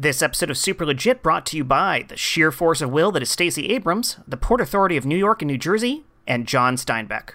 This 0.00 0.22
episode 0.22 0.48
of 0.48 0.56
Super 0.56 0.86
Legit 0.86 1.24
brought 1.24 1.44
to 1.46 1.56
you 1.56 1.64
by 1.64 2.04
the 2.06 2.16
sheer 2.16 2.52
force 2.52 2.80
of 2.80 2.90
will 2.90 3.10
that 3.10 3.22
is 3.22 3.30
Stacey 3.32 3.70
Abrams, 3.70 4.18
the 4.28 4.36
Port 4.36 4.60
Authority 4.60 4.96
of 4.96 5.04
New 5.04 5.16
York 5.16 5.42
and 5.42 5.48
New 5.48 5.58
Jersey, 5.58 6.04
and 6.24 6.46
John 6.46 6.76
Steinbeck. 6.76 7.30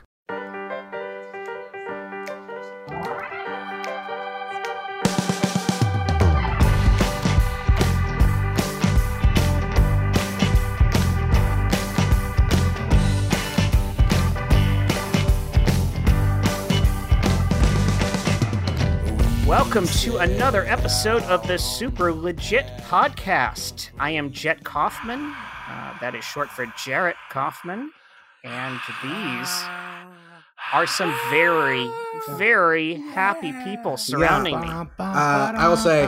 Welcome 19.73 19.91
to 20.01 20.17
another 20.17 20.65
episode 20.65 21.23
of 21.23 21.47
the 21.47 21.57
Super 21.57 22.13
Legit 22.13 22.67
Podcast. 22.81 23.89
I 23.97 24.11
am 24.11 24.31
Jet 24.31 24.63
Kaufman. 24.63 25.33
Uh, 25.67 25.97
that 25.99 26.13
is 26.13 26.23
short 26.23 26.51
for 26.51 26.71
Jarrett 26.85 27.15
Kaufman. 27.31 27.89
And 28.43 28.79
these 29.01 29.63
are 30.73 30.85
some 30.85 31.11
very, 31.31 31.89
very 32.37 33.01
happy 33.15 33.51
people 33.63 33.97
surrounding 33.97 34.61
me. 34.61 34.67
Uh, 34.67 34.85
I 34.99 35.67
will 35.67 35.75
say, 35.75 36.03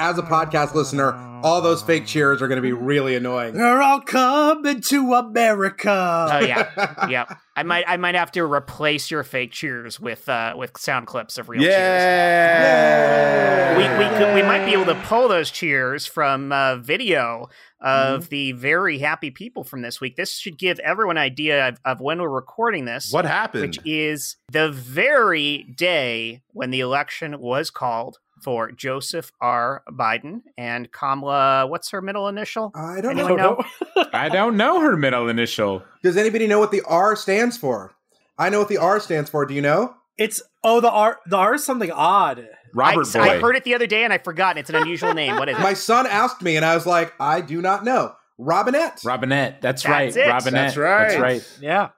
as 0.00 0.18
a 0.18 0.22
podcast 0.22 0.74
listener, 0.74 1.12
all 1.42 1.60
those 1.60 1.82
fake 1.82 2.06
cheers 2.06 2.42
are 2.42 2.48
going 2.48 2.56
to 2.56 2.62
be 2.62 2.72
really 2.72 3.16
annoying. 3.16 3.54
They're 3.54 3.82
all 3.82 4.00
coming 4.00 4.80
to 4.82 5.14
America. 5.14 6.28
Oh 6.32 6.40
yeah, 6.40 7.04
yeah. 7.08 7.26
I 7.56 7.62
might, 7.62 7.84
I 7.86 7.98
might 7.98 8.14
have 8.14 8.32
to 8.32 8.44
replace 8.44 9.10
your 9.10 9.22
fake 9.22 9.52
cheers 9.52 10.00
with, 10.00 10.28
uh, 10.28 10.54
with 10.56 10.78
sound 10.78 11.06
clips 11.06 11.36
of 11.36 11.50
real 11.50 11.60
cheers. 11.60 11.74
Yeah. 11.74 13.76
We, 13.76 13.84
we 13.98 14.08
could, 14.16 14.34
we 14.34 14.42
might 14.42 14.64
be 14.64 14.72
able 14.72 14.86
to 14.86 14.94
pull 15.06 15.28
those 15.28 15.50
cheers 15.50 16.06
from 16.06 16.52
uh, 16.52 16.76
video 16.76 17.50
of 17.80 18.28
the 18.28 18.52
very 18.52 18.98
happy 18.98 19.30
people 19.30 19.64
from 19.64 19.82
this 19.82 20.00
week. 20.00 20.16
This 20.16 20.38
should 20.38 20.58
give 20.58 20.78
everyone 20.80 21.16
an 21.16 21.22
idea 21.22 21.68
of, 21.68 21.80
of 21.84 22.00
when 22.00 22.20
we're 22.20 22.28
recording 22.28 22.84
this. 22.84 23.12
What 23.12 23.24
happened? 23.24 23.62
Which 23.62 23.78
is 23.84 24.36
the 24.50 24.70
very 24.70 25.74
day 25.76 26.42
when 26.52 26.70
the 26.70 26.80
election 26.80 27.40
was 27.40 27.70
called 27.70 28.18
for 28.40 28.72
Joseph 28.72 29.32
R. 29.40 29.82
Biden 29.90 30.42
and 30.58 30.90
Kamala. 30.92 31.66
What's 31.66 31.90
her 31.90 32.00
middle 32.02 32.28
initial? 32.28 32.72
I 32.74 33.00
don't 33.00 33.18
Anyone 33.18 33.36
know. 33.36 33.64
know? 33.96 34.04
I 34.12 34.28
don't 34.28 34.56
know 34.56 34.80
her 34.80 34.96
middle 34.96 35.28
initial. 35.28 35.82
Does 36.02 36.16
anybody 36.16 36.46
know 36.46 36.58
what 36.58 36.70
the 36.70 36.82
R 36.86 37.16
stands 37.16 37.56
for? 37.56 37.92
I 38.38 38.48
know 38.48 38.58
what 38.60 38.68
the 38.68 38.78
R 38.78 39.00
stands 39.00 39.28
for. 39.30 39.44
Do 39.46 39.54
you 39.54 39.62
know? 39.62 39.94
It's 40.18 40.42
oh 40.64 40.80
the 40.80 40.90
R 40.90 41.18
the 41.26 41.36
R 41.36 41.54
is 41.54 41.64
something 41.64 41.90
odd. 41.90 42.46
Robert 42.74 43.06
I, 43.16 43.18
Boy. 43.18 43.30
I 43.32 43.38
heard 43.40 43.56
it 43.56 43.64
the 43.64 43.74
other 43.74 43.86
day 43.86 44.04
and 44.04 44.12
I 44.12 44.18
forgot. 44.18 44.56
It's 44.58 44.70
an 44.70 44.76
unusual 44.76 45.12
name. 45.14 45.36
What 45.36 45.48
is 45.48 45.56
it? 45.56 45.60
My 45.60 45.74
son 45.74 46.06
asked 46.06 46.40
me, 46.42 46.56
and 46.56 46.64
I 46.64 46.74
was 46.74 46.86
like, 46.86 47.12
I 47.18 47.40
do 47.40 47.60
not 47.60 47.84
know. 47.84 48.12
Robinette. 48.38 49.00
Robinette. 49.04 49.60
That's, 49.60 49.82
That's 49.82 49.90
right. 49.92 50.16
it. 50.16 50.28
Robinette. 50.28 50.52
That's 50.52 50.76
right. 50.76 51.08
That's 51.08 51.20
right. 51.20 51.58
Yeah. 51.60 51.88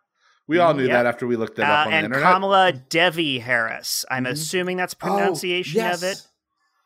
We 0.49 0.59
all 0.59 0.75
knew 0.75 0.87
Yeah. 0.87 0.95
that 0.95 1.06
after 1.06 1.27
we 1.27 1.37
looked 1.37 1.59
it 1.59 1.62
Uh, 1.62 1.69
up 1.69 1.87
on 1.87 1.93
the 1.93 1.97
internet. 1.99 2.19
and. 2.23 2.33
Kamala 2.34 2.73
Devi 2.73 3.39
Harris. 3.39 4.05
I'm 4.11 4.25
Mhm. 4.25 4.31
assuming 4.31 4.77
that's 4.77 4.95
Oh, 4.95 5.06
pronunciation 5.06 5.77
yes. 5.77 6.03
of 6.03 6.09
it. 6.11 6.23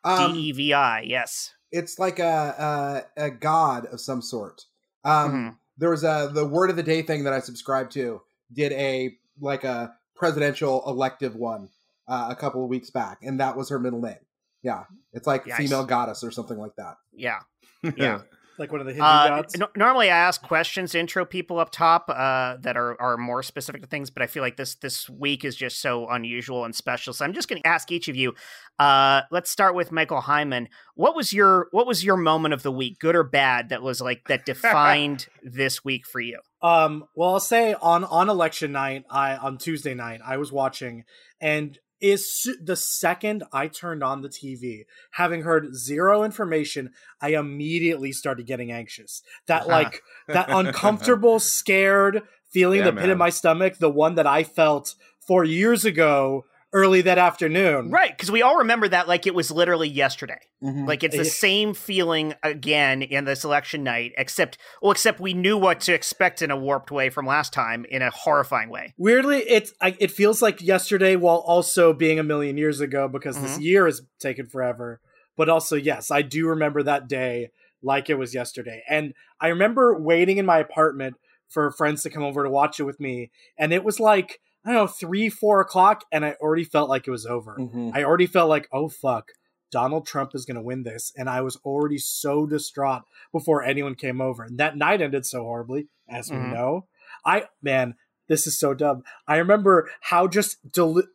Um, 0.06 0.32
D 0.34 0.38
E 0.48 0.52
V 0.52 0.72
I. 0.72 1.00
Yes. 1.00 1.52
it's 1.72 1.98
like 1.98 2.18
a, 2.18 3.04
a 3.16 3.24
a 3.26 3.30
god 3.30 3.86
of 3.86 4.00
some 4.00 4.22
sort. 4.22 4.64
Um, 5.04 5.32
Mhm. 5.32 5.56
There 5.78 5.90
was 5.90 6.04
a 6.04 6.30
the 6.32 6.46
word 6.46 6.70
of 6.70 6.76
the 6.76 6.82
day 6.82 7.02
thing 7.02 7.24
that 7.24 7.32
I 7.34 7.40
subscribed 7.40 7.92
to. 7.92 8.22
Did 8.52 8.72
a 8.72 9.16
like 9.40 9.64
a 9.64 9.94
presidential 10.14 10.82
elective 10.86 11.34
one 11.36 11.68
uh, 12.08 12.28
a 12.30 12.34
couple 12.36 12.62
of 12.64 12.70
weeks 12.70 12.88
back, 12.90 13.18
and 13.22 13.38
that 13.40 13.56
was 13.56 13.68
her 13.68 13.78
middle 13.78 14.00
name. 14.00 14.16
Yeah, 14.62 14.84
it's 15.12 15.26
like 15.26 15.44
Yikes. 15.44 15.56
female 15.56 15.84
goddess 15.84 16.24
or 16.24 16.30
something 16.30 16.56
like 16.58 16.76
that. 16.76 16.96
Yeah. 17.12 17.40
Yeah. 17.96 18.22
Like 18.58 18.72
one 18.72 18.80
of 18.80 18.86
the 18.86 18.92
Hindu 18.92 19.04
Uh, 19.04 19.28
gods. 19.28 19.54
n- 19.60 19.66
normally, 19.76 20.10
I 20.10 20.16
ask 20.16 20.42
questions 20.42 20.92
to 20.92 20.98
intro 20.98 21.24
people 21.24 21.58
up 21.58 21.70
top 21.70 22.08
uh, 22.08 22.56
that 22.60 22.76
are, 22.76 23.00
are 23.00 23.16
more 23.16 23.42
specific 23.42 23.82
to 23.82 23.86
things, 23.88 24.10
but 24.10 24.22
I 24.22 24.26
feel 24.26 24.42
like 24.42 24.56
this 24.56 24.74
this 24.76 25.08
week 25.10 25.44
is 25.44 25.54
just 25.56 25.80
so 25.80 26.08
unusual 26.08 26.64
and 26.64 26.74
special. 26.74 27.12
So 27.12 27.24
I'm 27.24 27.32
just 27.32 27.48
going 27.48 27.60
to 27.62 27.68
ask 27.68 27.90
each 27.92 28.08
of 28.08 28.16
you. 28.16 28.34
Uh, 28.78 29.22
let's 29.30 29.50
start 29.50 29.74
with 29.74 29.92
Michael 29.92 30.20
Heiman. 30.22 30.66
What 30.94 31.14
was 31.16 31.32
your 31.32 31.68
what 31.70 31.86
was 31.86 32.04
your 32.04 32.16
moment 32.16 32.54
of 32.54 32.62
the 32.62 32.72
week, 32.72 32.98
good 32.98 33.16
or 33.16 33.22
bad, 33.24 33.68
that 33.70 33.82
was 33.82 34.00
like 34.00 34.26
that 34.28 34.44
defined 34.46 35.26
this 35.42 35.84
week 35.84 36.06
for 36.06 36.20
you? 36.20 36.40
Um, 36.62 37.04
well, 37.14 37.34
I'll 37.34 37.40
say 37.40 37.74
on 37.74 38.04
on 38.04 38.28
election 38.28 38.72
night, 38.72 39.04
I 39.10 39.36
on 39.36 39.58
Tuesday 39.58 39.94
night, 39.94 40.20
I 40.26 40.36
was 40.38 40.50
watching, 40.50 41.04
and 41.40 41.78
is 42.00 42.42
su- 42.42 42.56
the 42.62 42.76
second 42.76 43.44
I 43.52 43.68
turned 43.68 44.02
on 44.02 44.22
the 44.22 44.28
TV, 44.28 44.84
having 45.12 45.42
heard 45.42 45.74
zero 45.74 46.24
information, 46.24 46.90
I 47.20 47.30
immediately 47.30 48.12
started 48.12 48.46
getting 48.46 48.70
anxious. 48.70 49.22
That 49.46 49.62
uh-huh. 49.62 49.70
like 49.70 50.02
that 50.28 50.50
uncomfortable, 50.50 51.38
scared 51.40 52.22
feeling, 52.50 52.80
Yeah, 52.80 52.86
the 52.86 52.92
pit 52.92 53.02
man. 53.02 53.10
in 53.10 53.18
my 53.18 53.30
stomach, 53.30 53.78
the 53.78 53.90
one 53.90 54.14
that 54.16 54.26
I 54.26 54.44
felt 54.44 54.94
four 55.26 55.44
years 55.44 55.84
ago, 55.84 56.44
early 56.72 57.00
that 57.02 57.18
afternoon. 57.18 57.90
Right, 57.90 58.10
because 58.10 58.30
we 58.30 58.42
all 58.42 58.58
remember 58.58 58.88
that 58.88 59.08
like 59.08 59.26
it 59.26 59.34
was 59.34 59.50
literally 59.50 59.88
yesterday. 59.88 60.40
Mhm. 60.62 60.86
Like 60.86 61.04
it's 61.04 61.16
the 61.16 61.24
same 61.24 61.74
feeling 61.74 62.34
again 62.42 63.02
in 63.02 63.24
this 63.24 63.44
election 63.44 63.84
night, 63.84 64.12
except 64.18 64.58
well, 64.82 64.92
except 64.92 65.20
we 65.20 65.34
knew 65.34 65.56
what 65.56 65.80
to 65.82 65.94
expect 65.94 66.42
in 66.42 66.50
a 66.50 66.56
warped 66.56 66.90
way 66.90 67.08
from 67.08 67.26
last 67.26 67.52
time 67.52 67.86
in 67.88 68.02
a 68.02 68.10
horrifying 68.10 68.68
way. 68.68 68.94
Weirdly, 68.98 69.38
it 69.38 69.70
I, 69.80 69.96
it 70.00 70.10
feels 70.10 70.42
like 70.42 70.60
yesterday, 70.60 71.16
while 71.16 71.38
also 71.46 71.92
being 71.92 72.18
a 72.18 72.24
million 72.24 72.58
years 72.58 72.80
ago, 72.80 73.08
because 73.08 73.40
this 73.40 73.58
year 73.60 73.86
has 73.86 74.02
taken 74.18 74.46
forever. 74.46 75.00
But 75.36 75.48
also, 75.48 75.76
yes, 75.76 76.10
I 76.10 76.22
do 76.22 76.48
remember 76.48 76.82
that 76.82 77.08
day 77.08 77.50
like 77.82 78.10
it 78.10 78.14
was 78.18 78.34
yesterday, 78.34 78.82
and 78.88 79.14
I 79.40 79.48
remember 79.48 79.98
waiting 79.98 80.38
in 80.38 80.46
my 80.46 80.58
apartment 80.58 81.16
for 81.48 81.70
friends 81.70 82.02
to 82.02 82.10
come 82.10 82.24
over 82.24 82.42
to 82.42 82.50
watch 82.50 82.80
it 82.80 82.84
with 82.84 82.98
me, 82.98 83.30
and 83.58 83.72
it 83.72 83.84
was 83.84 84.00
like 84.00 84.40
I 84.66 84.72
don't 84.72 84.76
know 84.82 84.86
three, 84.88 85.28
four 85.28 85.60
o'clock, 85.60 86.02
and 86.10 86.24
I 86.24 86.32
already 86.40 86.64
felt 86.64 86.90
like 86.90 87.06
it 87.06 87.10
was 87.12 87.24
over. 87.24 87.56
Mhm. 87.58 87.92
I 87.94 88.02
already 88.02 88.26
felt 88.26 88.48
like, 88.48 88.68
oh 88.72 88.88
fuck, 88.88 89.30
Donald 89.70 90.06
Trump 90.06 90.34
is 90.34 90.44
going 90.44 90.56
to 90.56 90.62
win 90.62 90.82
this, 90.82 91.12
and 91.16 91.30
I 91.30 91.40
was 91.40 91.56
already 91.64 91.98
so 91.98 92.46
distraught 92.46 93.02
before 93.32 93.62
anyone 93.62 93.94
came 93.94 94.20
over. 94.20 94.42
And 94.42 94.58
that 94.58 94.76
night 94.76 95.00
ended 95.00 95.24
so 95.24 95.42
horribly, 95.44 95.86
as 96.08 96.30
Mhm. 96.30 96.48
we 96.48 96.54
know. 96.54 96.86
I 97.24 97.44
man, 97.62 97.94
this 98.28 98.46
is 98.48 98.58
so 98.58 98.74
dumb. 98.74 99.04
I 99.28 99.36
remember 99.36 99.88
how 100.00 100.26
just 100.26 100.58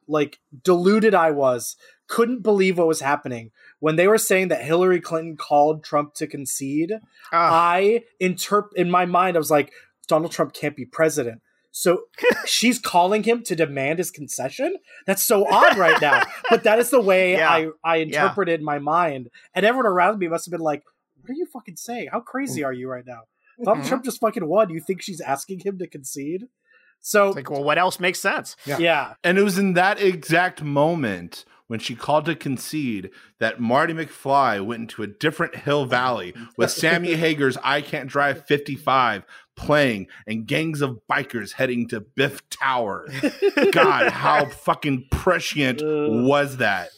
like 0.08 0.40
deluded 0.64 1.14
I 1.14 1.32
was. 1.32 1.76
Couldn't 2.08 2.42
believe 2.42 2.78
what 2.78 2.88
was 2.88 3.02
happening 3.02 3.52
when 3.80 3.96
they 3.96 4.08
were 4.08 4.18
saying 4.18 4.48
that 4.50 4.64
Hillary 4.64 5.00
Clinton 5.02 5.36
called 5.38 5.84
Trump 5.84 6.14
to 6.16 6.28
concede. 6.28 6.94
I 7.32 8.04
interp 8.22 8.70
in 8.76 8.90
my 8.92 9.06
mind, 9.06 9.36
I 9.36 9.40
was 9.40 9.52
like, 9.52 9.72
Donald 10.08 10.32
Trump 10.32 10.54
can't 10.54 10.76
be 10.76 10.86
president. 10.86 11.42
So 11.72 12.04
she's 12.46 12.80
calling 12.80 13.24
him 13.24 13.44
to 13.44 13.56
demand 13.56 14.00
his 14.00 14.12
concession. 14.12 14.76
That's 15.08 15.24
so 15.24 15.48
odd 15.50 15.78
right 15.78 16.00
now. 16.02 16.22
But 16.50 16.64
that 16.64 16.80
is 16.80 16.90
the 16.90 17.00
way 17.02 17.32
Yeah. 17.38 17.50
I 17.50 17.68
I 17.84 17.98
interpreted 17.98 18.59
in 18.59 18.66
my 18.66 18.80
mind, 18.80 19.30
and 19.56 19.66
everyone 19.66 19.86
around 19.88 20.20
me 20.20 20.28
must 20.28 20.46
have 20.46 20.52
been 20.52 20.59
like, 20.62 20.84
"What 21.22 21.30
are 21.30 21.34
you 21.34 21.46
fucking 21.46 21.78
saying? 21.78 22.09
How 22.12 22.20
crazy 22.20 22.64
are 22.64 22.74
you 22.74 22.90
right 22.90 23.06
now?" 23.06 23.22
Donald 23.64 23.86
Mhm. 23.86 23.88
Trump 23.90 24.04
just 24.04 24.20
fucking 24.20 24.46
won. 24.46 24.70
You 24.70 24.82
think 24.82 25.02
she's 25.02 25.22
asking 25.22 25.59
him 25.59 25.78
to 25.80 25.88
concede? 25.88 26.48
So 27.00 27.28
It's 27.30 27.36
like, 27.38 27.50
well, 27.50 27.64
what 27.64 27.78
else 27.80 28.00
makes 28.00 28.20
sense? 28.20 28.56
Yeah. 28.66 28.78
yeah, 28.78 29.14
and 29.24 29.38
it 29.40 29.44
was 29.44 29.58
in 29.58 29.74
that 29.74 30.00
exact 30.02 30.62
moment 30.62 31.46
when 31.72 31.80
she 31.80 31.96
called 31.96 32.26
to 32.26 32.36
concede 32.36 33.09
that 33.40 33.62
Marty 33.62 33.94
McFly 33.94 34.59
went 34.59 34.82
into 34.82 35.04
a 35.04 35.08
different 35.08 35.56
hill 35.56 35.86
valley 35.86 36.34
with 36.58 36.70
Sammy 36.70 37.14
Hagar's 37.16 37.56
I 37.64 37.80
Can't 37.80 38.09
Drive 38.09 38.46
55 38.46 39.24
playing 39.56 40.08
and 40.28 40.46
gangs 40.46 40.82
of 40.82 41.00
bikers 41.09 41.54
heading 41.54 41.88
to 41.88 42.02
Biff 42.02 42.42
Tower. 42.50 43.08
God, 43.72 44.12
how 44.12 44.48
fucking 44.48 45.06
prescient 45.12 45.82
was 45.82 46.58
that? 46.58 46.90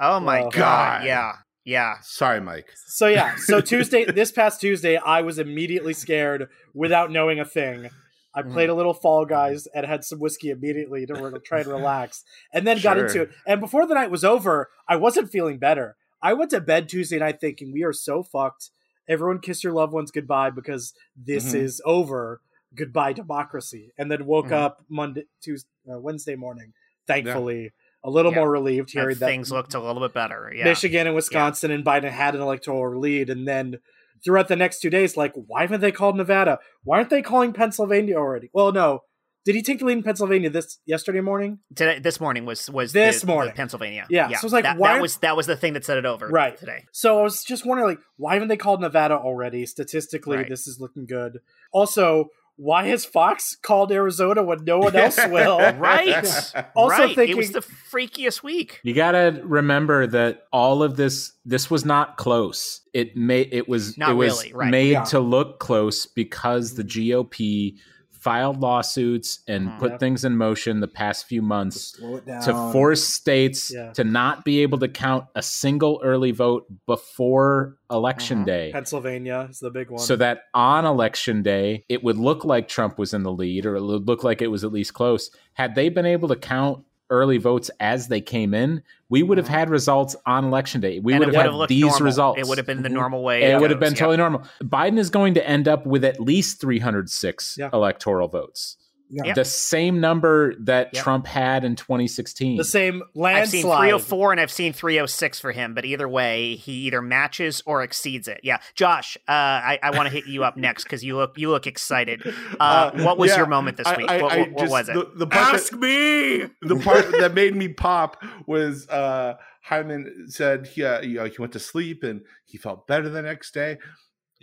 Oh 0.00 0.20
my 0.20 0.40
god. 0.40 0.52
God. 0.52 1.04
Yeah. 1.04 1.32
Yeah. 1.66 1.96
Sorry, 2.00 2.40
Mike. 2.40 2.72
So 2.86 3.08
yeah, 3.08 3.36
so 3.36 3.60
Tuesday, 3.60 4.06
this 4.06 4.32
past 4.32 4.58
Tuesday, 4.58 4.96
I 4.96 5.20
was 5.20 5.38
immediately 5.38 5.92
scared 5.92 6.48
without 6.72 7.10
knowing 7.12 7.40
a 7.40 7.44
thing. 7.44 7.90
I 8.38 8.42
Mm-hmm. 8.42 8.52
played 8.52 8.68
a 8.68 8.74
little 8.74 8.94
Fall 8.94 9.24
Guys 9.26 9.66
and 9.74 9.84
had 9.84 10.04
some 10.04 10.20
whiskey 10.20 10.50
immediately 10.50 11.04
to 11.06 11.40
try 11.44 11.58
and 11.60 11.66
relax, 11.78 12.22
and 12.52 12.64
then 12.66 12.80
got 12.80 12.96
into 12.98 13.22
it. 13.22 13.30
And 13.46 13.60
before 13.60 13.84
the 13.86 13.94
night 13.94 14.10
was 14.12 14.22
over, 14.24 14.68
I 14.88 14.94
wasn't 14.96 15.30
feeling 15.32 15.58
better. 15.58 15.96
I 16.22 16.34
went 16.34 16.50
to 16.52 16.60
bed 16.60 16.88
Tuesday 16.88 17.18
night 17.18 17.40
thinking 17.40 17.72
we 17.72 17.82
are 17.82 17.92
so 17.92 18.22
fucked. 18.22 18.70
Everyone 19.08 19.40
kiss 19.40 19.64
your 19.64 19.72
loved 19.72 19.92
ones 19.92 20.10
goodbye 20.12 20.50
because 20.50 20.94
this 21.16 21.52
Mhm. 21.52 21.60
is 21.62 21.82
over. 21.84 22.40
Goodbye 22.74 23.12
democracy. 23.14 23.90
And 23.98 24.10
then 24.10 24.26
woke 24.26 24.48
Mhm. 24.48 24.52
up 24.52 24.84
Monday, 24.88 25.24
Tuesday, 25.40 25.68
uh, 25.92 25.98
Wednesday 25.98 26.36
morning. 26.36 26.74
Thankfully, 27.06 27.72
a 28.04 28.10
little 28.10 28.30
Yeah. 28.32 28.38
more 28.38 28.50
relieved 28.50 28.90
hearing 28.92 29.16
that 29.18 29.26
things 29.26 29.50
looked 29.50 29.74
a 29.74 29.80
little 29.80 30.00
bit 30.02 30.12
better. 30.12 30.52
Yeah. 30.54 30.64
Michigan 30.64 31.06
and 31.06 31.16
Wisconsin 31.16 31.70
and 31.70 31.84
Biden 31.84 32.10
had 32.10 32.34
an 32.34 32.40
electoral 32.40 33.00
lead. 33.00 33.30
And 33.30 33.48
then 33.48 33.78
throughout 34.24 34.48
the 34.48 34.56
next 34.56 34.80
two 34.80 34.90
days, 34.90 35.16
like, 35.16 35.32
why 35.34 35.62
haven't 35.62 35.80
they 35.80 35.92
called 35.92 36.16
Nevada? 36.16 36.58
Why 36.84 36.98
aren't 36.98 37.10
they 37.10 37.22
calling 37.22 37.52
Pennsylvania 37.52 38.16
already? 38.16 38.50
Well, 38.52 38.72
no. 38.72 39.00
Did 39.44 39.54
he 39.54 39.62
take 39.62 39.78
the 39.78 39.86
lead 39.86 39.96
in 39.98 40.02
Pennsylvania 40.02 40.50
this 40.50 40.78
yesterday 40.84 41.20
morning? 41.22 41.60
Today, 41.74 41.98
this 42.00 42.20
morning 42.20 42.44
was 42.44 42.68
was 42.70 42.92
This 42.92 43.22
the- 43.22 43.28
morning. 43.28 43.52
the 43.52 43.56
Pennsylvania. 43.56 44.06
Yeah, 44.10 44.28
so 44.36 44.44
it's 44.46 44.52
like, 44.52 44.64
that, 44.64 44.76
why- 44.76 44.94
that 44.94 45.00
was 45.02 45.16
that 45.18 45.36
was 45.36 45.46
the 45.46 45.56
thing 45.56 45.72
that 45.72 45.86
set 45.86 45.96
it 45.96 46.04
over 46.04 46.28
Right. 46.28 46.54
today. 46.56 46.84
So 46.92 47.18
I 47.18 47.22
was 47.22 47.44
just 47.44 47.64
wondering, 47.64 47.88
like, 47.88 47.98
why 48.18 48.34
haven't 48.34 48.48
they 48.48 48.58
called 48.58 48.82
Nevada 48.82 49.14
already? 49.14 49.64
Statistically, 49.64 50.36
Right. 50.38 50.48
this 50.50 50.66
is 50.66 50.78
looking 50.80 51.06
good. 51.06 51.38
Also, 51.72 52.26
why 52.58 52.88
has 52.88 53.04
Fox 53.04 53.56
called 53.56 53.92
Arizona 53.92 54.42
when 54.42 54.64
no 54.64 54.78
one 54.80 54.94
else 54.96 55.16
will? 55.28 55.58
Right. 55.58 56.26
Also 56.74 56.96
right. 57.02 57.18
it 57.18 57.36
was 57.36 57.52
the 57.52 57.60
freakiest 57.60 58.42
week. 58.42 58.80
You 58.82 58.94
gotta 58.94 59.40
remember 59.44 60.06
that 60.08 60.42
all 60.52 60.82
of 60.82 60.96
this 60.96 61.32
this 61.44 61.70
was 61.70 61.84
not 61.84 62.16
close. 62.16 62.80
It 62.92 63.16
made 63.16 63.48
it 63.52 63.68
was 63.68 63.96
Not 63.96 64.10
it 64.10 64.14
was 64.14 64.42
really, 64.42 64.54
right. 64.54 64.70
made 64.70 64.90
Yeah. 64.92 65.04
to 65.04 65.20
look 65.20 65.58
close 65.60 66.06
because 66.06 66.74
the 66.74 66.84
GOP 66.84 67.76
filed 68.20 68.60
lawsuits 68.60 69.40
and 69.46 69.68
Mhm. 69.68 69.78
put 69.78 69.90
Yep. 69.92 70.00
things 70.00 70.24
in 70.24 70.36
motion 70.36 70.80
the 70.80 70.88
past 70.88 71.26
few 71.26 71.40
months 71.42 71.96
Slow 71.96 72.16
it 72.16 72.26
down. 72.26 72.42
to 72.42 72.52
force 72.72 73.04
states 73.04 73.72
Yeah. 73.72 73.92
to 73.92 74.04
not 74.04 74.44
be 74.44 74.60
able 74.62 74.78
to 74.78 74.88
count 74.88 75.26
a 75.34 75.42
single 75.42 76.00
early 76.02 76.32
vote 76.32 76.66
before 76.86 77.78
election 77.90 78.40
Mhm. 78.40 78.46
day. 78.46 78.70
Pennsylvania 78.72 79.46
is 79.50 79.60
the 79.60 79.70
big 79.70 79.90
one. 79.90 79.98
So 80.00 80.16
that 80.16 80.42
on 80.52 80.84
election 80.84 81.42
day, 81.42 81.84
it 81.88 82.02
would 82.04 82.16
look 82.18 82.44
like 82.44 82.68
Trump 82.68 82.98
was 82.98 83.14
in 83.14 83.22
the 83.22 83.32
lead, 83.32 83.64
or 83.64 83.76
it 83.76 83.82
would 83.82 84.06
look 84.06 84.24
like 84.24 84.42
it 84.42 84.48
was 84.48 84.64
at 84.64 84.72
least 84.72 84.94
close. 84.94 85.30
Had 85.54 85.74
they 85.74 85.88
been 85.88 86.06
able 86.06 86.28
to 86.28 86.36
count 86.36 86.84
early 87.10 87.38
votes 87.38 87.70
as 87.80 88.08
they 88.08 88.20
came 88.20 88.54
in, 88.54 88.82
we 89.08 89.22
would 89.22 89.38
have 89.38 89.48
had 89.48 89.70
results 89.70 90.14
on 90.26 90.44
election 90.44 90.80
day. 90.80 91.00
We 91.00 91.12
and 91.14 91.20
would 91.20 91.28
have 91.28 91.34
would 91.36 91.52
had 91.52 91.60
have 91.60 91.68
these 91.68 91.82
normal. 91.84 92.00
results. 92.04 92.40
It 92.40 92.46
would 92.46 92.58
have 92.58 92.66
been 92.66 92.82
the 92.82 92.88
Mhm. 92.88 92.92
normal 92.92 93.22
way. 93.22 93.42
It 93.44 93.60
would 93.60 93.70
have 93.70 93.80
been 93.80 93.90
Yep. 93.92 93.98
totally 93.98 94.16
normal. 94.18 94.42
Biden 94.62 94.98
is 94.98 95.10
going 95.10 95.34
to 95.34 95.48
end 95.48 95.66
up 95.68 95.86
with 95.86 96.04
at 96.04 96.20
least 96.20 96.60
306 96.60 97.56
Yeah. 97.58 97.70
electoral 97.72 98.28
votes. 98.28 98.76
Yeah. 99.10 99.22
Yep. 99.26 99.34
The 99.36 99.44
same 99.44 100.00
number 100.00 100.54
that 100.60 100.90
Yep. 100.92 101.02
Trump 101.02 101.26
had 101.26 101.64
in 101.64 101.76
2016. 101.76 102.56
the 102.56 102.64
same 102.64 103.02
landslide. 103.14 103.42
I've 103.42 103.48
seen 103.48 103.62
304 103.62 104.32
and 104.32 104.40
I've 104.40 104.50
seen 104.50 104.72
306 104.72 105.40
for 105.40 105.52
him, 105.52 105.74
but 105.74 105.84
either 105.84 106.06
way, 106.08 106.56
he 106.56 106.72
either 106.86 107.00
matches 107.00 107.62
or 107.64 107.82
exceeds 107.82 108.28
it. 108.28 108.40
Yeah, 108.42 108.58
Josh, 108.74 109.16
uh, 109.28 109.32
I, 109.32 109.78
I 109.82 109.90
want 109.96 110.08
to 110.08 110.12
hit 110.14 110.26
you 110.26 110.44
up 110.44 110.56
next 110.56 110.84
because 110.84 111.02
you 111.02 111.16
look 111.16 111.38
you 111.38 111.50
look 111.50 111.66
excited. 111.66 112.22
Uh, 112.60 112.90
what 113.04 113.18
was 113.18 113.30
yeah, 113.30 113.36
your 113.38 113.46
moment 113.46 113.76
this 113.76 113.86
I- 113.86 113.96
week? 113.96 114.10
I- 114.10 114.20
what 114.22 114.32
I 114.32 114.38
what- 114.40 114.50
what 114.52 114.58
just- 114.60 114.70
was 114.72 114.88
it? 114.88 114.94
The, 114.94 115.10
the 115.16 115.26
part 115.26 115.54
Ask 115.54 115.70
that, 115.72 115.78
me. 115.80 116.38
the 116.62 116.76
part 116.82 117.10
that 117.12 117.34
made 117.34 117.54
me 117.54 117.68
pop 117.68 118.22
was 118.46 118.88
uh 118.88 119.34
Heiman 119.68 120.30
said 120.30 120.66
he 120.66 120.84
uh, 120.84 121.00
you 121.02 121.16
know, 121.18 121.24
he 121.26 121.36
went 121.38 121.52
to 121.52 121.58
sleep 121.58 122.02
and 122.02 122.22
he 122.44 122.58
felt 122.58 122.86
better 122.86 123.08
the 123.08 123.22
next 123.22 123.52
day. 123.54 123.78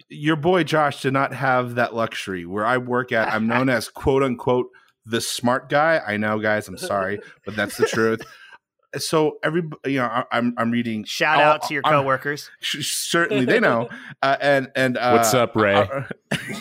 Your 0.09 0.36
boy 0.36 0.63
Josh 0.63 1.01
did 1.01 1.13
not 1.13 1.33
have 1.33 1.75
that 1.75 1.94
luxury. 1.95 2.45
Where 2.45 2.65
I 2.65 2.77
work 2.77 3.12
at, 3.12 3.33
I'm 3.33 3.47
known 3.47 3.69
as 3.69 3.89
quote 3.94 4.24
unquote 4.24 4.68
the 5.06 5.21
smart 5.21 5.69
guy. 5.69 6.01
I 6.06 6.18
know, 6.18 6.39
guys. 6.39 6.68
I'm 6.68 6.77
sorry, 6.77 7.19
but 7.45 7.56
that's 7.56 7.77
the 7.77 7.86
truth. 7.88 8.21
So 8.97 9.39
every 9.44 9.62
you 9.86 9.97
know, 9.97 10.06
I, 10.06 10.24
I'm 10.31 10.53
I'm 10.57 10.71
reading. 10.71 11.03
Shout 11.03 11.39
all- 11.39 11.44
out 11.56 11.63
to 11.68 11.74
your 11.74 11.83
I'm- 11.86 11.95
coworkers. 11.95 12.50
sh- 12.62 12.86
certainly 12.94 13.44
they 13.44 13.59
know. 13.59 13.89
Uh, 14.24 14.38
and 14.39 14.71
and 14.74 14.95
uh, 14.97 15.12
What's 15.12 15.33
up, 15.33 15.53
Ray? 15.53 15.75
uh, 15.75 16.03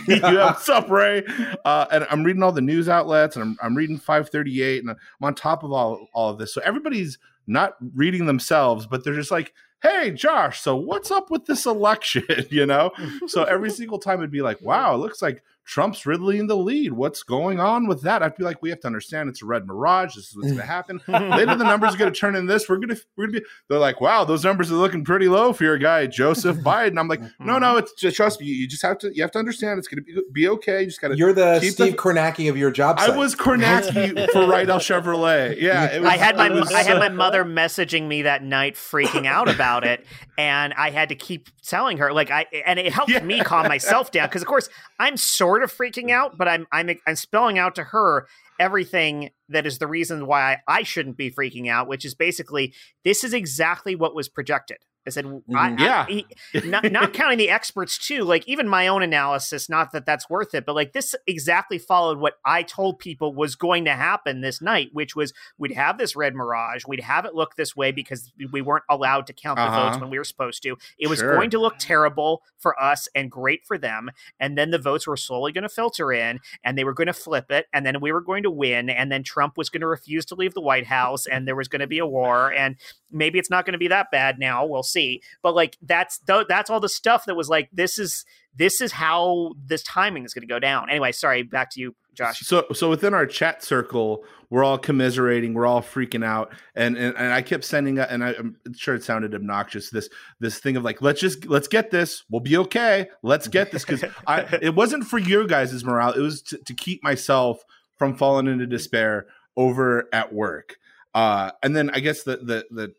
yeah, 0.08 0.46
what's 0.46 0.68
up, 0.68 0.90
Ray? 0.90 1.22
Uh, 1.64 1.86
and 1.92 2.04
I'm 2.10 2.24
reading 2.24 2.42
all 2.42 2.50
the 2.50 2.60
news 2.60 2.88
outlets, 2.88 3.36
and 3.36 3.44
I'm 3.44 3.56
I'm 3.62 3.76
reading 3.76 3.98
538, 3.98 4.82
and 4.82 4.90
I'm 4.90 4.96
on 5.22 5.36
top 5.36 5.62
of 5.62 5.70
all 5.70 6.08
all 6.12 6.30
of 6.30 6.38
this. 6.38 6.52
So 6.52 6.60
everybody's 6.64 7.18
not 7.46 7.74
reading 7.94 8.26
themselves, 8.26 8.88
but 8.88 9.04
they're 9.04 9.14
just 9.14 9.30
like, 9.30 9.52
"Hey, 9.84 10.10
Josh, 10.10 10.60
so 10.60 10.74
what's 10.74 11.10
up 11.10 11.30
with 11.30 11.44
this 11.44 11.66
election?" 11.66 12.24
you 12.50 12.66
know. 12.66 12.90
So 13.28 13.44
every 13.44 13.70
single 13.80 13.98
time 13.98 14.18
it'd 14.18 14.30
be 14.30 14.42
like, 14.42 14.60
"Wow, 14.60 14.94
it 14.94 14.98
looks 14.98 15.22
like." 15.22 15.42
Trump's 15.66 16.04
really 16.04 16.38
in 16.38 16.46
the 16.46 16.56
lead. 16.56 16.92
What's 16.92 17.22
going 17.22 17.58
on 17.58 17.86
with 17.86 18.02
that? 18.02 18.22
I'd 18.22 18.36
be 18.36 18.44
like, 18.44 18.60
we 18.62 18.68
have 18.70 18.80
to 18.80 18.86
understand 18.86 19.28
it's 19.30 19.42
a 19.42 19.46
red 19.46 19.66
mirage. 19.66 20.14
This 20.14 20.28
is 20.28 20.36
what's 20.36 20.48
going 20.48 20.58
to 20.60 20.66
happen. 20.66 21.00
Later, 21.08 21.54
the 21.56 21.64
numbers 21.64 21.94
are 21.94 21.96
going 21.98 22.12
to 22.12 22.18
turn 22.18 22.36
in 22.36 22.46
this. 22.46 22.68
We're 22.68 22.76
going 22.76 22.90
to, 22.90 23.00
we're 23.16 23.26
going 23.26 23.34
to 23.36 23.40
be. 23.40 23.46
They're 23.68 23.78
like, 23.78 24.00
wow, 24.00 24.24
those 24.24 24.44
numbers 24.44 24.70
are 24.70 24.74
looking 24.76 25.04
pretty 25.04 25.28
low 25.28 25.52
for 25.54 25.64
your 25.64 25.78
guy 25.78 26.06
Joseph 26.06 26.56
Biden. 26.64 26.98
I'm 26.98 27.08
like, 27.08 27.22
no, 27.40 27.58
no, 27.58 27.78
it's 27.78 27.92
just 27.94 28.16
trust 28.16 28.40
me. 28.40 28.46
You 28.46 28.68
just 28.68 28.82
have 28.82 28.98
to, 28.98 29.14
you 29.14 29.22
have 29.22 29.30
to 29.32 29.38
understand 29.38 29.78
it's 29.78 29.88
going 29.88 30.04
to 30.04 30.12
be 30.12 30.20
be 30.32 30.48
okay. 30.48 30.80
You 30.80 30.86
just 30.86 31.00
got 31.00 31.08
to. 31.08 31.16
You're 31.16 31.32
the 31.32 31.58
Keep 31.60 31.72
Steve 31.72 31.92
the- 31.92 31.98
Kornacki 31.98 32.50
of 32.50 32.56
your 32.58 32.70
job 32.70 32.96
I 32.98 33.16
was 33.16 33.34
Kornacki 33.34 34.10
for 34.32 34.40
Rydell 34.40 34.80
Chevrolet. 34.80 35.60
Yeah, 35.60 35.86
it 35.94 36.00
was, 36.02 36.10
I 36.10 36.16
had 36.18 36.36
my 36.36 36.50
was, 36.50 36.70
I 36.72 36.82
had 36.82 36.98
my 36.98 37.08
mother 37.08 37.44
messaging 37.44 38.06
me 38.06 38.22
that 38.22 38.42
night, 38.42 38.74
freaking 38.74 39.26
out 39.26 39.48
about 39.52 39.84
it, 39.86 40.04
and 40.36 40.74
I 40.74 40.90
had 40.90 41.08
to 41.08 41.14
keep 41.14 41.48
telling 41.62 41.98
her 41.98 42.12
like 42.12 42.30
I 42.30 42.46
and 42.66 42.78
it 42.78 42.92
helped 42.92 43.10
Yeah. 43.10 43.20
me 43.22 43.40
calm 43.40 43.66
myself 43.68 44.10
down 44.10 44.28
because 44.28 44.42
of 44.42 44.48
course 44.48 44.68
I'm 44.98 45.16
sort 45.54 45.62
of 45.62 45.72
freaking 45.72 46.10
out, 46.10 46.36
but 46.36 46.48
I'm 46.48 46.66
I'm 46.72 46.90
I'm 47.06 47.14
spelling 47.14 47.58
out 47.58 47.76
to 47.76 47.84
her 47.84 48.26
everything 48.58 49.30
that 49.48 49.66
is 49.66 49.78
the 49.78 49.86
reason 49.86 50.26
why 50.26 50.54
I, 50.66 50.78
I 50.78 50.82
shouldn't 50.82 51.16
be 51.16 51.30
freaking 51.30 51.70
out, 51.70 51.86
which 51.86 52.04
is 52.04 52.14
basically 52.14 52.74
this 53.04 53.22
is 53.22 53.32
exactly 53.32 53.94
what 53.94 54.16
was 54.16 54.28
projected. 54.28 54.78
I 55.06 55.10
said, 55.10 55.26
I, 55.26 55.28
Mm-hmm. 55.28 55.78
Yeah. 55.78 56.06
I, 56.08 56.24
I- 56.54 56.60
not, 56.66 56.90
not 56.92 57.12
counting 57.12 57.38
the 57.38 57.50
experts 57.50 57.98
too, 57.98 58.24
like 58.24 58.46
even 58.48 58.68
my 58.68 58.88
own 58.88 59.02
analysis, 59.02 59.68
not 59.68 59.92
that 59.92 60.06
that's 60.06 60.28
worth 60.30 60.54
it, 60.54 60.64
but 60.66 60.74
like 60.74 60.92
this 60.92 61.14
exactly 61.26 61.78
followed 61.78 62.18
what 62.18 62.34
I 62.44 62.62
told 62.62 62.98
people 62.98 63.34
was 63.34 63.54
going 63.54 63.84
to 63.86 63.92
happen 63.92 64.40
this 64.40 64.60
night, 64.62 64.90
which 64.92 65.14
was 65.14 65.32
we'd 65.58 65.72
have 65.72 65.98
this 65.98 66.16
red 66.16 66.34
mirage, 66.34 66.84
we'd 66.86 67.00
have 67.00 67.24
it 67.24 67.34
look 67.34 67.56
this 67.56 67.76
way 67.76 67.92
because 67.92 68.32
we 68.52 68.62
weren't 68.62 68.84
allowed 68.88 69.26
to 69.26 69.32
count 69.32 69.56
the 69.58 69.62
Uh-huh. 69.64 69.90
votes 69.90 70.00
when 70.00 70.10
we 70.10 70.18
were 70.18 70.24
supposed 70.24 70.62
to. 70.62 70.76
It 70.98 71.08
was 71.08 71.18
Sure. 71.18 71.34
going 71.34 71.50
to 71.50 71.58
look 71.58 71.78
terrible 71.78 72.42
for 72.58 72.80
us 72.82 73.08
and 73.14 73.30
great 73.30 73.64
for 73.66 73.78
them, 73.78 74.10
and 74.40 74.56
then 74.58 74.70
the 74.70 74.78
votes 74.78 75.06
were 75.06 75.16
slowly 75.16 75.52
going 75.52 75.62
to 75.62 75.68
filter 75.68 76.12
in, 76.12 76.40
and 76.64 76.76
they 76.78 76.84
were 76.84 76.94
going 76.94 77.06
to 77.06 77.12
flip 77.12 77.50
it, 77.50 77.66
and 77.72 77.84
then 77.84 78.00
we 78.00 78.10
were 78.12 78.20
going 78.20 78.42
to 78.42 78.50
win, 78.50 78.88
and 78.90 79.10
then 79.12 79.22
Trump 79.22 79.56
was 79.56 79.68
going 79.70 79.80
to 79.82 79.86
refuse 79.86 80.24
to 80.26 80.34
leave 80.34 80.54
the 80.54 80.60
White 80.60 80.86
House, 80.86 81.26
and 81.26 81.46
there 81.46 81.56
was 81.56 81.68
going 81.68 81.80
to 81.80 81.86
be 81.86 81.98
a 81.98 82.06
war, 82.06 82.52
and 82.52 82.76
maybe 83.14 83.38
it's 83.38 83.50
not 83.50 83.64
going 83.64 83.72
to 83.72 83.78
be 83.78 83.88
that 83.88 84.10
bad 84.10 84.38
now. 84.38 84.66
We'll 84.66 84.82
see. 84.82 85.22
But 85.42 85.54
like 85.54 85.78
that's 85.80 86.18
th- 86.18 86.46
that's 86.48 86.68
all 86.68 86.80
the 86.80 86.88
stuff 86.88 87.24
that 87.26 87.34
was 87.34 87.48
like 87.48 87.70
this 87.72 87.98
is 87.98 88.24
this 88.56 88.80
is 88.80 88.92
how 88.92 89.54
this 89.64 89.82
timing 89.82 90.24
is 90.24 90.34
going 90.34 90.46
to 90.46 90.52
go 90.52 90.58
down. 90.58 90.90
Anyway, 90.90 91.12
sorry. 91.12 91.42
Back 91.42 91.70
to 91.70 91.80
you, 91.80 91.94
Josh. 92.14 92.40
So, 92.40 92.66
so 92.72 92.88
within 92.88 93.14
our 93.14 93.26
chat 93.26 93.62
circle, 93.64 94.24
we're 94.50 94.64
all 94.64 94.78
commiserating, 94.78 95.54
we're 95.54 95.66
all 95.66 95.82
freaking 95.82 96.24
out, 96.24 96.52
and 96.74 96.96
and, 96.96 97.16
and 97.16 97.32
I 97.32 97.42
kept 97.42 97.64
sending, 97.64 97.98
and 97.98 98.22
I, 98.22 98.34
I'm 98.38 98.56
sure 98.76 98.94
it 98.94 99.02
sounded 99.02 99.34
obnoxious. 99.34 99.90
This 99.90 100.08
this 100.40 100.58
thing 100.58 100.76
of 100.76 100.84
like, 100.84 101.02
let's 101.02 101.20
just 101.20 101.46
let's 101.46 101.68
get 101.68 101.90
this, 101.90 102.24
we'll 102.30 102.40
be 102.40 102.56
okay, 102.58 103.08
let's 103.22 103.48
get 103.48 103.72
this, 103.72 103.84
because 103.84 104.04
I 104.26 104.42
it 104.62 104.74
wasn't 104.74 105.04
for 105.04 105.18
your 105.18 105.46
guys' 105.46 105.84
morale, 105.84 106.12
it 106.12 106.20
was 106.20 106.42
to, 106.42 106.58
to 106.58 106.74
keep 106.74 107.02
myself 107.02 107.64
from 107.96 108.16
falling 108.16 108.46
into 108.46 108.66
despair 108.66 109.26
over 109.56 110.08
at 110.12 110.32
work. 110.32 110.76
Uh, 111.14 111.52
and 111.62 111.74
then 111.74 111.90
I 111.90 112.00
guess 112.00 112.22
the 112.22 112.36
the 112.36 112.66
the 112.70 112.94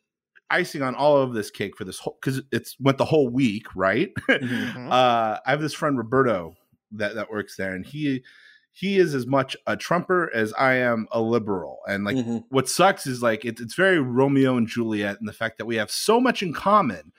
icing 0.49 0.81
on 0.81 0.95
all 0.95 1.17
of 1.17 1.33
this 1.33 1.49
cake 1.51 1.75
for 1.77 1.83
this 1.85 1.99
whole 1.99 2.17
because 2.21 2.41
it's 2.51 2.75
went 2.79 2.97
the 2.97 3.05
whole 3.05 3.29
week, 3.29 3.67
right? 3.75 4.11
Mhm. 4.29 4.91
uh, 4.91 5.39
I 5.45 5.49
have 5.51 5.61
this 5.61 5.73
friend 5.73 5.97
Roberto 5.97 6.55
that 6.91 7.15
that 7.15 7.29
works 7.31 7.55
there, 7.55 7.73
and 7.73 7.85
he 7.85 8.23
he 8.71 8.97
is 8.99 9.15
as 9.15 9.25
much 9.25 9.55
a 9.67 9.77
Trumper 9.77 10.29
as 10.33 10.51
I 10.53 10.73
am 10.73 11.07
a 11.11 11.21
liberal. 11.21 11.79
And 11.87 12.03
like, 12.03 12.17
Mhm. 12.17 12.43
what 12.49 12.67
sucks 12.67 13.07
is 13.07 13.21
like 13.23 13.45
it, 13.45 13.59
it's 13.61 13.73
very 13.75 13.99
Romeo 13.99 14.57
and 14.57 14.67
Juliet, 14.67 15.17
in 15.19 15.25
the 15.25 15.33
fact 15.33 15.57
that 15.57 15.65
we 15.65 15.77
have 15.77 15.89
so 15.89 16.19
much 16.19 16.43
in 16.43 16.53
common. 16.53 17.13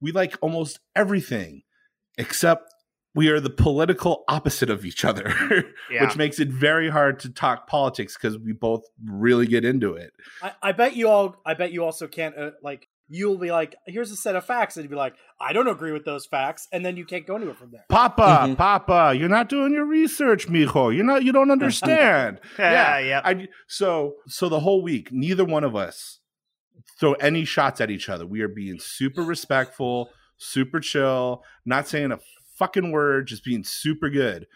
We 0.00 0.12
like 0.12 0.36
almost 0.42 0.80
everything, 0.96 1.62
except 2.18 2.74
we 3.16 3.28
are 3.30 3.40
the 3.40 3.50
political 3.50 4.22
opposite 4.28 4.70
of 4.70 4.84
each 4.84 5.04
other, 5.04 5.32
Yeah. 5.90 6.04
which 6.04 6.16
makes 6.16 6.38
it 6.38 6.48
very 6.48 6.88
hard 6.90 7.18
to 7.20 7.30
talk 7.30 7.66
politics 7.66 8.16
because 8.16 8.38
we 8.38 8.52
both 8.52 8.84
really 9.04 9.46
get 9.46 9.64
into 9.64 9.94
it. 9.94 10.12
I, 10.42 10.52
I 10.62 10.72
bet 10.72 10.94
you 10.94 11.08
all. 11.08 11.36
I 11.44 11.54
bet 11.54 11.72
you 11.72 11.82
also 11.84 12.06
can't 12.06 12.36
uh, 12.38 12.50
like. 12.62 12.88
You'll 13.08 13.38
be 13.38 13.52
like, 13.52 13.76
"Here's 13.86 14.10
a 14.10 14.16
set 14.16 14.34
of 14.34 14.44
facts," 14.44 14.76
and 14.76 14.82
you'll 14.82 14.90
be 14.90 14.96
like, 14.96 15.14
"I 15.40 15.52
don't 15.52 15.68
agree 15.68 15.92
with 15.92 16.04
those 16.04 16.26
facts," 16.26 16.66
and 16.72 16.84
then 16.84 16.96
you 16.96 17.04
can't 17.04 17.24
go 17.24 17.36
anywhere 17.36 17.54
from 17.54 17.70
there. 17.70 17.84
Papa, 17.88 18.48
Mhm. 18.48 18.56
Papa, 18.56 19.14
you're 19.16 19.28
not 19.28 19.48
doing 19.48 19.72
your 19.72 19.84
research, 19.84 20.48
mijo. 20.48 20.92
You're 20.92 21.04
not. 21.04 21.22
You 21.22 21.30
don't 21.30 21.50
understand. 21.58 22.40
yeah, 22.58 22.98
yeah. 22.98 23.20
I 23.24 23.46
so 23.68 24.16
so 24.26 24.48
the 24.48 24.58
whole 24.58 24.82
week, 24.82 25.10
neither 25.12 25.44
one 25.44 25.62
of 25.62 25.76
us 25.76 26.18
throw 26.98 27.12
any 27.14 27.44
shots 27.44 27.80
at 27.80 27.92
each 27.92 28.08
other. 28.08 28.26
We 28.26 28.40
are 28.40 28.48
being 28.48 28.78
super 28.80 29.22
respectful, 29.22 30.10
super 30.36 30.80
chill, 30.80 31.44
not 31.64 31.86
saying 31.86 32.10
a 32.10 32.18
fucking 32.56 32.90
word, 32.90 33.26
just 33.26 33.44
being 33.44 33.64
super 33.64 34.10
good. 34.10 34.46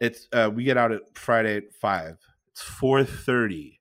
It's 0.00 0.28
uh 0.32 0.50
we 0.52 0.64
get 0.64 0.76
out 0.76 0.92
at 0.92 1.02
Friday 1.14 1.56
at 1.56 1.72
five. 1.72 2.18
It's 2.50 2.62
four 2.62 3.04
thirty. 3.04 3.80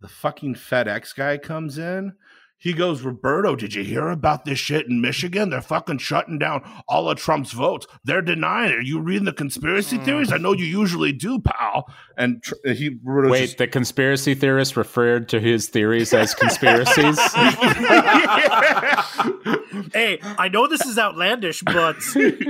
The 0.00 0.08
fucking 0.08 0.56
FedEx 0.56 1.14
guy 1.14 1.38
comes 1.38 1.78
in, 1.78 2.14
he 2.58 2.72
goes, 2.72 3.02
Roberto, 3.02 3.56
did 3.56 3.74
you 3.74 3.84
hear 3.84 4.08
about 4.08 4.44
this 4.46 4.58
shit 4.58 4.86
in 4.86 5.00
Michigan? 5.02 5.50
They're 5.50 5.60
fucking 5.60 5.98
shutting 5.98 6.38
down 6.38 6.62
all 6.88 7.10
of 7.10 7.18
Trump's 7.18 7.52
votes. 7.52 7.86
They're 8.04 8.22
denying 8.22 8.70
it. 8.70 8.76
Are 8.76 8.80
you 8.80 9.00
reading 9.00 9.24
the 9.26 9.32
conspiracy 9.34 9.98
Mm. 9.98 10.04
theories? 10.04 10.32
I 10.32 10.38
know 10.38 10.52
you 10.54 10.64
usually 10.64 11.12
do, 11.12 11.38
pal. 11.40 11.92
And 12.16 12.42
tr- 12.42 12.54
he 12.72 12.98
Roberto 13.04 13.30
Wait, 13.32 13.40
just- 13.42 13.58
the 13.58 13.66
conspiracy 13.66 14.34
theorist 14.34 14.76
referred 14.78 15.28
to 15.30 15.40
his 15.40 15.68
theories 15.68 16.14
as 16.14 16.34
conspiracies? 16.34 17.18
Hey, 19.92 20.18
I 20.22 20.48
know 20.48 20.66
this 20.66 20.84
is 20.86 20.98
outlandish, 20.98 21.62
but 21.62 21.96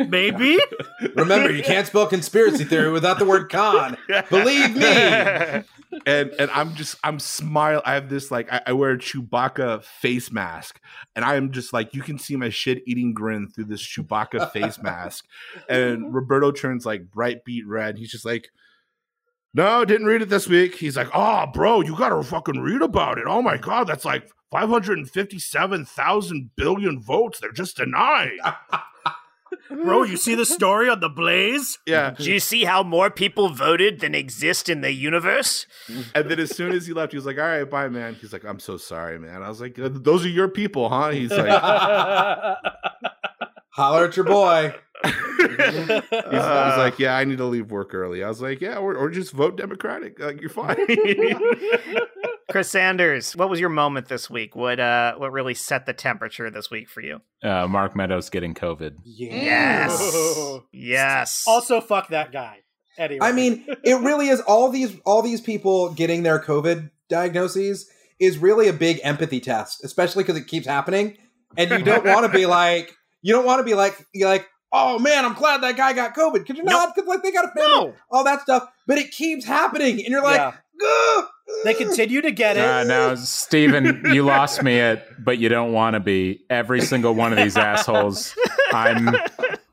maybe. 0.09 0.59
Remember, 1.15 1.51
you 1.51 1.63
can't 1.63 1.87
spell 1.87 2.07
conspiracy 2.07 2.65
theory 2.65 2.91
without 2.91 3.19
the 3.19 3.25
word 3.25 3.51
con. 3.51 3.97
Believe 4.31 4.77
me. 4.77 5.63
And 6.07 6.31
and 6.39 6.51
I'm 6.51 6.75
just 6.75 6.97
I'm 7.05 7.19
smile. 7.19 7.83
I 7.85 7.95
have 7.95 8.09
this 8.09 8.31
like 8.31 8.53
I, 8.53 8.63
I 8.67 8.73
wear 8.73 8.93
a 8.93 8.99
Chewbacca 8.99 9.85
face 9.85 10.31
mask, 10.31 10.81
and 11.17 11.25
I 11.25 11.37
am 11.37 11.53
just 11.53 11.73
like 11.73 11.95
you 11.95 12.03
can 12.03 12.19
see 12.19 12.37
my 12.37 12.51
shit 12.51 12.83
eating 12.87 13.15
grin 13.15 13.49
through 13.49 13.67
this 13.67 13.83
Chewbacca 13.83 14.53
face 14.53 14.79
mask. 14.83 15.27
And 15.69 16.03
mm-hmm. 16.03 16.15
Roberto 16.15 16.53
turns 16.53 16.87
like 16.87 17.11
bright 17.11 17.45
beat 17.45 17.67
red. 17.67 17.99
He's 17.99 18.11
just 18.11 18.25
like, 18.25 18.51
no, 19.55 19.85
didn't 19.85 20.07
read 20.07 20.23
it 20.23 20.29
this 20.29 20.49
week. 20.49 20.75
He's 20.75 20.97
like, 20.97 21.11
oh, 21.15 21.47
bro, 21.53 21.81
you 21.81 21.97
gotta 21.97 22.23
fucking 22.23 22.61
read 22.61 22.83
about 22.83 23.19
it. 23.19 23.25
Oh 23.27 23.43
my 23.43 23.57
god, 23.57 23.87
that's 23.87 24.05
like 24.05 24.29
557,000 24.51 26.51
billion 26.57 27.01
votes. 27.01 27.41
They're 27.41 27.53
just 27.53 27.77
denying. 27.77 28.39
Bro, 29.69 30.05
you 30.05 30.17
see 30.17 30.35
the 30.35 30.47
story 30.47 30.89
on 30.89 31.01
the 31.01 31.09
Blaze? 31.09 31.79
Yeah. 31.87 32.15
Do 32.17 32.31
you 32.31 32.41
see 32.41 32.65
how 32.65 32.83
more 32.83 33.11
people 33.11 33.49
voted 33.51 34.01
than 34.01 34.15
exist 34.15 34.69
in 34.69 34.81
the 34.81 34.93
universe? 34.93 35.67
And 36.15 36.31
then 36.31 36.39
as 36.41 36.55
soon 36.55 36.73
as 36.73 36.87
he 36.87 36.93
left, 36.93 37.13
he 37.13 37.17
was 37.19 37.27
like, 37.27 37.39
all 37.39 37.45
right, 37.45 37.69
bye, 37.69 37.89
man. 37.89 38.15
He's 38.15 38.33
like, 38.33 38.45
I'm 38.45 38.61
so 38.61 38.77
sorry, 38.77 39.19
man. 39.19 39.43
I 39.43 39.49
was 39.49 39.61
like, 39.61 39.79
uh, 39.79 39.89
those 39.93 40.25
are 40.25 40.29
your 40.29 40.49
people, 40.49 40.89
huh? 40.89 41.11
He's 41.11 41.31
like, 41.31 41.49
Holler 43.75 44.05
at 44.07 44.17
your 44.17 44.25
boy. 44.25 44.73
He's, 45.05 45.13
he's 45.59 46.33
like, 46.33 46.99
yeah, 47.01 47.17
I 47.17 47.25
need 47.25 47.39
to 47.39 47.45
leave 47.45 47.73
work 47.73 47.93
early. 47.93 48.23
I 48.23 48.29
was 48.29 48.41
like, 48.41 48.61
yeah, 48.61 48.77
or, 48.77 48.95
or 48.95 49.11
just 49.11 49.33
vote 49.33 49.57
Democratic. 49.57 50.21
Like, 50.21 50.41
you're 50.41 50.49
fine. 50.49 50.77
Chris 52.51 52.71
Sanders, 52.71 53.35
what 53.35 53.49
was 53.49 53.59
your 53.59 53.69
moment 53.71 54.09
this 54.09 54.29
week? 54.29 54.55
What 54.55 54.79
uh 54.81 55.15
what 55.17 55.33
really 55.33 55.55
set 55.55 55.87
the 55.87 55.93
temperature 55.95 56.51
this 56.51 56.71
week 56.71 56.89
for 56.89 57.01
you? 57.01 57.21
uh, 57.43 57.67
Mark 57.69 57.95
Meadows 57.97 58.31
getting 58.31 58.55
COVID. 58.55 58.97
Yes. 59.05 60.59
Yes. 60.73 61.45
also, 61.47 61.81
fuck 61.81 62.09
that 62.09 62.33
guy. 62.33 62.59
Anyway. 62.97 63.19
I 63.27 63.33
mean, 63.33 63.67
it 63.83 64.01
really 64.01 64.29
is 64.29 64.41
all 64.43 64.71
these 64.71 64.97
all 65.05 65.23
these 65.23 65.41
people 65.41 65.93
getting 65.95 66.23
their 66.23 66.39
COVID 66.39 66.91
diagnoses 67.09 67.89
is 68.21 68.39
really 68.39 68.69
a 68.69 68.73
big 68.73 69.01
empathy 69.03 69.41
test, 69.41 69.83
especially 69.85 70.23
because 70.23 70.37
it 70.37 70.47
keeps 70.47 70.67
happening, 70.67 71.17
and 71.57 71.71
you 71.71 71.83
don't 71.83 72.05
want 72.05 72.25
to 72.25 72.37
be 72.37 72.47
like 72.61 72.95
you 73.23 73.33
don't 73.33 73.45
want 73.45 73.59
to 73.61 73.65
be 73.65 73.75
like 73.75 73.97
you're 74.13 74.29
like 74.29 74.47
oh 74.77 74.99
man, 74.99 75.25
I'm 75.25 75.35
glad 75.35 75.63
that 75.63 75.77
guy 75.77 75.93
got 75.93 76.15
COVID 76.17 76.33
because 76.35 76.57
you're 76.57 76.65
not 76.65 76.95
because 76.95 77.09
like 77.09 77.23
they 77.23 77.31
got 77.33 77.45
a 77.45 77.49
family, 77.49 77.87
No. 77.91 77.95
all 78.11 78.25
that 78.25 78.41
stuff, 78.43 78.69
but 78.87 78.99
it 78.99 79.13
keeps 79.13 79.45
happening, 79.45 79.99
and 80.01 80.09
you're 80.09 80.23
like, 80.23 80.37
Yeah. 80.37 80.53
"Ugh, 80.83 81.25
they 81.65 81.75
continue 81.75 82.21
to 82.23 82.31
get 82.33 82.57
it. 82.57 82.61
Uh, 82.65 82.85
now, 82.85 83.15
Steven, 83.15 84.03
you 84.13 84.25
lost 84.25 84.63
me 84.63 84.81
at, 84.81 85.23
but 85.25 85.39
you 85.39 85.49
don't 85.49 85.73
want 85.73 85.95
to 85.95 86.01
be. 86.01 86.45
Every 86.51 86.81
single 86.81 87.15
one 87.15 87.33
of 87.33 87.39
these 87.39 87.57
assholes. 87.57 88.35
I'm. 88.73 89.15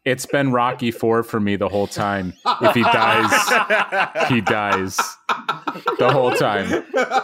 It's 0.04 0.26
been 0.26 0.52
Rocky 0.52 0.90
Four 0.90 1.22
for 1.22 1.40
me 1.40 1.58
the 1.58 1.70
whole 1.70 1.86
time. 1.86 2.34
If 2.64 2.74
he 2.74 2.82
dies, 2.82 4.30
he 4.30 4.42
dies 4.42 4.98
the 6.00 6.10
whole 6.12 6.32
time. 6.32 6.68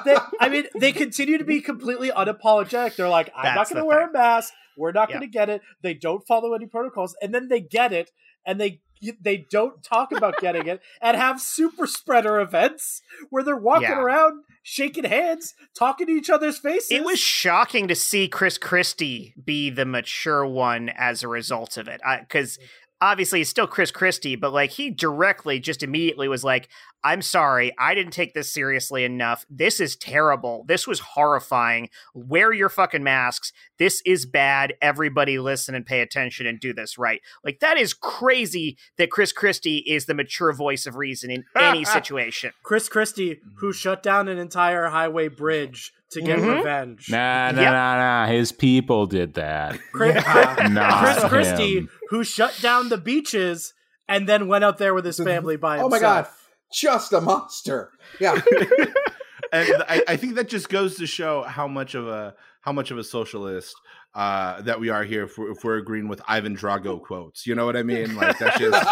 they, 0.06 0.16
I 0.40 0.48
mean, 0.50 0.66
they 0.80 0.92
continue 0.92 1.40
to 1.40 1.44
be 1.44 1.60
completely 1.62 2.12
unapologetic. 2.12 2.96
They're 2.96 3.10
like, 3.10 3.32
I'm 3.36 3.56
That's 3.56 3.72
not 3.72 3.76
going 3.78 3.84
to 3.84 3.88
wear 3.88 4.02
thing. 4.06 4.10
a 4.10 4.20
mask. 4.20 4.54
We're 4.78 4.92
not 4.92 5.10
Yeah. 5.10 5.16
going 5.18 5.28
to 5.28 5.32
get 5.34 5.50
it. 5.50 5.62
They 5.82 5.96
don't 5.96 6.26
follow 6.28 6.54
any 6.54 6.68
protocols, 6.68 7.16
and 7.20 7.34
then 7.34 7.48
they 7.48 7.62
get 7.62 7.94
it, 7.94 8.12
and 8.48 8.60
they 8.60 8.82
they 9.22 9.46
don't 9.52 9.84
talk 9.84 10.12
about 10.12 10.38
getting 10.42 10.66
it, 10.66 10.82
and 11.00 11.16
have 11.16 11.40
super 11.40 11.86
spreader 11.86 12.40
events 12.40 13.04
where 13.30 13.44
they're 13.44 13.56
walking 13.56 13.84
Yeah. 13.90 14.02
around, 14.02 14.44
shaking 14.64 15.04
hands, 15.04 15.54
talking 15.78 16.08
to 16.08 16.14
each 16.14 16.32
other's 16.32 16.58
faces. 16.58 16.90
It 16.90 17.04
was 17.06 17.20
shocking 17.20 17.88
to 17.90 17.96
see 17.96 18.28
Chris 18.28 18.58
Christie 18.58 19.36
be 19.46 19.70
the 19.70 19.86
mature 19.86 20.44
one 20.48 20.90
as 20.98 21.22
a 21.22 21.28
result 21.28 21.78
of 21.78 21.88
it. 21.88 22.02
Because 22.22 22.58
obviously 23.00 23.42
it's 23.42 23.52
still 23.52 23.68
Chris 23.68 23.92
Christie, 23.92 24.36
but 24.36 24.52
like 24.52 24.72
he 24.72 24.90
directly 24.90 25.60
just 25.60 25.84
immediately 25.84 26.28
was 26.28 26.44
like, 26.44 26.68
I'm 27.04 27.22
sorry, 27.22 27.72
I 27.78 27.94
didn't 27.96 28.12
take 28.12 28.34
this 28.34 28.52
seriously 28.52 29.04
enough. 29.06 29.46
This 29.50 29.80
is 29.80 29.96
terrible. 29.96 30.66
This 30.68 30.86
was 30.88 31.00
horrifying. 31.00 31.90
Wear 32.14 32.52
your 32.52 32.70
fucking 32.70 33.04
masks. 33.04 33.54
This 33.78 34.02
is 34.06 34.26
bad. 34.26 34.74
Everybody 34.82 35.40
listen 35.40 35.76
and 35.76 35.86
pay 35.86 36.02
attention 36.02 36.48
and 36.48 36.60
do 36.60 36.74
this 36.74 36.98
right. 36.98 37.22
Like 37.44 37.60
that 37.60 37.78
is 37.78 37.94
crazy 37.94 38.78
that 38.98 39.12
Chris 39.12 39.32
Christie 39.32 39.78
is 39.88 40.06
the 40.06 40.14
mature 40.16 40.52
voice 40.54 40.86
of 40.86 40.96
reason 40.96 41.30
in 41.32 41.46
any 41.56 41.86
situation. 41.86 42.52
Chris 42.64 42.90
Christie, 42.90 43.40
who 43.58 43.72
shut 43.72 44.02
down 44.04 44.28
an 44.28 44.38
entire 44.38 44.88
highway 44.88 45.28
bridge 45.28 45.94
to 46.12 46.22
get 46.22 46.40
Mhm. 46.40 46.58
revenge. 46.58 47.10
Nah, 47.10 47.52
nah, 47.52 47.62
Yep. 47.62 47.72
nah, 47.74 47.96
nah. 47.98 48.26
His 48.32 48.52
people 48.52 49.06
did 49.08 49.36
that. 49.36 49.78
Chris, 49.94 50.16
Yeah. 50.16 50.68
Not 50.72 51.04
Chris 51.04 51.30
Christie, 51.30 51.78
him. 51.80 51.90
who 52.10 52.24
shut 52.24 52.58
down 52.62 52.90
the 52.90 52.98
beaches 52.98 53.74
and 54.08 54.28
then 54.28 54.48
went 54.48 54.64
out 54.64 54.78
there 54.78 54.94
with 54.94 55.06
his 55.06 55.18
family 55.20 55.58
by 55.58 55.78
himself. 55.78 55.92
Oh 55.92 55.96
himself. 55.96 56.16
my 56.16 56.22
god, 56.24 56.32
just 56.72 57.14
a 57.14 57.22
monster. 57.22 57.92
Yeah, 58.20 58.34
and 59.52 59.84
I, 59.88 60.04
I 60.08 60.18
think 60.18 60.36
that 60.36 60.48
just 60.50 60.70
goes 60.70 60.96
to 60.98 61.08
show 61.08 61.44
how 61.44 61.68
much 61.68 61.96
of 61.96 62.08
a 62.08 62.36
how 62.62 62.72
much 62.72 62.92
of 62.92 62.98
a 62.98 63.04
socialist 63.04 63.76
uh, 64.16 64.62
that 64.62 64.80
we 64.80 64.90
are 64.90 65.04
here 65.04 65.24
if 65.26 65.38
we're, 65.38 65.52
if 65.52 65.64
we're 65.64 65.78
agreeing 65.78 66.08
with 66.08 66.22
Ivan 66.28 66.56
Drago 66.56 67.02
quotes. 67.02 67.46
You 67.48 67.56
know 67.56 67.66
what 67.66 67.76
I 67.78 67.84
mean? 67.84 68.16
Like 68.16 68.38
that's 68.40 68.58
just 68.60 68.88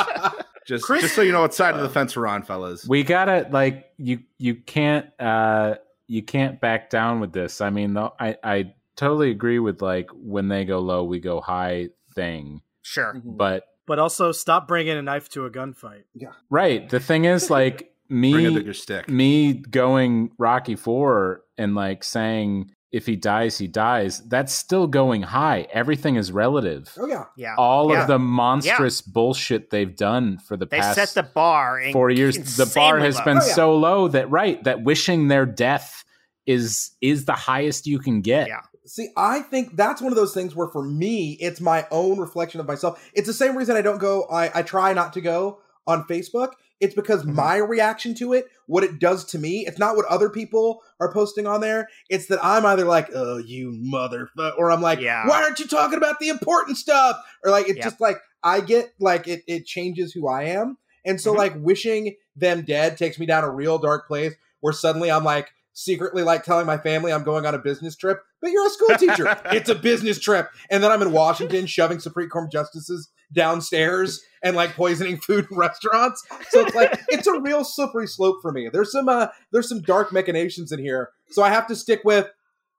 just 0.67 0.83
Chris- 0.85 1.01
just 1.01 1.15
so 1.15 1.21
you 1.21 1.31
know 1.31 1.41
what 1.41 1.53
side 1.53 1.75
of 1.75 1.81
the 1.81 1.89
fence 1.89 2.15
we're 2.15 2.27
on, 2.27 2.43
fellas. 2.43 2.87
We 2.87 3.03
gotta 3.03 3.47
like 3.51 3.85
you. 3.97 4.19
You 4.37 4.55
can't. 4.55 5.07
uh 5.19 5.75
You 6.07 6.21
can't 6.23 6.61
back 6.61 6.89
down 6.89 7.19
with 7.19 7.33
this. 7.33 7.61
I 7.61 7.69
mean, 7.71 7.93
though, 7.93 8.13
I 8.19 8.37
I 8.43 8.73
totally 8.95 9.31
agree 9.31 9.59
with 9.59 9.81
like 9.81 10.07
when 10.13 10.47
they 10.47 10.63
go 10.63 10.79
low, 10.79 11.03
we 11.03 11.19
go 11.19 11.41
high 11.41 11.89
thing. 12.13 12.61
Sure. 12.83 13.19
But 13.25 13.63
But 13.87 13.99
also, 13.99 14.31
stop 14.31 14.67
bringing 14.67 14.97
a 14.97 15.01
knife 15.01 15.29
to 15.29 15.45
a 15.45 15.49
gunfight. 15.51 16.03
Yeah. 16.13 16.29
Right, 16.49 16.89
the 16.89 16.99
thing 16.99 17.25
is 17.25 17.49
like 17.59 17.91
Bring 18.09 18.45
a 18.47 18.51
me 18.51 18.73
stick. 18.73 19.09
me 19.09 19.53
going 19.53 20.31
Rocky 20.37 20.75
Four 20.75 21.41
and 21.57 21.73
like 21.75 22.03
saying 22.03 22.71
if 22.91 23.05
he 23.05 23.15
dies, 23.17 23.57
he 23.57 23.67
dies. 23.67 24.21
That's 24.21 24.53
still 24.53 24.87
going 24.87 25.21
high. 25.23 25.67
Everything 25.73 26.15
is 26.15 26.31
relative. 26.31 26.93
oh 26.97 27.07
yeah. 27.07 27.25
Yeah. 27.35 27.55
All 27.57 27.91
Yeah. 27.91 28.03
of 28.03 28.07
the 28.07 28.19
monstrous 28.19 29.01
bullshit 29.01 29.69
they've 29.69 29.93
done 29.95 30.37
for 30.37 30.55
the 30.55 30.65
past 30.65 30.95
They 30.95 31.01
past 31.01 31.13
set 31.13 31.25
the 31.25 31.29
bar 31.33 31.79
in 31.79 31.91
four 31.93 32.09
years 32.09 32.55
the 32.55 32.71
bar 32.73 32.99
has 32.99 33.17
low. 33.17 33.25
been 33.25 33.37
Oh, 33.39 33.45
yeah. 33.45 33.53
so 33.53 33.75
low 33.77 34.07
that 34.09 34.29
right 34.29 34.63
that 34.63 34.83
wishing 34.83 35.27
their 35.27 35.45
death 35.45 36.03
is 36.45 36.91
is 37.01 37.25
the 37.25 37.33
highest 37.33 37.85
you 37.87 37.99
can 37.99 38.21
get 38.21 38.47
Yeah. 38.47 38.61
See, 38.85 39.09
I 39.17 39.39
think 39.41 39.75
that's 39.75 40.01
one 40.01 40.11
of 40.11 40.15
those 40.15 40.33
things 40.33 40.55
where 40.55 40.67
for 40.67 40.83
me, 40.83 41.37
it's 41.41 41.59
my 41.59 41.87
own 41.91 42.19
reflection 42.19 42.59
of 42.59 42.67
myself. 42.67 43.03
It's 43.13 43.27
the 43.27 43.33
same 43.33 43.57
reason 43.57 43.75
I 43.75 43.81
don't 43.81 43.97
go, 43.97 44.23
I, 44.25 44.59
I 44.59 44.61
try 44.61 44.93
not 44.93 45.13
to 45.13 45.21
go 45.21 45.59
on 45.87 46.03
Facebook. 46.03 46.51
It's 46.81 46.93
because 46.93 47.23
Mhm. 47.23 47.33
my 47.35 47.55
reaction 47.55 48.13
to 48.15 48.33
it, 48.33 48.47
what 48.67 48.83
it 48.83 48.99
does 48.99 49.23
to 49.25 49.39
me, 49.39 49.65
it's 49.65 49.79
not 49.79 49.95
what 49.95 50.05
other 50.05 50.29
people 50.29 50.81
are 50.99 51.11
posting 51.11 51.47
on 51.47 51.61
there. 51.61 51.87
It's 52.09 52.27
that 52.27 52.43
I'm 52.43 52.65
either 52.65 52.83
like, 52.85 53.09
oh, 53.15 53.37
you 53.37 53.71
motherfucker, 53.71 54.53
or 54.57 54.71
I'm 54.71 54.81
like, 54.81 54.99
Yeah. 54.99 55.25
why 55.27 55.41
aren't 55.41 55.59
you 55.59 55.67
talking 55.67 55.97
about 55.97 56.19
the 56.19 56.29
important 56.29 56.77
stuff? 56.77 57.17
Or 57.43 57.49
like, 57.51 57.67
it's 57.69 57.77
Yeah. 57.77 57.85
just 57.85 58.01
like, 58.01 58.17
I 58.43 58.59
get 58.59 58.93
like, 58.99 59.27
it, 59.27 59.43
it 59.47 59.65
changes 59.65 60.11
who 60.13 60.27
I 60.27 60.43
am. 60.43 60.77
And 61.05 61.19
so, 61.21 61.33
Mhm. 61.33 61.37
like, 61.37 61.53
wishing 61.57 62.15
them 62.35 62.63
dead 62.63 62.97
takes 62.97 63.17
me 63.17 63.25
down 63.25 63.43
a 63.43 63.49
real 63.49 63.77
dark 63.77 64.05
place 64.07 64.33
where 64.59 64.73
suddenly 64.73 65.09
I'm 65.09 65.23
like, 65.23 65.49
secretly 65.75 66.23
like 66.23 66.43
telling 66.43 66.65
my 66.65 66.77
family 66.77 67.11
I'm 67.11 67.23
going 67.23 67.45
on 67.45 67.53
a 67.53 67.59
business 67.59 67.95
trip, 67.95 68.21
but 68.41 68.49
you're 68.49 68.65
a 68.65 68.69
school 68.69 68.97
teacher. 68.97 69.37
it's 69.51 69.69
a 69.69 69.75
business 69.75 70.19
trip. 70.19 70.49
And 70.71 70.81
then 70.81 70.91
I'm 70.91 71.01
in 71.01 71.11
Washington 71.11 71.67
shoving 71.67 71.99
Supreme 71.99 72.29
Court 72.29 72.51
justices 72.51 73.09
downstairs 73.33 74.21
and 74.41 74.55
like 74.55 74.73
poisoning 74.73 75.17
food 75.17 75.47
in 75.51 75.57
restaurants. 75.57 76.23
So 76.49 76.61
it's 76.61 76.75
like 76.75 76.99
it's 77.09 77.27
a 77.27 77.39
real 77.39 77.63
slippery 77.63 78.07
slope 78.07 78.37
for 78.41 78.51
me. 78.51 78.69
There's 78.71 78.91
some 78.91 79.09
uh 79.09 79.27
there's 79.51 79.69
some 79.69 79.81
dark 79.81 80.11
machinations 80.11 80.71
in 80.71 80.79
here. 80.79 81.09
So 81.29 81.43
I 81.43 81.49
have 81.49 81.67
to 81.67 81.75
stick 81.75 82.01
with 82.03 82.29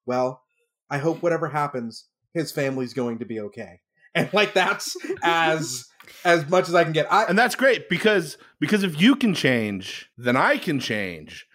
well, 0.07 0.43
I 0.89 0.99
hope 0.99 1.23
whatever 1.23 1.49
happens, 1.49 2.07
his 2.33 2.51
family's 2.51 2.95
going 2.95 3.19
to 3.19 3.27
be 3.27 3.41
okay. 3.41 3.81
And 4.15 4.33
like 4.33 4.55
that's 4.55 4.97
as 5.23 5.85
as 6.25 6.49
much 6.49 6.69
as 6.69 6.75
I 6.75 6.83
can 6.83 6.95
get. 6.95 7.13
I 7.13 7.25
and 7.25 7.39
that's 7.39 7.57
great 7.57 7.91
because 7.91 8.39
because 8.59 8.83
if 8.83 8.99
you 8.99 9.17
can 9.17 9.35
change, 9.35 10.09
then 10.17 10.37
I 10.37 10.57
can 10.57 10.81
change. 10.81 11.47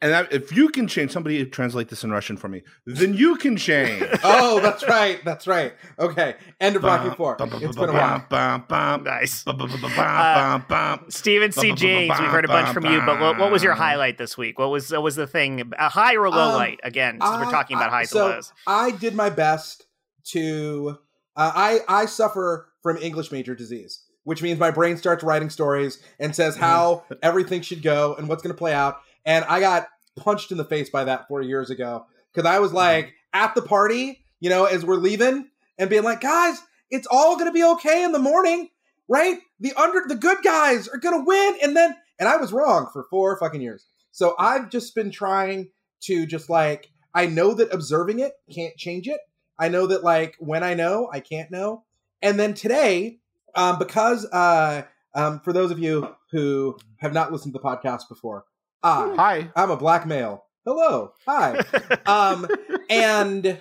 And 0.00 0.12
that, 0.12 0.32
if 0.32 0.52
you 0.52 0.68
can 0.68 0.86
change, 0.86 1.10
somebody 1.10 1.44
translate 1.44 1.88
this 1.88 2.04
in 2.04 2.12
Russian 2.12 2.36
for 2.36 2.46
me. 2.48 2.62
Then 2.86 3.14
you 3.14 3.34
can 3.36 3.56
change. 3.56 4.04
Oh, 4.22 4.60
that's 4.60 4.86
right. 4.86 5.20
That's 5.24 5.46
right. 5.46 5.72
Okay. 5.98 6.34
End 6.60 6.76
of 6.76 6.84
Rocky 6.84 7.14
Four. 7.16 7.36
It's 7.40 7.76
been 7.76 7.88
a 7.88 7.92
while. 7.92 8.24
Bum, 8.28 8.64
bum, 8.68 9.02
Nice. 9.04 9.44
Uh, 9.46 9.52
bum, 9.52 10.64
bum. 10.68 11.04
Stephen 11.08 11.50
C. 11.52 11.72
James, 11.72 12.18
we've 12.20 12.28
heard 12.30 12.44
a 12.44 12.48
bunch 12.48 12.68
from 12.74 12.86
you, 12.86 13.00
but 13.04 13.20
what, 13.20 13.38
what 13.38 13.50
was 13.50 13.62
your 13.64 13.74
highlight 13.74 14.18
this 14.18 14.36
week? 14.38 14.58
What 14.58 14.70
was 14.70 14.90
what 14.92 15.02
was 15.02 15.16
the 15.16 15.26
thing? 15.26 15.72
A 15.78 15.88
high 15.88 16.14
or 16.14 16.24
a 16.26 16.30
low 16.30 16.50
Um, 16.50 16.54
light? 16.54 16.80
Again, 16.84 17.18
since 17.20 17.36
we're 17.44 17.50
talking 17.50 17.76
about 17.76 17.88
I- 17.90 17.96
highs 17.98 18.10
so 18.10 18.26
and 18.26 18.34
lows. 18.36 18.52
I 18.66 18.90
did 18.92 19.14
my 19.14 19.30
best 19.30 19.86
to. 20.26 20.98
Uh, 21.36 21.52
I 21.54 21.80
I 21.88 22.06
suffer 22.06 22.68
from 22.82 22.96
English 22.98 23.30
major 23.32 23.54
disease, 23.54 24.02
which 24.24 24.42
means 24.42 24.58
my 24.58 24.70
brain 24.70 24.96
starts 24.96 25.22
writing 25.24 25.50
stories 25.50 26.02
and 26.18 26.34
says 26.34 26.56
how 26.56 27.04
everything 27.22 27.62
should 27.62 27.82
go 27.82 28.14
and 28.16 28.28
what's 28.28 28.42
going 28.42 28.54
to 28.54 28.58
play 28.58 28.72
out. 28.74 29.00
And 29.28 29.44
I 29.44 29.60
got 29.60 29.88
punched 30.16 30.52
in 30.52 30.56
the 30.56 30.64
face 30.64 30.88
by 30.88 31.04
that 31.04 31.28
four 31.28 31.42
years 31.42 31.68
ago 31.68 32.06
because 32.32 32.48
I 32.48 32.60
was 32.60 32.72
like 32.72 33.12
at 33.34 33.54
the 33.54 33.60
party, 33.60 34.24
you 34.40 34.48
know, 34.48 34.64
as 34.64 34.86
we're 34.86 34.96
leaving 34.96 35.50
and 35.76 35.90
being 35.90 36.02
like, 36.02 36.22
guys, 36.22 36.62
it's 36.90 37.06
all 37.10 37.34
going 37.34 37.44
to 37.46 37.52
be 37.52 37.62
okay 37.62 38.04
in 38.04 38.12
the 38.12 38.18
morning, 38.18 38.70
right? 39.06 39.38
The 39.60 39.74
under 39.74 40.00
the 40.08 40.14
good 40.14 40.38
guys 40.42 40.88
are 40.88 40.96
going 40.96 41.20
to 41.20 41.26
win, 41.26 41.58
and 41.62 41.76
then 41.76 41.94
and 42.18 42.26
I 42.26 42.38
was 42.38 42.54
wrong 42.54 42.88
for 42.90 43.04
four 43.10 43.38
fucking 43.38 43.60
years. 43.60 43.84
So 44.12 44.34
I've 44.38 44.70
just 44.70 44.94
been 44.94 45.10
trying 45.10 45.72
to 46.04 46.24
just 46.24 46.48
like 46.48 46.90
I 47.12 47.26
know 47.26 47.52
that 47.52 47.70
observing 47.70 48.20
it 48.20 48.32
can't 48.50 48.78
change 48.78 49.08
it. 49.08 49.20
I 49.58 49.68
know 49.68 49.88
that 49.88 50.02
like 50.02 50.36
when 50.38 50.62
I 50.62 50.72
know, 50.72 51.10
I 51.12 51.20
can't 51.20 51.50
know. 51.50 51.84
And 52.22 52.40
then 52.40 52.54
today, 52.54 53.18
um, 53.54 53.78
because 53.78 54.24
uh, 54.32 54.84
um, 55.14 55.40
for 55.40 55.52
those 55.52 55.70
of 55.70 55.78
you 55.78 56.16
who 56.30 56.78
have 56.96 57.12
not 57.12 57.30
listened 57.30 57.52
to 57.52 57.58
the 57.58 57.64
podcast 57.64 58.08
before, 58.08 58.46
I 58.82 59.14
Hi. 59.16 59.50
I'm 59.56 59.70
a 59.70 59.76
black 59.76 60.06
male. 60.06 60.44
Hello, 60.64 61.12
hi. 61.26 61.58
um, 62.06 62.46
and 62.90 63.60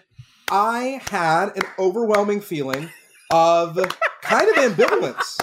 I 0.51 1.01
had 1.09 1.55
an 1.55 1.63
overwhelming 1.79 2.41
feeling 2.41 2.89
of 3.31 3.75
kind 4.21 4.50
of 4.50 4.55
ambivalence. 4.55 5.39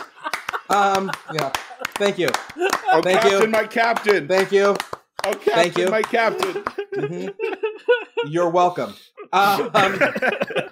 Um, 0.68 1.10
yeah. 1.32 1.50
Thank 1.94 2.18
you. 2.18 2.28
Oh, 2.56 3.00
Thank 3.02 3.20
captain, 3.20 3.42
you. 3.42 3.48
my 3.48 3.64
captain. 3.66 4.28
Thank 4.28 4.52
you. 4.52 4.64
oh, 4.64 4.76
captain, 5.24 5.52
Thank 5.54 5.78
you. 5.78 5.88
my 5.90 6.02
captain. 6.02 6.64
Mhm. 6.94 7.34
You're 8.26 8.50
welcome. 8.50 8.94
Um, 9.32 9.70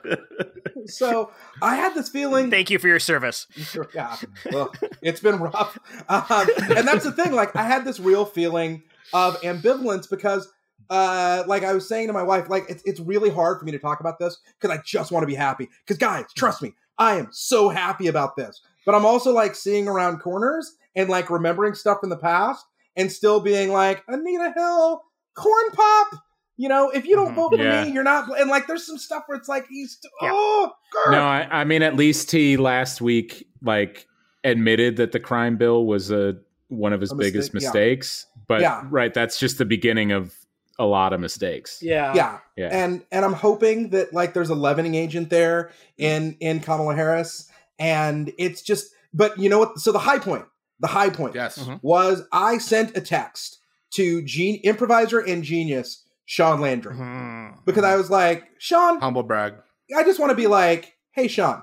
so 0.87 1.31
I 1.61 1.77
had 1.77 1.95
this 1.95 2.09
feeling. 2.09 2.51
Thank 2.51 2.71
you 2.71 2.79
for 2.79 2.89
your 2.89 3.01
service. 3.01 3.47
yeah, 3.95 4.17
Ugh, 4.55 4.77
it's 5.03 5.21
been 5.21 5.39
rough. 5.39 5.79
Um, 6.09 6.49
and 6.77 6.87
that's 6.87 7.05
the 7.05 7.13
thing. 7.13 7.33
Like, 7.33 7.55
I 7.57 7.65
had 7.65 7.85
this 7.85 8.01
real 8.01 8.25
feeling 8.25 8.83
of 9.13 9.41
ambivalence 9.43 10.09
because, 10.09 10.49
uh, 10.91 11.45
like 11.47 11.65
I 11.65 11.73
was 11.73 11.89
saying 11.89 12.09
to 12.09 12.13
my 12.13 12.23
wife, 12.23 12.49
like 12.49 12.65
it's 12.69 12.83
it's 12.85 13.01
really 13.01 13.31
hard 13.31 13.59
for 13.59 13.65
me 13.65 13.73
to 13.73 13.79
talk 13.79 14.01
about 14.01 14.19
this 14.19 14.39
because 14.61 14.77
I 14.77 14.83
just 14.85 15.13
want 15.13 15.23
to 15.23 15.27
be 15.27 15.35
happy. 15.35 15.69
Because 15.87 15.99
guys, 15.99 16.27
trust 16.37 16.63
me, 16.63 16.75
I 16.99 17.17
am 17.17 17.29
so 17.31 17.69
happy 17.69 18.09
about 18.09 18.37
this. 18.37 18.61
But 18.85 18.95
I'm 18.95 19.07
also 19.07 19.33
like 19.33 19.55
seeing 19.55 19.89
around 19.89 20.19
corners 20.19 20.75
and 20.95 21.09
like 21.09 21.31
remembering 21.31 21.75
stuff 21.75 22.01
from 22.01 22.11
the 22.11 22.17
past 22.17 22.65
and 22.97 23.11
still 23.11 23.41
being 23.41 23.71
like 23.71 24.03
Anita 24.09 24.53
Hill, 24.57 25.03
Corn 25.37 25.71
Pop. 25.73 26.23
You 26.57 26.69
know, 26.69 26.91
if 26.91 27.07
you 27.07 27.17
don't 27.17 27.33
Mhm. 27.33 27.35
vote 27.37 27.51
for 27.57 27.63
Yeah. 27.63 27.85
me, 27.85 27.93
you're 27.93 28.05
not. 28.05 28.29
And 28.39 28.51
like, 28.51 28.67
there's 28.67 28.87
some 28.87 28.99
stuff 28.99 29.25
where 29.27 29.39
it's 29.39 29.49
like 29.49 29.67
he's. 29.69 29.99
Yeah. 30.21 30.31
Oh, 30.33 30.73
grr. 30.95 31.13
No, 31.13 31.23
I, 31.23 31.49
I 31.51 31.65
mean 31.65 31.83
at 31.83 31.97
least 31.97 32.31
he 32.31 32.57
last 32.57 33.01
week 33.01 33.47
like 33.63 34.07
admitted 34.45 34.97
that 34.97 35.13
the 35.13 35.21
crime 35.21 35.57
bill 35.57 35.87
was 35.87 36.11
a 36.11 36.37
one 36.69 36.93
of 36.93 37.01
his 37.01 37.13
A 37.13 37.15
biggest 37.15 37.55
mistake, 37.55 37.73
yeah. 37.75 37.81
mistakes. 37.81 38.27
But 38.49 38.61
Yeah. 38.61 38.83
right, 38.91 39.13
that's 39.15 39.39
just 39.39 39.59
the 39.59 39.65
beginning 39.65 40.13
of 40.13 40.35
a 40.79 40.85
lot 40.85 41.13
of 41.13 41.21
mistakes. 41.21 41.79
Yeah. 41.83 42.13
yeah. 42.15 42.39
Yeah. 42.57 42.69
and 42.71 43.05
and 43.11 43.25
I'm 43.25 43.33
hoping 43.35 43.91
that 43.91 44.13
like 44.13 44.35
there's 44.35 44.51
a 44.51 44.55
leavening 44.55 44.95
agent 44.95 45.31
there 45.31 45.71
in 45.99 46.37
in 46.41 46.61
Kamala 46.61 46.95
Harris, 46.95 47.49
and 47.79 48.33
it's 48.39 48.63
just. 48.63 48.93
But 49.15 49.39
you 49.39 49.49
know 49.51 49.59
what? 49.59 49.79
So 49.79 49.93
the 49.93 49.99
high 49.99 50.19
point, 50.19 50.47
the 50.81 50.87
high 50.87 51.11
point 51.11 51.35
Yes. 51.35 51.59
Mhm. 51.59 51.81
was 51.83 52.23
I 52.33 52.57
sent 52.59 52.97
a 52.97 53.01
text 53.03 53.59
to 53.93 54.23
Gene 54.23 54.59
improviser 54.65 55.19
and 55.21 55.43
genius 55.45 56.02
Sean 56.25 56.61
Landry 56.61 56.95
Mhm. 56.95 57.65
because 57.65 57.85
I 57.85 57.97
was 57.97 58.11
like, 58.11 58.45
Sean, 58.59 59.01
Humble 59.01 59.23
brag. 59.23 59.55
I 59.97 60.05
just 60.05 60.19
want 60.21 60.31
to 60.31 60.37
be 60.37 60.47
like, 60.47 60.95
hey, 61.13 61.29
Sean, 61.29 61.63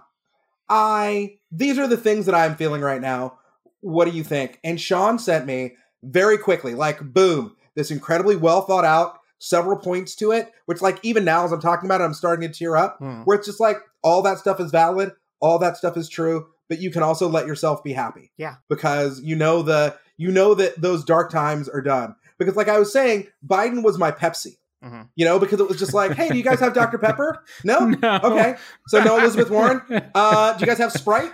I 0.69 1.37
these 1.51 1.77
are 1.79 1.87
the 1.87 1.97
things 1.97 2.25
that 2.27 2.35
I'm 2.35 2.55
feeling 2.55 2.81
right 2.81 3.01
now. 3.01 3.39
What 3.81 4.05
do 4.05 4.11
you 4.11 4.23
think? 4.23 4.59
And 4.63 4.79
Sean 4.79 5.17
sent 5.19 5.45
me 5.45 5.75
very 6.03 6.37
quickly, 6.37 6.75
like 6.75 6.99
boom, 7.01 7.55
this 7.75 7.91
incredibly 7.91 8.35
well 8.35 8.61
thought 8.61 8.85
out, 8.85 9.17
several 9.39 9.77
points 9.77 10.15
to 10.17 10.31
it, 10.31 10.51
which 10.65 10.81
like 10.81 10.99
even 11.03 11.25
now 11.25 11.45
as 11.45 11.51
I'm 11.51 11.61
talking 11.61 11.87
about 11.87 12.01
it, 12.01 12.05
I'm 12.05 12.13
starting 12.13 12.47
to 12.51 12.53
tear 12.57 12.75
up. 12.75 12.99
Mhm. 12.99 13.25
Where 13.25 13.37
it's 13.37 13.47
just 13.47 13.59
like 13.59 13.77
all 14.03 14.21
that 14.23 14.37
stuff 14.37 14.59
is 14.59 14.71
valid, 14.71 15.13
all 15.39 15.57
that 15.59 15.77
stuff 15.77 15.97
is 15.97 16.07
true, 16.09 16.47
but 16.67 16.79
you 16.79 16.91
can 16.91 17.01
also 17.03 17.27
let 17.27 17.47
yourself 17.47 17.83
be 17.83 17.93
happy. 17.93 18.31
Yeah. 18.37 18.55
Because 18.69 19.21
you 19.21 19.35
know 19.35 19.61
the 19.63 19.95
you 20.17 20.31
know 20.31 20.53
that 20.53 20.79
those 20.81 21.03
dark 21.05 21.31
times 21.31 21.69
are 21.69 21.81
done. 21.81 22.13
Because 22.39 22.55
like 22.55 22.67
I 22.69 22.79
was 22.79 22.91
saying, 22.91 23.27
Biden 23.45 23.83
was 23.83 23.99
my 23.99 24.11
Pepsi. 24.11 24.57
Mhm. 24.83 25.09
You 25.15 25.25
know, 25.25 25.37
because 25.39 25.59
it 25.59 25.67
was 25.67 25.77
just 25.77 25.93
like, 25.93 26.13
hey, 26.13 26.29
do 26.29 26.37
you 26.37 26.43
guys 26.43 26.59
have 26.61 26.73
Dr. 26.73 26.97
Pepper? 26.97 27.43
No? 27.63 27.79
No. 27.89 28.19
Okay. 28.23 28.55
So 28.87 29.03
no 29.03 29.19
Elizabeth 29.19 29.49
Warren. 29.51 29.81
Uh, 30.15 30.53
do 30.53 30.61
you 30.61 30.65
guys 30.65 30.77
have 30.77 30.91
Sprite? 30.93 31.33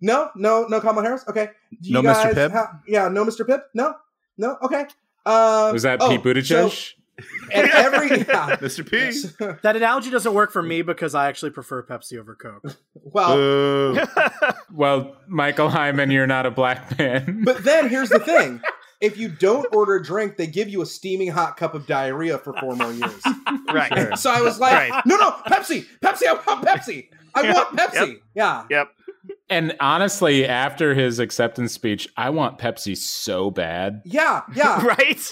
No, 0.00 0.30
no, 0.34 0.64
no 0.68 0.80
Kamala 0.80 1.02
Harris. 1.04 1.24
Okay. 1.28 1.50
Do 1.80 1.88
you 1.88 1.94
No 1.94 2.02
Mr. 2.02 2.04
guys 2.04 2.34
Pibb? 2.34 2.50
ha- 2.52 2.80
yeah, 2.88 3.08
no 3.08 3.24
Mr. 3.24 3.46
Pibb. 3.46 3.60
No, 3.74 3.94
no. 4.38 4.56
Okay. 4.62 4.86
Um, 5.26 5.72
was 5.72 5.82
that 5.82 5.98
oh, 6.00 6.08
Pete 6.08 6.22
Buttigieg? 6.22 6.70
so- 6.70 6.96
and 7.52 7.68
every 7.70 8.08
yeah. 8.20 8.56
Mr. 8.56 8.82
P. 8.88 9.54
That 9.62 9.76
analogy 9.76 10.08
doesn't 10.10 10.32
work 10.32 10.50
for 10.52 10.62
me 10.62 10.80
because 10.80 11.14
I 11.14 11.28
actually 11.28 11.50
prefer 11.50 11.82
Pepsi 11.82 12.18
over 12.18 12.34
Coke. 12.34 12.74
well, 12.94 13.94
well, 14.72 15.16
Michael 15.28 15.68
Heiman, 15.68 16.10
you're 16.10 16.26
not 16.26 16.46
a 16.46 16.50
black 16.50 16.98
man. 16.98 17.42
but 17.44 17.62
then 17.62 17.90
here's 17.90 18.08
the 18.08 18.20
thing: 18.20 18.62
if 19.00 19.16
you 19.18 19.28
don't 19.28 19.66
order 19.74 19.96
a 19.96 20.02
drink, 20.02 20.36
they 20.36 20.46
give 20.46 20.68
you 20.68 20.82
a 20.82 20.86
steaming 20.86 21.30
hot 21.30 21.56
cup 21.56 21.74
of 21.74 21.86
diarrhea 21.86 22.38
for 22.38 22.52
four 22.60 22.76
more 22.76 22.92
years. 22.92 23.22
Right. 23.72 23.92
Sure. 23.96 24.16
so 24.16 24.30
I 24.30 24.40
was 24.40 24.58
like, 24.58 24.90
Right. 24.90 25.02
no, 25.06 25.16
no, 25.16 25.30
Pepsi, 25.46 25.86
Pepsi, 26.02 26.26
I 26.26 26.32
want 26.34 26.66
Pepsi. 26.66 27.08
I 27.36 27.42
Yep, 27.42 27.54
want 27.54 27.76
Pepsi. 27.78 28.16
Yeah. 28.34 28.64
Yep. 28.68 28.88
and 29.48 29.76
honestly, 29.78 30.44
after 30.44 30.92
his 30.94 31.20
acceptance 31.20 31.72
speech, 31.72 32.08
I 32.16 32.30
want 32.30 32.58
Pepsi 32.58 32.96
so 32.96 33.48
bad. 33.52 34.02
Yeah. 34.04 34.42
Yeah. 34.56 34.84
Right? 34.84 35.30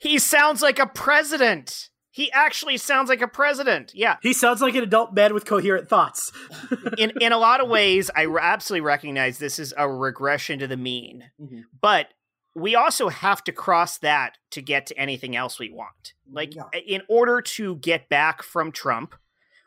He 0.00 0.18
sounds 0.20 0.62
like 0.62 0.78
a 0.78 0.86
president. 0.86 1.88
He 2.12 2.30
actually 2.30 2.76
sounds 2.76 3.08
like 3.08 3.20
a 3.22 3.26
president. 3.28 3.90
Yeah. 3.96 4.16
He 4.22 4.32
sounds 4.32 4.60
like 4.60 4.76
an 4.76 4.84
adult 4.84 5.12
man 5.14 5.34
with 5.34 5.44
coherent 5.44 5.88
thoughts. 5.88 6.30
In 6.98 7.10
in 7.20 7.32
a 7.32 7.38
lot 7.38 7.60
of 7.60 7.68
ways, 7.68 8.10
I 8.14 8.26
absolutely 8.28 8.82
recognize 8.82 9.38
this 9.38 9.58
is 9.58 9.74
a 9.76 9.90
regression 9.90 10.60
to 10.60 10.66
the 10.68 10.76
mean. 10.76 11.24
Mhm. 11.40 11.62
But 11.80 12.08
we 12.54 12.74
also 12.74 13.08
have 13.08 13.42
to 13.44 13.52
cross 13.52 13.98
that 13.98 14.38
to 14.50 14.60
get 14.62 14.86
to 14.86 14.98
anything 14.98 15.34
else 15.36 15.58
we 15.58 15.70
want. 15.70 16.14
Like 16.30 16.54
Yeah. 16.54 16.64
in 16.86 17.02
order 17.08 17.40
to 17.40 17.76
get 17.76 18.08
back 18.08 18.42
from 18.42 18.72
Trump, 18.72 19.14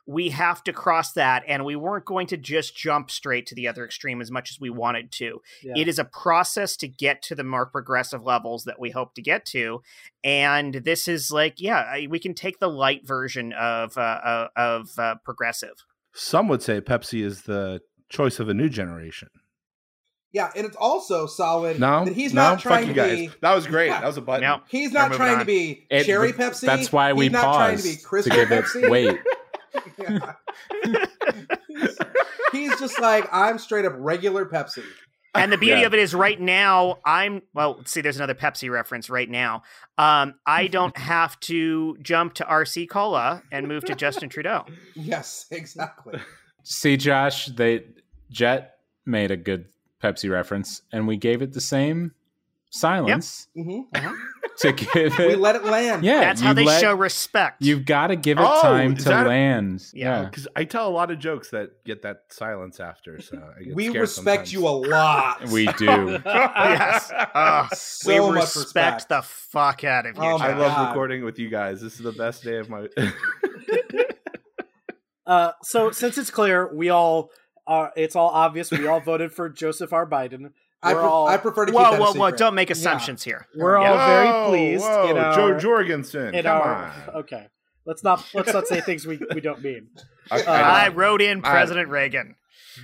we 0.07 0.29
have 0.29 0.63
to 0.63 0.71
cross 0.71 1.13
that 1.13 1.43
and 1.47 1.65
we 1.65 1.75
weren't 1.75 2.05
going 2.05 2.27
to 2.27 2.37
just 2.37 2.77
jump 2.77 3.09
straight 3.09 3.47
to 3.47 3.55
the 3.55 3.67
other 3.67 3.83
extreme 3.83 4.21
as 4.21 4.29
much 4.29 4.51
as 4.51 4.59
we 4.59 4.69
wanted 4.69 5.11
to. 5.13 5.41
Yeah. 5.63 5.73
It 5.75 5.87
is 5.87 5.97
a 5.97 6.05
process 6.05 6.77
to 6.77 6.87
get 6.87 7.23
to 7.23 7.33
the 7.33 7.43
more 7.43 7.65
progressive 7.65 8.23
levels 8.23 8.65
that 8.65 8.79
we 8.79 8.91
hope 8.91 9.15
to 9.15 9.21
get 9.23 9.45
to. 9.47 9.81
And 10.23 10.75
this 10.75 11.07
is 11.07 11.31
like, 11.31 11.59
yeah, 11.59 12.05
we 12.07 12.19
can 12.19 12.35
take 12.35 12.59
the 12.59 12.69
light 12.69 13.07
version 13.07 13.51
of 13.53 13.97
uh, 13.97 14.01
uh, 14.01 14.47
of 14.55 14.91
uh, 14.99 15.15
progressive. 15.23 15.83
Some 16.13 16.47
would 16.49 16.61
say 16.61 16.81
Pepsi 16.81 17.23
is 17.23 17.41
the 17.41 17.81
choice 18.07 18.39
of 18.39 18.47
a 18.47 18.53
new 18.53 18.69
generation. 18.69 19.29
Yeah. 20.35 20.51
And 20.55 20.65
it's 20.65 20.75
also 20.75 21.25
solid 21.27 21.79
No, 21.79 22.03
that 22.05 22.13
he's 22.13 22.33
no, 22.33 22.41
not 22.41 22.53
fuck 22.55 22.61
trying 22.61 22.87
you 22.89 22.93
to 22.93 22.99
guys. 22.99 23.17
be. 23.17 23.29
That 23.41 23.55
was 23.55 23.65
great. 23.67 23.87
Yeah. 23.87 24.01
That 24.01 24.07
was 24.07 24.17
a 24.17 24.21
button. 24.21 24.41
No. 24.41 24.59
He's 24.67 24.91
not 24.91 25.03
moving 25.09 25.17
trying 25.17 25.33
on. 25.35 25.39
to 25.39 25.45
be 25.45 25.87
It- 25.89 26.03
cherry 26.03 26.33
Pepsi. 26.33 26.61
That's 26.65 26.91
why 26.91 27.13
we 27.13 27.25
He's 27.25 27.31
not 27.31 27.41
trying 27.55 27.77
to 27.77 27.83
paused 27.83 27.97
be 27.99 28.03
crystal 28.03 28.35
give 28.35 28.51
it. 28.51 28.65
Pepsi. 28.65 28.89
Wait, 28.89 29.17
Yeah. 29.97 30.33
He's 32.51 32.77
just 32.79 32.99
like 33.01 33.27
I'm 33.31 33.57
straight 33.57 33.85
up 33.85 33.93
regular 33.97 34.45
Pepsi. 34.45 34.83
And 35.33 35.51
the 35.51 35.57
beauty 35.57 35.81
Yeah. 35.81 35.87
of 35.87 35.93
it 35.93 35.99
is 35.99 36.15
right 36.15 36.39
now, 36.39 36.99
I'm 37.05 37.41
well, 37.53 37.81
see, 37.85 37.99
there's 38.01 38.15
another 38.15 38.35
Pepsi 38.35 38.69
reference 38.69 39.09
right 39.09 39.29
now. 39.29 39.63
Um, 39.97 40.35
I 40.45 40.67
don't 40.67 40.97
have 41.15 41.37
to 41.41 41.97
jump 42.01 42.35
to 42.35 42.45
RC 42.45 42.89
Cola 42.89 43.43
and 43.51 43.67
move 43.67 43.83
to 43.85 43.95
Justin 43.95 44.29
Trudeau. 44.29 44.65
Yes, 44.95 45.45
exactly. 45.51 46.19
see, 46.63 46.95
Josh, 46.97 47.47
they 47.47 47.83
Jet 48.31 48.77
made 49.05 49.29
a 49.31 49.37
good 49.37 49.65
Pepsi 50.05 50.29
reference, 50.31 50.81
and 50.91 51.07
we 51.07 51.17
gave 51.17 51.41
it 51.41 51.53
the 51.53 51.61
same 51.61 52.11
silence. 52.69 53.47
hmm 53.55 53.81
to 54.59 54.71
give 54.71 55.19
it. 55.19 55.27
We 55.27 55.35
let 55.35 55.55
it 55.57 55.65
land. 55.65 56.05
yeah, 56.05 56.21
That's 56.21 56.39
how 56.39 56.53
they 56.53 56.63
let- 56.63 56.79
show 56.79 56.93
respect. 56.95 57.61
You've 57.61 57.85
got 57.85 58.07
to 58.07 58.15
give 58.15 58.37
it 58.37 58.45
Oh, 58.47 58.61
time 58.61 58.95
to 58.95 59.03
that- 59.09 59.27
land. 59.27 59.83
Yeah. 59.93 60.21
Yeah. 60.21 60.25
Because 60.29 60.47
I 60.55 60.63
tell 60.63 60.87
a 60.87 60.91
lot 60.93 61.11
of 61.11 61.19
jokes 61.19 61.49
that 61.49 61.83
get 61.83 62.03
that 62.03 62.23
silence 62.29 62.79
after. 62.79 63.19
So 63.21 63.37
I 63.59 63.63
get 63.63 63.75
We 63.75 63.89
respect 63.89 64.47
sometimes. 64.47 64.53
you 64.53 64.67
a 64.67 64.69
lot. 64.69 65.47
we 65.49 65.65
do. 65.77 66.19
yes. 66.25 67.11
Uh, 67.11 67.67
so 67.73 68.29
we 68.29 68.35
much 68.35 68.55
respect, 68.55 68.65
respect. 68.95 69.09
the 69.09 69.21
fuck 69.23 69.83
out 69.83 70.05
of 70.05 70.15
you. 70.15 70.21
Oh 70.23 70.37
I 70.37 70.51
Josh. 70.51 70.59
love 70.59 70.87
recording 70.87 71.25
with 71.25 71.37
you 71.37 71.49
guys. 71.49 71.81
This 71.81 71.93
is 71.95 71.99
the 71.99 72.13
best 72.13 72.43
day 72.43 72.57
of 72.59 72.69
my. 72.69 72.87
Uh, 75.27 75.51
so 75.63 75.89
since 75.89 76.19
it's 76.19 76.29
clear, 76.29 76.71
we 76.71 76.89
all 76.89 77.31
are. 77.67 77.91
It's 77.95 78.15
all 78.15 78.29
obvious. 78.29 78.71
We 78.71 78.87
all 78.87 78.99
voted 78.99 79.33
for 79.33 79.49
Joseph 79.49 79.93
R. 79.93 80.05
Biden. 80.07 80.51
I, 80.83 80.93
pre- 80.93 81.01
all- 81.03 81.27
I 81.27 81.37
prefer 81.37 81.65
to 81.65 81.71
keep 81.71 81.79
Whoa, 81.81 81.91
that 81.91 81.99
a 81.99 82.03
whoa, 82.03 82.13
whoa! 82.13 82.31
Don't 82.31 82.53
make 82.55 82.69
assumptions 82.69 83.23
here. 83.23 83.47
We're 83.55 83.77
all 83.77 83.95
Yeah. 83.95 84.07
very 84.07 84.47
pleased. 84.49 84.83
Whoa, 84.83 85.09
in 85.09 85.17
our, 85.17 85.35
Jo 85.35 85.57
Jorgensen. 85.57 86.35
in 86.35 86.43
come 86.43 86.61
our- 86.61 86.75
on. 87.09 87.15
Okay, 87.21 87.47
let's 87.85 88.03
not 88.03 88.23
let's 88.33 88.53
not 88.53 88.67
say 88.67 88.81
things 88.81 89.05
we, 89.07 89.19
we 89.33 89.41
don't 89.41 89.63
mean. 89.63 89.87
I, 90.29 90.41
Uh, 90.41 90.51
I 90.51 90.85
I, 90.85 90.87
wrote 90.89 91.21
in 91.21 91.39
I- 91.43 91.49
President 91.51 91.89
Reagan. 91.89 92.35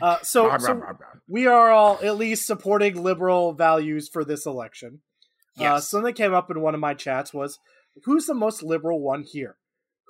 Uh, 0.01 0.17
so, 0.23 0.47
Rah, 0.47 0.57
so 0.57 0.73
rah, 0.73 0.79
rah, 0.85 0.91
rah. 0.91 1.19
we 1.27 1.47
are 1.47 1.69
all 1.69 1.99
at 2.01 2.15
least 2.17 2.47
supporting 2.47 3.03
liberal 3.03 3.51
values 3.53 4.07
for 4.07 4.23
this 4.23 4.45
election. 4.45 5.01
Uh, 5.59 5.63
Yes. 5.63 5.89
something 5.89 6.05
that 6.05 6.13
came 6.13 6.33
up 6.33 6.49
in 6.49 6.61
one 6.61 6.73
of 6.73 6.79
my 6.79 6.93
chats 6.93 7.33
was, 7.33 7.59
"Who's 8.05 8.25
the 8.25 8.33
most 8.33 8.63
liberal 8.63 9.01
one 9.01 9.23
here?" 9.23 9.57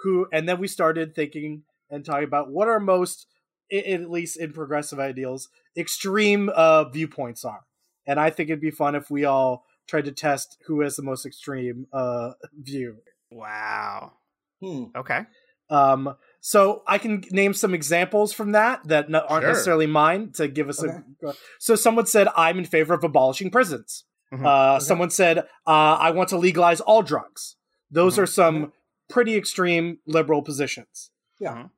Who, 0.04 0.28
and 0.32 0.48
then 0.48 0.60
we 0.60 0.68
started 0.68 1.16
thinking 1.16 1.64
and 1.90 2.06
talking 2.06 2.24
about 2.26 2.50
what 2.52 2.68
are 2.68 2.80
most, 2.80 3.26
i- 3.26 3.41
at 3.72 4.10
least 4.10 4.38
in 4.38 4.52
progressive 4.54 5.00
ideals, 5.00 5.50
extreme 5.78 6.50
uh, 6.54 6.86
viewpoints 6.90 7.46
are. 7.46 7.62
And 8.06 8.20
I 8.20 8.30
think 8.30 8.50
it'd 8.50 8.60
be 8.62 8.72
fun 8.72 8.96
if 8.96 9.10
we 9.12 9.26
all 9.26 9.66
tried 9.88 10.06
to 10.06 10.12
test 10.12 10.58
who 10.68 10.82
has 10.82 10.96
the 10.96 11.04
most 11.04 11.26
extreme 11.26 11.88
uh, 11.94 12.32
view. 12.60 12.98
Wow. 13.30 14.14
Hmm. 14.62 14.86
Okay. 14.96 15.22
Um, 15.70 16.16
so 16.42 16.84
I 16.88 16.98
can 16.98 17.24
name 17.32 17.54
some 17.54 17.74
examples 17.74 18.34
from 18.34 18.52
that 18.52 18.86
that 18.88 19.10
no, 19.10 19.20
aren't 19.20 19.44
Sure. 19.44 19.52
necessarily 19.54 19.88
mine 19.88 20.32
to 20.34 20.48
give 20.48 20.68
us 20.70 20.84
Okay. 20.84 20.98
a. 21.24 21.34
So 21.60 21.76
someone 21.76 22.06
said 22.08 22.28
I'm 22.36 22.58
in 22.58 22.66
favor 22.66 22.94
of 22.94 23.04
abolishing 23.04 23.50
prisons. 23.52 24.04
Mhm. 24.34 24.46
Uh, 24.46 24.80
Someone 24.80 25.10
said 25.10 25.40
uh, 25.40 25.44
I 25.68 26.12
want 26.12 26.30
to 26.30 26.38
legalize 26.38 26.82
all 26.82 27.02
drugs. 27.04 27.56
Those 27.90 28.16
Mhm. 28.18 28.24
are 28.24 28.26
some 28.28 28.74
pretty 29.10 29.36
extreme 29.36 30.00
liberal 30.06 30.42
positions. 30.42 31.11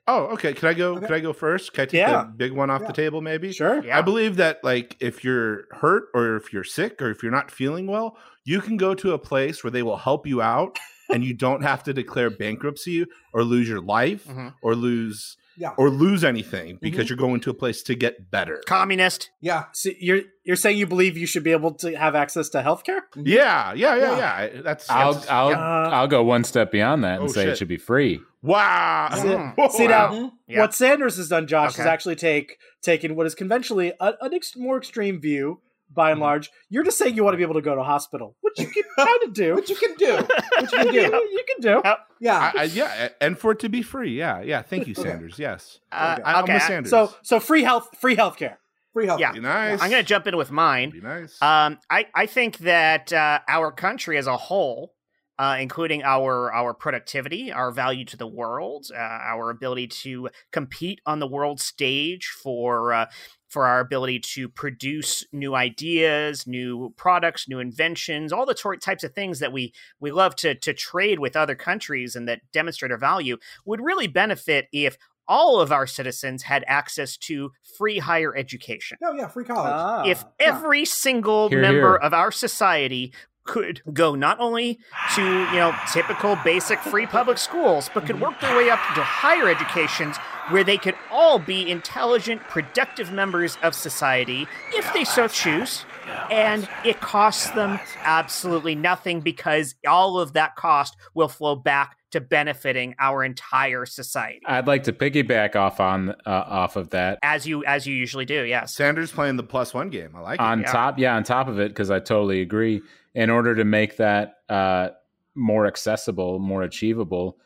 Oh, 0.07 0.23
okay. 0.33 0.53
Can 0.53 0.69
I 0.69 0.73
go? 0.73 0.95
Okay. 0.97 1.05
Can 1.07 1.15
I 1.15 1.19
go 1.19 1.33
first? 1.33 1.73
Can 1.73 1.83
I 1.83 1.85
take 1.85 1.93
Yeah. 1.99 2.23
the 2.23 2.29
big 2.35 2.51
one 2.51 2.69
off 2.69 2.81
Yeah. 2.81 2.87
the 2.87 2.93
table? 2.93 3.21
Maybe. 3.21 3.51
Sure. 3.53 3.83
Yeah. 3.83 3.97
I 3.97 4.01
believe 4.01 4.35
that 4.37 4.63
like 4.63 4.97
if 4.99 5.23
you're 5.23 5.65
hurt 5.71 6.05
or 6.13 6.35
if 6.35 6.51
you're 6.51 6.63
sick 6.63 7.01
or 7.01 7.09
if 7.09 7.23
you're 7.23 7.31
not 7.31 7.49
feeling 7.51 7.87
well, 7.87 8.17
you 8.45 8.59
can 8.61 8.75
go 8.77 8.93
to 8.95 9.13
a 9.13 9.17
place 9.19 9.63
where 9.63 9.71
they 9.71 9.83
will 9.83 9.97
help 9.97 10.27
you 10.27 10.41
out 10.41 10.77
and 11.11 11.23
you 11.23 11.33
don't 11.33 11.61
have 11.63 11.83
to 11.83 11.93
declare 11.93 12.29
bankruptcy 12.29 13.05
or 13.33 13.43
lose 13.43 13.69
your 13.69 13.81
life 13.81 14.25
Mhm. 14.27 14.53
or 14.61 14.75
lose 14.75 15.37
Yeah. 15.57 15.71
or 15.77 15.89
lose 15.89 16.23
anything 16.23 16.79
because 16.81 17.09
you're 17.09 17.17
going 17.17 17.39
to 17.41 17.49
a 17.49 17.53
place 17.53 17.83
to 17.83 17.95
get 17.95 18.31
better. 18.31 18.61
Communist. 18.65 19.29
Yeah. 19.41 19.65
So 19.73 19.89
you're 19.99 20.21
you're 20.43 20.55
saying 20.55 20.77
you 20.77 20.87
believe 20.87 21.17
you 21.17 21.27
should 21.27 21.43
be 21.43 21.51
able 21.51 21.73
to 21.75 21.95
have 21.95 22.15
access 22.15 22.49
to 22.49 22.61
healthcare? 22.61 23.01
Yeah, 23.15 23.73
yeah, 23.73 23.95
yeah, 23.95 24.17
Yeah. 24.17 24.43
yeah. 24.55 24.61
That's, 24.61 24.89
I'll 24.89 25.13
that's- 25.13 25.29
I'll 25.29 25.49
Uh, 25.49 25.89
I'll 25.89 26.07
go 26.07 26.23
one 26.23 26.43
step 26.43 26.71
beyond 26.71 27.03
that 27.03 27.19
and 27.21 27.29
Oh, 27.29 27.31
say 27.31 27.43
shit. 27.43 27.49
it 27.53 27.57
should 27.57 27.67
be 27.67 27.77
free. 27.77 28.19
wow. 28.41 29.09
See, 29.13 29.27
wow. 29.27 29.53
now- 29.87 30.11
Mhm. 30.11 30.31
Yeah. 30.47 30.59
What 30.61 30.73
Sanders 30.73 31.17
has 31.17 31.29
done, 31.29 31.47
Josh, 31.47 31.73
is 31.79 31.85
actually 31.85 32.15
take 32.15 32.57
taken 32.81 33.15
what 33.15 33.25
is 33.25 33.35
conventionally 33.35 33.93
a, 33.99 34.13
an 34.21 34.33
ex- 34.33 34.55
more 34.57 34.77
extreme 34.77 35.21
view. 35.21 35.61
By 35.93 36.11
and 36.11 36.19
Mhm. 36.19 36.23
large, 36.23 36.51
you're 36.69 36.83
just 36.83 36.97
saying 36.97 37.15
you 37.15 37.23
want 37.23 37.33
to 37.33 37.37
be 37.37 37.43
able 37.43 37.53
to 37.55 37.61
go 37.61 37.75
to 37.75 37.81
a 37.81 37.83
hospital, 37.83 38.35
which 38.41 38.59
you 38.59 38.67
can 38.67 38.83
kind 38.97 39.23
of 39.23 39.33
do. 39.33 39.55
Which 39.55 39.69
you 39.69 39.75
can 39.75 39.95
do. 39.95 40.15
Which 40.61 40.71
you 40.71 40.77
can 40.77 40.91
do. 40.91 40.99
you 41.01 41.43
can 41.47 41.61
do. 41.61 41.81
Yeah. 42.19 42.51
I, 42.55 42.61
I, 42.61 42.63
yeah, 42.63 43.09
and 43.21 43.37
for 43.37 43.51
it 43.51 43.59
to 43.59 43.69
be 43.69 43.81
free, 43.81 44.17
yeah, 44.17 44.41
yeah. 44.41 44.61
Thank 44.61 44.87
you, 44.87 44.93
Okay. 44.97 45.09
Sanders. 45.09 45.37
Yes, 45.39 45.79
Uh, 45.91 46.15
Okay. 46.17 46.23
I, 46.23 46.33
I'm 46.35 46.43
okay. 46.45 46.53
with 46.55 46.63
Sanders. 46.63 46.89
So 46.89 47.13
so 47.21 47.39
free 47.39 47.63
health 47.63 47.89
free 47.99 48.15
healthcare. 48.15 48.57
Free 48.93 49.07
health. 49.07 49.19
Yeah. 49.19 49.31
be 49.31 49.39
nice. 49.39 49.81
I'm 49.81 49.89
going 49.89 50.03
to 50.03 50.07
jump 50.07 50.27
in 50.27 50.37
with 50.37 50.51
mine. 50.51 50.91
Be 50.91 51.01
nice. 51.01 51.41
Um, 51.41 51.79
I, 51.89 52.05
I 52.13 52.27
think 52.27 52.59
that 52.59 53.11
uh, 53.11 53.39
our 53.47 53.71
country 53.71 54.19
as 54.19 54.27
a 54.27 54.37
whole, 54.37 54.93
uh, 55.39 55.57
including 55.59 56.03
our 56.03 56.53
our 56.53 56.75
productivity, 56.75 57.51
our 57.51 57.71
value 57.71 58.05
to 58.05 58.17
the 58.17 58.27
world, 58.27 58.85
uh, 58.93 58.99
our 58.99 59.49
ability 59.49 59.87
to 59.87 60.29
compete 60.51 61.01
on 61.07 61.17
the 61.19 61.25
world 61.27 61.59
stage 61.59 62.27
for 62.43 62.93
uh, 62.93 63.05
for 63.53 63.67
our 63.67 63.79
ability 63.79 64.19
to 64.19 64.49
produce 64.49 65.23
new 65.31 65.53
ideas, 65.55 66.47
new 66.47 66.91
products, 66.97 67.47
new 67.47 67.59
inventions, 67.59 68.33
all 68.33 68.45
the 68.47 68.53
tor- 68.55 68.75
types 68.77 69.03
of 69.03 69.13
things 69.13 69.39
that 69.39 69.53
we 69.53 69.71
we 69.99 70.11
love 70.11 70.35
to 70.37 70.55
to 70.55 70.73
trade 70.73 71.19
with 71.19 71.35
other 71.35 71.55
countries 71.55 72.15
and 72.15 72.27
that 72.27 72.41
demonstrate 72.51 72.91
our 72.91 72.97
value 72.97 73.37
would 73.65 73.79
really 73.79 74.07
benefit 74.07 74.67
if 74.73 74.97
all 75.27 75.61
of 75.61 75.71
our 75.71 75.87
citizens 75.87 76.43
had 76.43 76.65
access 76.67 77.15
to 77.15 77.51
free 77.77 77.99
higher 77.99 78.35
education 78.35 78.97
Oh 79.03 79.13
yeah, 79.13 79.27
free 79.29 79.45
college. 79.45 79.71
Ah. 79.73 80.03
if 80.05 80.25
yeah. 80.41 80.47
every 80.47 80.83
single 80.83 81.47
Hear, 81.49 81.61
member 81.61 81.91
hear. 81.91 81.95
of 81.95 82.13
our 82.13 82.31
society 82.31 83.13
could 83.45 83.81
go 83.93 84.15
not 84.15 84.39
only 84.39 84.79
to 85.15 85.21
you 85.21 85.55
know 85.61 85.73
typical 85.91 86.37
basic 86.43 86.79
free 86.79 87.05
public 87.05 87.37
schools 87.37 87.89
but 87.93 88.05
could 88.05 88.19
work 88.21 88.39
their 88.41 88.55
way 88.57 88.69
up 88.69 88.79
to 88.95 89.01
higher 89.03 89.49
educations 89.49 90.15
where 90.49 90.63
they 90.63 90.77
could 90.77 90.95
all 91.11 91.39
be 91.39 91.69
intelligent 91.69 92.41
productive 92.43 93.11
members 93.11 93.57
of 93.63 93.73
society 93.73 94.47
if 94.73 94.91
they 94.93 95.03
so 95.03 95.27
choose 95.27 95.85
and 96.29 96.67
it 96.83 96.99
costs 96.99 97.49
them 97.51 97.79
absolutely 98.03 98.75
nothing 98.75 99.21
because 99.21 99.75
all 99.87 100.19
of 100.19 100.33
that 100.33 100.55
cost 100.55 100.97
will 101.13 101.27
flow 101.27 101.55
back 101.55 101.97
to 102.11 102.21
benefiting 102.21 102.93
our 102.99 103.23
entire 103.23 103.85
society 103.85 104.41
I'd 104.45 104.67
like 104.67 104.83
to 104.83 104.93
piggyback 104.93 105.55
off 105.55 105.79
on 105.79 106.11
uh, 106.11 106.13
off 106.25 106.75
of 106.75 106.89
that. 106.91 107.19
as 107.23 107.47
you 107.47 107.65
as 107.65 107.87
you 107.87 107.95
usually 107.95 108.25
do 108.25 108.43
yes 108.43 108.75
Sanders 108.75 109.11
playing 109.11 109.37
the 109.37 109.43
plus 109.43 109.73
one 109.73 109.89
game. 109.89 110.15
I 110.15 110.19
like 110.19 110.39
it. 110.39 110.43
on 110.43 110.61
yeah. 110.61 110.71
top 110.71 110.99
yeah 110.99 111.15
on 111.15 111.23
top 111.23 111.47
of 111.47 111.59
it 111.59 111.69
because 111.69 111.89
i 111.89 111.99
totally 111.99 112.41
agree 112.41 112.81
in 113.15 113.29
order 113.29 113.55
to 113.55 113.63
make 113.63 113.97
that 113.97 114.35
uh, 114.49 114.89
more 115.35 115.65
accessible 115.65 116.39
more 116.39 116.63
achievable 116.63 117.37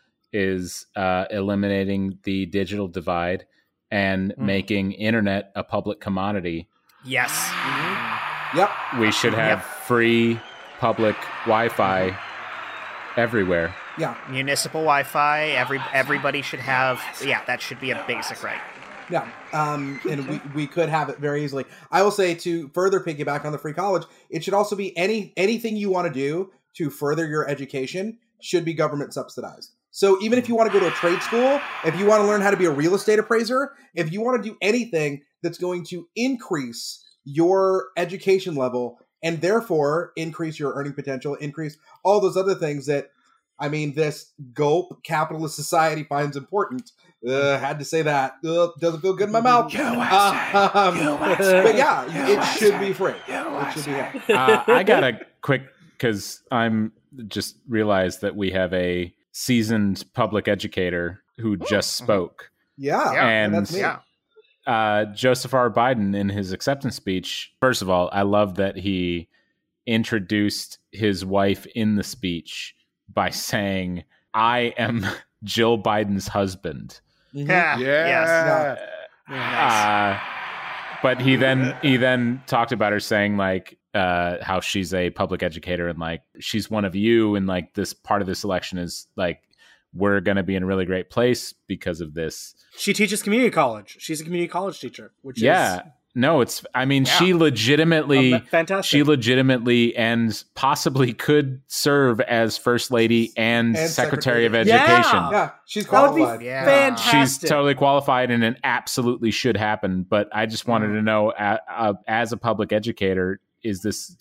is 0.45 0.85
uh, 0.95 1.25
eliminating 1.31 2.19
the 2.23 2.45
digital 2.45 2.87
divide 2.87 3.45
and 3.89 4.33
Mm. 4.37 4.45
making 4.55 4.91
internet 4.93 5.51
a 5.55 5.63
public 5.63 5.99
commodity 5.99 6.59
yes 7.05 7.31
Yep. 8.55 8.69
we 8.99 9.11
should 9.11 9.33
have 9.33 9.59
Yep. 9.59 9.65
free 9.87 10.39
public 10.79 11.15
wi-fi 11.45 12.15
everywhere 13.15 13.73
Yeah. 13.97 14.15
municipal 14.29 14.81
Wi-Fi. 14.81 15.37
Every 15.63 15.79
everybody 15.93 16.41
should 16.43 16.59
have. 16.59 17.01
Yeah, 17.25 17.41
that 17.45 17.61
should 17.61 17.79
be 17.79 17.89
a 17.91 18.03
basic 18.07 18.43
right. 18.43 18.61
Yeah, 19.09 19.25
um, 19.53 19.99
and 20.09 20.27
we, 20.27 20.41
we 20.53 20.67
could 20.67 20.89
have 20.89 21.09
it 21.09 21.17
very 21.17 21.43
easily. 21.43 21.63
I 21.91 22.03
will 22.03 22.11
say 22.11 22.35
to 22.35 22.67
further 22.75 22.99
piggyback 22.99 23.45
on 23.45 23.53
the 23.53 23.57
free 23.57 23.73
college, 23.73 24.03
it 24.29 24.43
should 24.43 24.53
also 24.53 24.75
be 24.75 24.95
any 24.97 25.33
anything 25.37 25.77
you 25.77 25.89
want 25.89 26.05
to 26.07 26.13
do 26.13 26.51
to 26.75 26.89
further 26.91 27.25
your 27.25 27.47
education 27.49 28.19
should 28.41 28.63
be 28.65 28.73
government 28.73 29.13
subsidized. 29.13 29.71
So 29.91 30.21
even 30.21 30.37
if 30.37 30.47
you 30.47 30.55
want 30.55 30.71
to 30.71 30.79
go 30.79 30.83
to 30.85 30.91
a 30.91 30.95
trade 30.95 31.21
school, 31.21 31.59
if 31.85 31.97
you 31.99 32.05
want 32.05 32.21
to 32.21 32.27
learn 32.27 32.41
how 32.41 32.51
to 32.51 32.57
be 32.57 32.65
a 32.65 32.71
real 32.71 32.93
estate 32.93 33.19
appraiser, 33.19 33.71
if 33.95 34.11
you 34.11 34.21
want 34.21 34.41
to 34.43 34.49
do 34.49 34.57
anything 34.61 35.21
that's 35.41 35.57
going 35.57 35.83
to 35.85 36.07
increase 36.15 37.03
your 37.23 37.87
education 37.97 38.55
level 38.55 38.99
and 39.23 39.41
therefore 39.41 40.11
increase 40.15 40.59
your 40.59 40.73
earning 40.73 40.93
potential, 40.93 41.35
increase 41.35 41.77
all 42.03 42.19
those 42.19 42.37
other 42.37 42.55
things 42.55 42.85
that 42.85 43.09
I 43.59 43.69
mean, 43.69 43.95
this 43.95 44.33
gulp 44.53 45.03
capitalist 45.03 45.55
society 45.55 46.03
finds 46.03 46.37
important. 46.37 46.91
Uh, 47.27 47.57
had 47.57 47.79
to 47.79 47.85
say 47.85 48.03
that. 48.03 48.35
Uh, 48.45 48.67
doesn't 48.79 49.01
feel 49.01 49.15
good 49.15 49.27
in 49.27 49.31
my 49.31 49.41
mouth. 49.41 49.73
Uh, 49.75 50.69
um, 50.73 50.97
but 51.19 51.75
yeah, 51.75 52.05
it 52.07 52.43
should 52.57 52.79
be 52.79 52.93
free. 52.93 53.15
It 53.27 53.73
should 53.73 53.85
be 53.85 54.19
free. 54.19 54.35
uh, 54.35 54.63
I 54.67 54.83
got 54.83 55.03
a 55.03 55.25
quick 55.41 55.63
because 55.91 56.43
I'm 56.51 56.91
just 57.27 57.57
realized 57.67 58.21
that 58.21 58.35
we 58.35 58.51
have 58.51 58.71
a 58.73 59.11
seasoned 59.37 60.03
public 60.15 60.47
educator 60.47 61.21
who 61.37 61.57
just 61.57 61.95
spoke. 61.95 62.49
Yeah, 62.75 63.13
Yeah, 63.13 63.27
and 63.27 63.45
and 63.45 63.53
that's 63.55 63.71
me. 63.71 63.81
Yeah. 63.81 63.99
uh, 64.65 65.05
Joseph 65.13 65.53
R. 65.53 65.69
Biden 65.69 66.15
in 66.15 66.29
his 66.29 66.51
acceptance 66.51 66.95
speech. 66.95 67.53
First 67.59 67.83
of 67.83 67.89
all, 67.89 68.09
I 68.11 68.23
love 68.23 68.55
that 68.55 68.77
he 68.77 69.27
introduced 69.85 70.79
his 70.91 71.23
wife 71.23 71.67
in 71.75 71.95
the 71.95 72.03
speech 72.03 72.75
by 73.13 73.29
saying, 73.29 74.03
"I 74.33 74.73
am 74.77 75.05
Jill 75.43 75.77
Biden's 75.77 76.27
husband." 76.27 76.99
Mhm. 77.35 77.47
Yeah. 77.47 77.77
yeah. 77.77 78.07
Yes. 78.07 78.79
Nice. 79.29 79.73
Uh, 79.83 80.99
but 81.03 81.21
he 81.21 81.35
then 81.35 81.75
he 81.83 81.97
then 81.97 82.41
talked 82.47 82.71
about 82.71 82.91
her 82.91 82.99
saying 82.99 83.37
like 83.37 83.76
uh, 83.97 84.37
how 84.43 84.59
she's 84.61 84.93
a 84.93 85.09
public 85.09 85.41
educator 85.43 85.87
and 85.87 85.99
like 85.99 86.21
she's 86.39 86.69
one 86.69 86.85
of 86.85 86.95
you 86.95 87.35
and 87.35 87.47
like 87.47 87.73
this 87.73 87.93
part 87.93 88.21
of 88.21 88.27
this 88.27 88.43
election 88.43 88.77
is 88.77 89.07
like 89.17 89.41
we're 89.93 90.19
going 90.21 90.37
to 90.37 90.43
be 90.43 90.55
in 90.55 90.63
a 90.63 90.65
really 90.65 90.85
great 90.85 91.09
place 91.09 91.53
because 91.67 92.01
of 92.01 92.13
this. 92.13 92.53
She 92.77 92.93
teaches 92.93 93.23
community 93.23 93.49
college. 93.49 93.97
She's 93.99 94.21
a 94.21 94.23
community 94.23 94.47
college 94.49 94.79
teacher, 94.79 95.11
which 95.21 95.41
Yeah. 95.41 95.75
is 95.77 95.81
No, 96.15 96.41
it's. 96.41 96.65
I 96.73 96.85
mean, 96.85 97.05
Yeah. 97.05 97.11
she 97.11 97.33
legitimately, 97.35 98.33
Um, 98.33 98.41
fantastic. 98.49 98.89
she 98.89 99.03
legitimately, 99.03 99.95
and 99.95 100.43
possibly 100.55 101.13
could 101.13 101.61
serve 101.67 102.19
as 102.21 102.57
first 102.57 102.89
lady 102.89 103.31
and, 103.37 103.77
And 103.77 103.87
secretary 103.89 104.47
of 104.47 104.55
education. 104.55 104.79
Yeah. 105.13 105.29
Yeah, 105.31 105.49
she's 105.67 105.85
that 105.85 106.01
would 106.01 106.15
be 106.15 106.21
qualified. 106.21 106.41
Yeah. 106.45 106.65
fantastic. 106.65 107.19
She's 107.41 107.49
totally 107.49 107.75
qualified, 107.75 108.31
and 108.31 108.43
it 108.43 108.57
absolutely 108.63 109.29
should 109.29 109.57
happen. 109.57 110.07
But 110.09 110.27
I 110.33 110.47
just 110.47 110.67
wanted 110.67 110.87
to 110.93 111.03
know, 111.03 111.29
uh, 111.31 111.57
uh, 111.69 111.93
as 112.07 112.31
a 112.31 112.37
public 112.37 112.71
educator, 112.73 113.39
is 113.63 113.81
this 113.81 114.15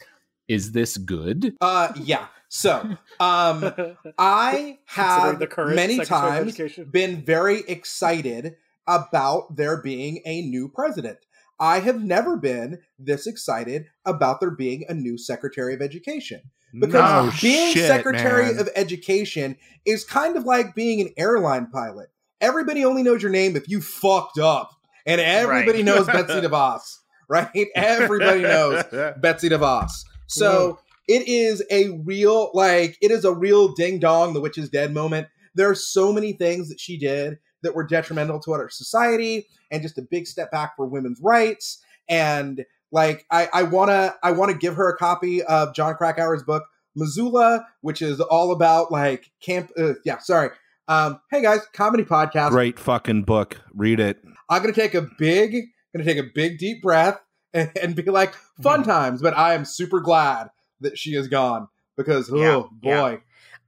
is 0.49 0.73
this 0.73 0.97
good? 0.97 1.55
Uh, 1.61 1.93
yeah. 1.97 2.27
So, 2.49 2.97
um, 3.19 3.73
I 4.19 4.79
have 4.87 5.39
the 5.41 5.49
many 5.75 5.99
times 6.05 6.59
been 6.93 7.25
very 7.25 7.61
excited 7.67 8.55
about 8.87 9.57
there 9.57 9.83
being 9.83 10.23
a 10.25 10.43
new 10.43 10.69
president. 10.69 11.19
I 11.59 11.81
have 11.81 12.03
never 12.03 12.37
been 12.37 12.79
this 12.99 13.27
excited 13.27 13.87
about 14.05 14.41
there 14.41 14.51
being 14.51 14.85
a 14.89 14.95
new 14.95 15.19
Secretary 15.19 15.75
of 15.75 15.83
Education. 15.83 16.43
Because 16.79 17.33
No 17.33 17.41
being 17.41 17.73
shit, 17.73 17.87
Secretary 17.87 18.47
man. 18.53 18.59
of 18.61 18.69
Education 18.77 19.57
is 19.87 20.05
kind 20.05 20.37
of 20.37 20.45
like 20.45 20.75
being 20.75 21.01
an 21.01 21.09
airline 21.17 21.67
pilot. 21.69 22.09
Everybody 22.41 22.85
only 22.85 23.03
knows 23.03 23.23
your 23.23 23.33
name 23.33 23.57
if 23.57 23.69
you 23.69 23.81
fucked 23.81 24.39
up. 24.39 24.71
And 25.07 25.21
everybody 25.21 25.79
Right. 25.79 25.85
knows 25.85 26.07
Betsy 26.07 26.35
DeVos, 26.47 26.99
right? 27.29 27.69
Everybody 27.75 28.43
knows 28.43 28.85
Betsy 29.19 29.49
DeVos. 29.49 29.91
So 30.27 30.79
it 31.09 31.27
is 31.29 31.63
a 31.71 31.91
real, 31.91 32.51
like, 32.55 32.99
it 33.01 33.11
is 33.11 33.25
a 33.25 33.33
real 33.33 33.69
ding 33.75 33.99
dong, 33.99 34.35
the 34.35 34.41
witch 34.41 34.59
is 34.59 34.69
dead 34.69 34.93
moment. 34.93 35.29
There 35.55 35.71
are 35.71 35.75
so 35.75 36.13
many 36.13 36.33
things 36.33 36.69
that 36.69 36.81
she 36.81 36.99
did 36.99 37.39
that 37.63 37.75
were 37.75 37.85
detrimental 37.85 38.41
to 38.41 38.53
our 38.53 38.69
society 38.69 39.47
and 39.71 39.83
just 39.83 39.99
a 39.99 40.03
big 40.03 40.27
step 40.27 40.51
back 40.51 40.77
for 40.77 40.87
women's 40.87 41.21
rights. 41.21 41.83
And 42.09 42.65
like, 42.93 43.25
I, 43.31 43.49
I 43.53 43.63
wanna, 43.65 44.15
I 44.23 44.33
wanna 44.33 44.55
give 44.55 44.75
her 44.75 44.89
a 44.89 44.97
copy 44.97 45.43
of 45.43 45.75
Jon 45.75 45.95
Krakauer's 45.95 46.43
book, 46.43 46.65
Missoula, 46.95 47.67
which 47.81 48.03
is 48.03 48.21
all 48.21 48.53
about 48.53 48.91
like 48.91 49.31
camp. 49.41 49.71
Uh, 49.79 49.95
yeah, 50.05 50.19
sorry. 50.19 50.51
Um, 50.89 51.21
hey 51.31 51.43
guys, 51.43 51.61
comedy 51.73 52.05
podcast. 52.05 52.51
Great 52.51 52.79
fucking 52.79 53.25
book. 53.25 53.61
Read 53.75 54.01
it. 54.01 54.23
I'm 54.49 54.63
gonna 54.63 54.73
take 54.73 54.95
a 54.95 55.09
big, 55.19 55.67
gonna 55.97 56.05
take 56.05 56.19
a 56.23 56.29
big 56.35 56.59
deep 56.59 56.83
breath 56.83 57.19
and, 57.53 57.71
and 57.81 57.97
be 57.97 58.03
like, 58.03 58.35
fun 58.63 58.83
times. 58.83 59.23
But 59.23 59.37
I 59.37 59.55
am 59.55 59.65
super 59.65 60.01
glad 60.01 60.49
that 60.81 60.99
she 60.99 61.15
is 61.15 61.29
gone 61.29 61.69
because 61.97 62.31
oh 62.33 62.37
Yeah, 62.83 62.91
yeah. 62.91 63.01
boy, 63.01 63.21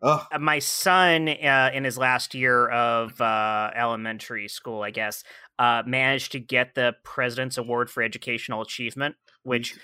Ugh. 0.02 0.26
Uh, 0.30 0.38
my 0.38 0.58
son 0.60 1.28
uh, 1.28 1.70
in 1.72 1.84
his 1.84 1.98
last 1.98 2.34
year 2.34 2.68
of 2.68 3.20
uh, 3.20 3.70
elementary 3.74 4.46
school 4.48 4.82
i 4.82 4.90
guess 4.90 5.24
uh, 5.58 5.82
managed 5.86 6.32
to 6.32 6.38
get 6.38 6.74
the 6.74 6.94
president's 7.02 7.58
award 7.58 7.90
for 7.90 8.02
educational 8.02 8.60
achievement 8.60 9.16
which 9.42 9.76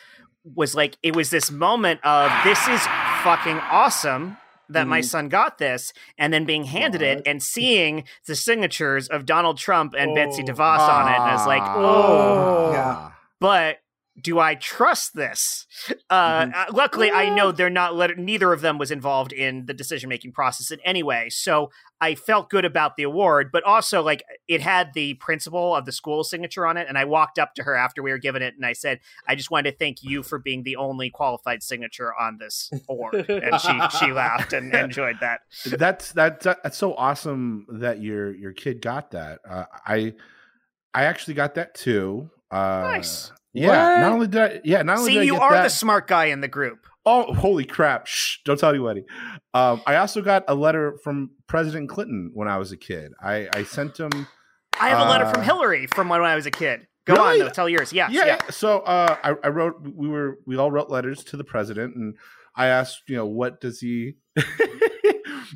was 0.44 0.74
like 0.74 0.96
it 1.02 1.16
was 1.16 1.30
this 1.30 1.50
moment 1.50 1.98
of 2.04 2.30
this 2.44 2.58
is 2.68 2.80
fucking 3.22 3.56
awesome 3.70 4.36
that 4.68 4.86
my 4.86 5.00
Mhm. 5.00 5.04
son 5.04 5.28
got 5.28 5.58
this 5.58 5.92
and 6.18 6.32
then 6.32 6.44
being 6.44 6.64
handed 6.64 7.02
it 7.02 7.22
and 7.26 7.42
seeing 7.42 8.04
the 8.26 8.34
signatures 8.34 9.08
of 9.08 9.26
donald 9.26 9.58
trump 9.58 9.94
and 9.96 10.14
betsy 10.14 10.42
Oh. 10.42 10.46
devos 10.52 10.78
on 10.80 11.08
it 11.12 11.14
and 11.16 11.22
i 11.24 11.32
was 11.34 11.46
like 11.46 11.62
Ah. 11.62 11.74
Oh. 11.76 12.72
Yeah. 12.72 13.10
but 13.40 13.78
do 14.22 14.38
I 14.38 14.54
trust 14.54 15.16
this? 15.16 15.66
Uh, 16.08 16.42
Mhm. 16.44 16.54
uh, 16.54 16.66
luckily, 16.72 17.10
I 17.10 17.30
know 17.30 17.50
they're 17.50 17.68
not. 17.68 17.96
Let- 17.96 18.16
neither 18.16 18.52
of 18.52 18.60
them 18.60 18.78
was 18.78 18.92
involved 18.92 19.32
in 19.32 19.66
the 19.66 19.74
decision 19.74 20.08
making 20.08 20.30
process 20.30 20.70
in 20.70 20.78
any 20.84 21.02
way, 21.02 21.30
so 21.30 21.72
I 22.04 22.14
felt 22.16 22.50
good 22.50 22.66
about 22.66 22.96
the 22.96 23.04
award. 23.04 23.50
But 23.50 23.64
also, 23.64 24.02
like 24.02 24.22
it 24.46 24.60
had 24.60 24.92
the 24.92 25.14
principal 25.14 25.74
of 25.74 25.86
the 25.86 25.92
school 25.92 26.22
signature 26.22 26.66
on 26.66 26.76
it, 26.76 26.86
and 26.86 26.98
I 26.98 27.06
walked 27.06 27.38
up 27.38 27.54
to 27.54 27.62
her 27.62 27.74
after 27.74 28.02
we 28.02 28.10
were 28.10 28.18
given 28.18 28.42
it, 28.42 28.54
and 28.56 28.66
I 28.66 28.74
said, 28.74 29.00
"I 29.26 29.34
just 29.34 29.50
wanted 29.50 29.70
to 29.72 29.76
thank 29.78 30.02
you 30.02 30.22
for 30.22 30.38
being 30.38 30.64
the 30.64 30.76
only 30.76 31.08
qualified 31.08 31.62
signature 31.62 32.12
on 32.14 32.36
this 32.36 32.70
award." 32.90 33.14
and 33.28 33.58
she 33.58 33.80
she 33.98 34.12
laughed 34.12 34.52
and 34.52 34.74
enjoyed 34.74 35.16
that. 35.20 35.40
that's 35.64 36.12
that's 36.12 36.44
that's 36.44 36.76
so 36.76 36.94
awesome 36.94 37.66
that 37.70 38.02
your 38.02 38.34
your 38.34 38.52
kid 38.52 38.82
got 38.82 39.12
that. 39.12 39.40
Uh, 39.48 39.64
I 39.86 40.12
I 40.92 41.04
actually 41.04 41.34
got 41.34 41.54
that 41.54 41.74
too. 41.74 42.30
Uh, 42.50 42.82
Nice. 42.82 43.32
Yeah. 43.54 43.68
What? 43.68 44.00
Not 44.00 44.12
only 44.12 44.26
did 44.26 44.40
I, 44.42 44.60
yeah, 44.64 44.82
not 44.82 44.98
only 44.98 45.10
See, 45.12 45.14
did 45.14 45.20
I 45.20 45.24
you 45.24 45.36
are 45.36 45.52
that, 45.52 45.62
the 45.62 45.70
smart 45.70 46.06
guy 46.08 46.26
in 46.26 46.40
the 46.40 46.48
group. 46.48 46.86
Oh, 47.06 47.32
holy 47.34 47.64
crap! 47.64 48.06
Shh! 48.06 48.38
Don't 48.44 48.58
tell 48.58 48.70
anybody. 48.70 49.04
Um, 49.52 49.80
I 49.86 49.96
also 49.96 50.22
got 50.22 50.44
a 50.48 50.54
letter 50.54 50.98
from 51.04 51.30
President 51.46 51.88
Clinton 51.88 52.30
when 52.34 52.48
I 52.48 52.56
was 52.58 52.72
a 52.72 52.76
kid. 52.76 53.12
I, 53.22 53.48
I 53.52 53.62
sent 53.64 53.98
him. 53.98 54.10
I 54.80 54.88
have 54.88 55.06
a 55.06 55.10
letter 55.10 55.26
from 55.26 55.40
Uh, 55.40 55.44
Hillary 55.44 55.86
from 55.86 56.08
when 56.08 56.20
I 56.22 56.34
was 56.34 56.46
a 56.46 56.50
kid. 56.50 56.86
Go 57.06 57.14
Really? 57.14 57.40
on, 57.42 57.46
though. 57.46 57.52
Tell 57.52 57.68
yours. 57.68 57.92
Yes, 57.92 58.10
yeah. 58.10 58.24
yeah. 58.26 58.38
So 58.50 58.80
uh, 58.80 59.16
I, 59.22 59.34
I 59.44 59.48
wrote. 59.48 59.86
We 59.94 60.08
were. 60.08 60.38
We 60.46 60.56
all 60.56 60.70
wrote 60.72 60.90
letters 60.90 61.22
to 61.24 61.36
the 61.36 61.44
president, 61.44 61.94
and 61.94 62.16
I 62.56 62.66
asked, 62.68 63.02
you 63.08 63.16
know, 63.16 63.26
what 63.26 63.60
does 63.60 63.80
he, 63.80 64.14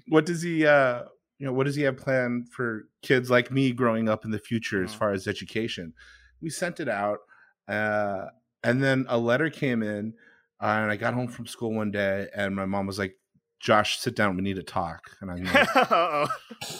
what 0.09 0.27
does 0.27 0.43
he, 0.43 0.67
uh, 0.67 1.03
you 1.39 1.47
know, 1.47 1.53
what 1.53 1.65
does 1.67 1.75
he 1.77 1.83
have 1.83 1.97
planned 1.97 2.49
for 2.51 2.89
kids 3.03 3.31
like 3.31 3.51
me 3.51 3.73
growing 3.73 4.09
up 4.09 4.25
in 4.25 4.31
the 4.31 4.39
future 4.39 4.83
as 4.85 4.93
Mhm. 4.93 4.99
far 4.99 5.13
as 5.13 5.27
education? 5.27 5.95
We 6.41 6.51
sent 6.51 6.79
it 6.81 6.89
out, 6.89 7.19
uh, 7.69 8.27
and 8.63 8.83
then 8.83 9.07
a 9.09 9.19
letter 9.19 9.51
came 9.51 9.83
in, 9.83 10.15
uh, 10.61 10.67
and 10.67 10.91
I 10.91 10.97
got 10.97 11.15
home 11.15 11.29
from 11.29 11.47
school 11.47 11.73
one 11.75 11.91
day, 11.91 12.29
and 12.35 12.55
my 12.57 12.67
mom 12.67 12.87
was 12.87 12.99
like, 12.99 13.15
"Josh, 13.61 13.99
sit 13.99 14.17
down. 14.17 14.37
We 14.37 14.43
need 14.43 14.57
to 14.57 14.63
talk." 14.63 15.03
And 15.21 15.31
I'm 15.31 15.45
like, 15.45 15.77
Uh-oh. 15.77 16.27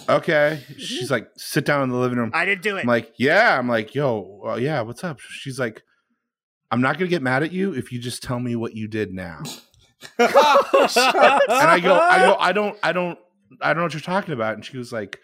"Okay." 0.09 0.63
She's 0.77 1.11
like, 1.11 1.29
"Sit 1.37 1.65
down 1.65 1.83
in 1.83 1.91
the 1.91 1.97
living 1.97 2.19
room." 2.19 2.31
I 2.35 2.45
didn't 2.45 2.63
do 2.63 2.77
it. 2.77 2.81
I'm 2.81 2.87
like, 2.89 3.13
yeah. 3.19 3.59
I'm 3.59 3.69
like, 3.69 3.95
yo, 3.95 4.43
uh, 4.49 4.57
yeah, 4.57 4.81
what's 4.81 5.05
up? 5.05 5.21
She's 5.21 5.59
like, 5.59 5.83
I'm 6.71 6.81
not 6.81 6.99
gonna 6.99 7.09
get 7.09 7.23
mad 7.23 7.43
at 7.43 7.53
you 7.53 7.73
if 7.75 7.93
you 7.93 7.99
just 7.99 8.23
tell 8.23 8.41
me 8.41 8.57
what 8.57 8.75
you 8.75 8.89
did 8.89 9.13
now. 9.13 9.43
And 10.19 10.29
I 10.29 11.81
go, 11.81 11.95
I 11.95 12.19
go, 12.19 12.37
I 12.39 12.53
don't, 12.53 12.79
I 12.83 12.93
don't, 12.93 13.19
I 13.61 13.69
don't 13.69 13.79
know 13.79 13.83
what 13.85 13.95
you're 13.95 14.01
talking 14.01 14.35
about. 14.35 14.55
And 14.55 14.65
she 14.65 14.77
was 14.77 14.93
like, 14.93 15.19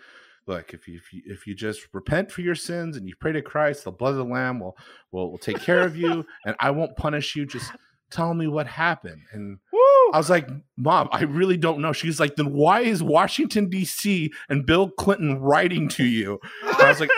look, 0.47 0.75
if 0.75 0.87
you 0.89 0.97
if 0.97 1.13
you 1.13 1.23
if 1.27 1.47
you 1.47 1.55
just 1.55 1.89
repent 1.93 2.31
for 2.31 2.43
your 2.43 2.55
sins 2.55 2.97
and 2.97 3.09
you 3.09 3.15
pray 3.19 3.33
to 3.33 3.43
Christ, 3.43 3.85
the 3.85 3.93
blood 3.93 4.11
of 4.11 4.17
the 4.17 4.25
Lamb 4.25 4.61
will 4.61 4.77
will, 5.13 5.31
will 5.31 5.39
take 5.39 5.61
care 5.61 5.81
of 5.81 5.97
you, 5.97 6.25
and 6.47 6.57
I 6.61 6.71
won't 6.71 6.97
punish 6.97 7.37
you. 7.37 7.47
Just 7.47 7.73
tell 8.11 8.35
me 8.35 8.47
what 8.47 8.67
happened. 8.67 9.23
And 9.33 9.59
I 10.13 10.19
was 10.19 10.31
like, 10.31 10.49
Mom, 10.77 11.09
I 11.11 11.23
really 11.23 11.57
don't 11.57 11.81
know. 11.81 11.93
She's 11.93 12.21
like, 12.21 12.37
then 12.37 12.53
why 12.53 12.81
is 12.81 13.03
Washington 13.03 13.69
D.C. 13.69 14.33
and 14.49 14.65
Bill 14.65 14.91
Clinton 14.91 15.41
writing 15.41 15.89
to 15.91 16.05
you? 16.05 16.39
And 16.63 16.77
I 16.77 16.89
was 16.89 17.01
like, 17.01 17.11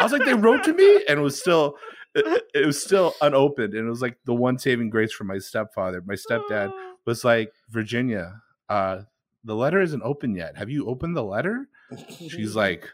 I 0.00 0.04
was 0.04 0.12
like, 0.12 0.24
they 0.24 0.34
wrote 0.34 0.64
to 0.64 0.72
me, 0.72 1.04
and 1.08 1.18
it 1.18 1.22
was 1.22 1.38
still, 1.38 1.76
it, 2.14 2.44
it 2.54 2.66
was 2.66 2.82
still 2.82 3.14
unopened, 3.20 3.74
and 3.74 3.86
it 3.86 3.90
was 3.90 4.00
like 4.00 4.16
the 4.24 4.34
one 4.34 4.58
saving 4.58 4.90
grace 4.90 5.12
for 5.12 5.24
my 5.24 5.38
stepfather. 5.38 6.02
My 6.06 6.14
stepdad 6.14 6.72
was 7.04 7.24
like, 7.24 7.52
Virginia, 7.68 8.40
uh, 8.68 9.00
the 9.44 9.54
letter 9.54 9.80
isn't 9.80 10.02
open 10.02 10.34
yet. 10.34 10.56
Have 10.56 10.70
you 10.70 10.86
opened 10.86 11.16
the 11.16 11.24
letter? 11.24 11.68
She's 12.18 12.54
like, 12.56 12.88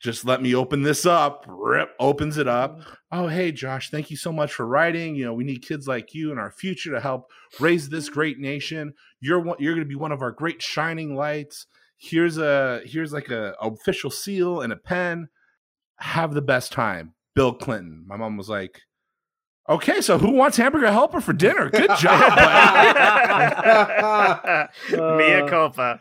just 0.00 0.24
let 0.24 0.42
me 0.42 0.54
open 0.54 0.82
this 0.82 1.06
up. 1.06 1.46
Rip 1.48 1.94
opens 1.98 2.36
it 2.36 2.46
up. 2.46 2.78
Mm-hmm. 2.78 2.92
Oh, 3.12 3.28
hey, 3.28 3.52
Josh, 3.52 3.90
thank 3.90 4.10
you 4.10 4.16
so 4.16 4.32
much 4.32 4.52
for 4.52 4.66
writing. 4.66 5.14
You 5.14 5.24
know, 5.24 5.32
we 5.32 5.44
need 5.44 5.62
kids 5.62 5.88
like 5.88 6.14
you 6.14 6.30
in 6.30 6.38
our 6.38 6.50
future 6.50 6.90
to 6.90 7.00
help 7.00 7.30
raise 7.58 7.88
this 7.88 8.06
mm-hmm. 8.06 8.14
great 8.14 8.38
nation. 8.38 8.94
You're 9.20 9.40
one, 9.40 9.56
you're 9.58 9.74
going 9.74 9.84
to 9.84 9.88
be 9.88 9.94
one 9.94 10.12
of 10.12 10.20
our 10.20 10.32
great 10.32 10.60
shining 10.60 11.14
lights. 11.14 11.66
Here's 11.96 12.36
a 12.36 12.82
here's 12.84 13.12
like 13.12 13.30
a 13.30 13.54
official 13.60 14.10
seal 14.10 14.60
and 14.60 14.72
a 14.72 14.76
pen. 14.76 15.28
Have 16.00 16.34
the 16.34 16.42
best 16.42 16.72
time, 16.72 17.14
Bill 17.34 17.54
Clinton. 17.54 18.04
My 18.06 18.16
mom 18.16 18.36
was 18.36 18.48
like, 18.48 18.82
"Okay, 19.68 20.00
so 20.00 20.18
who 20.18 20.30
wants 20.32 20.56
hamburger 20.56 20.90
helper 20.90 21.20
for 21.20 21.32
dinner? 21.32 21.70
Good 21.70 21.90
job, 21.98 22.36
buddy." 22.36 22.98
Mea 24.90 25.48
culpa. 25.48 26.00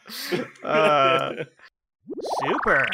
Uh, 0.64 1.34
super. 2.42 2.88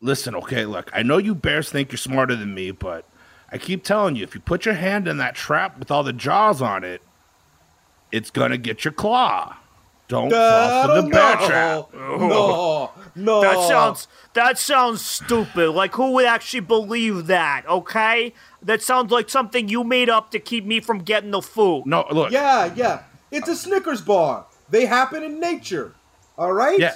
Listen, 0.00 0.34
okay, 0.36 0.64
look, 0.64 0.90
I 0.94 1.02
know 1.02 1.18
you 1.18 1.34
bears 1.34 1.70
think 1.70 1.90
you're 1.90 1.98
smarter 1.98 2.36
than 2.36 2.54
me, 2.54 2.70
but 2.70 3.04
I 3.50 3.58
keep 3.58 3.82
telling 3.82 4.14
you, 4.16 4.22
if 4.22 4.34
you 4.34 4.40
put 4.40 4.64
your 4.64 4.74
hand 4.74 5.08
in 5.08 5.16
that 5.18 5.34
trap 5.34 5.78
with 5.78 5.90
all 5.90 6.02
the 6.02 6.12
jaws 6.12 6.62
on 6.62 6.84
it, 6.84 7.02
it's 8.12 8.30
gonna 8.30 8.58
get 8.58 8.84
your 8.84 8.92
claw. 8.92 9.56
Don't 10.08 10.30
fall 10.30 10.86
for 10.86 11.02
the 11.02 11.08
bear 11.08 11.36
trap. 11.36 11.88
No, 11.92 12.90
no. 13.14 13.40
That 13.42 13.68
sounds 13.68 14.08
that 14.32 14.56
sounds 14.58 15.04
stupid. 15.04 15.70
Like 15.70 15.94
who 15.94 16.12
would 16.12 16.24
actually 16.24 16.60
believe 16.60 17.26
that? 17.26 17.64
Okay, 17.68 18.32
that 18.62 18.82
sounds 18.82 19.10
like 19.12 19.28
something 19.30 19.68
you 19.68 19.84
made 19.84 20.08
up 20.10 20.30
to 20.32 20.38
keep 20.38 20.64
me 20.64 20.80
from 20.80 20.98
getting 20.98 21.30
the 21.30 21.42
food. 21.42 21.84
No, 21.86 22.06
look, 22.10 22.30
Yeah, 22.32 22.72
yeah. 22.74 23.02
It's 23.30 23.48
a 23.48 23.54
Snickers 23.56 24.00
bar. 24.00 24.46
They 24.70 24.86
happen 24.86 25.22
in 25.22 25.38
nature. 25.40 25.94
All 26.36 26.52
right. 26.52 26.78
yeah. 26.78 26.94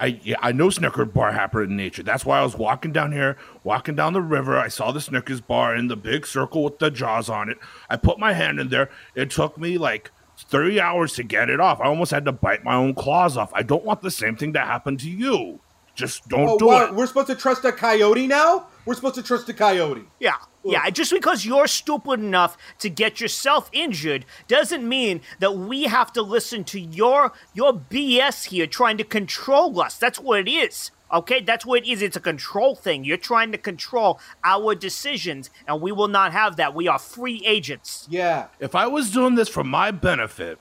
I 0.00 0.20
yeah, 0.22 0.36
I 0.40 0.52
know 0.52 0.70
Snickers 0.70 1.08
bar 1.08 1.32
happen 1.32 1.62
in 1.64 1.76
nature. 1.76 2.04
That's 2.04 2.24
why 2.24 2.38
I 2.38 2.42
was 2.44 2.56
walking 2.56 2.92
down 2.92 3.10
here, 3.10 3.36
walking 3.64 3.96
down 3.96 4.12
the 4.12 4.22
river. 4.22 4.56
I 4.56 4.68
saw 4.68 4.92
the 4.92 5.00
Snickers 5.00 5.40
bar 5.40 5.74
in 5.74 5.88
the 5.88 5.96
big 5.96 6.24
circle 6.26 6.62
with 6.62 6.78
the 6.78 6.88
jaws 6.90 7.28
on 7.28 7.48
it. 7.50 7.58
I 7.90 7.96
put 7.96 8.18
my 8.18 8.32
hand 8.32 8.60
in 8.60 8.68
there. 8.68 8.90
It 9.16 9.30
took 9.30 9.58
me 9.58 9.76
like 9.76 10.12
three 10.48 10.78
hours 10.78 11.14
to 11.14 11.24
get 11.24 11.50
it 11.50 11.58
off. 11.58 11.80
I 11.80 11.86
almost 11.86 12.12
had 12.12 12.24
to 12.26 12.32
bite 12.32 12.62
my 12.62 12.76
own 12.76 12.94
claws 12.94 13.36
off. 13.36 13.50
I 13.54 13.62
don't 13.64 13.84
want 13.84 14.02
the 14.02 14.10
same 14.12 14.36
thing 14.36 14.52
to 14.52 14.60
happen 14.60 14.96
to 14.98 15.10
you. 15.10 15.58
Just 15.96 16.28
don't 16.28 16.48
Oh, 16.48 16.58
do 16.58 16.66
what? 16.66 16.90
it. 16.90 16.94
We're 16.94 17.08
supposed 17.08 17.26
to 17.26 17.34
trust 17.34 17.64
a 17.64 17.72
coyote 17.72 18.28
now? 18.28 18.68
We're 18.84 18.94
supposed 18.94 19.16
to 19.16 19.22
trust 19.22 19.48
a 19.48 19.54
coyote. 19.54 20.04
Yeah, 20.18 20.36
yeah. 20.64 20.88
Just 20.90 21.12
because 21.12 21.44
you're 21.44 21.66
stupid 21.66 22.20
enough 22.20 22.56
to 22.78 22.88
get 22.88 23.20
yourself 23.20 23.68
injured 23.72 24.24
doesn't 24.46 24.86
mean 24.86 25.20
that 25.40 25.56
we 25.56 25.84
have 25.84 26.12
to 26.14 26.22
listen 26.22 26.64
to 26.64 26.80
your 26.80 27.32
your 27.54 27.72
BS 27.72 28.46
here 28.46 28.66
trying 28.66 28.96
to 28.98 29.04
control 29.04 29.80
us. 29.80 29.98
That's 29.98 30.18
what 30.18 30.40
it 30.40 30.50
is. 30.50 30.90
Okay, 31.10 31.40
that's 31.40 31.64
what 31.64 31.82
it 31.82 31.90
is. 31.90 32.02
It's 32.02 32.16
a 32.16 32.20
control 32.20 32.74
thing. 32.74 33.04
You're 33.04 33.16
trying 33.16 33.50
to 33.52 33.58
control 33.58 34.20
our 34.44 34.74
decisions, 34.74 35.48
and 35.66 35.80
we 35.80 35.90
will 35.90 36.08
not 36.08 36.32
have 36.32 36.56
that. 36.56 36.74
We 36.74 36.86
are 36.86 36.98
free 36.98 37.42
agents. 37.46 38.06
Yeah. 38.10 38.48
If 38.60 38.74
I 38.74 38.86
was 38.86 39.10
doing 39.10 39.34
this 39.34 39.48
for 39.48 39.64
my 39.64 39.90
benefit, 39.90 40.58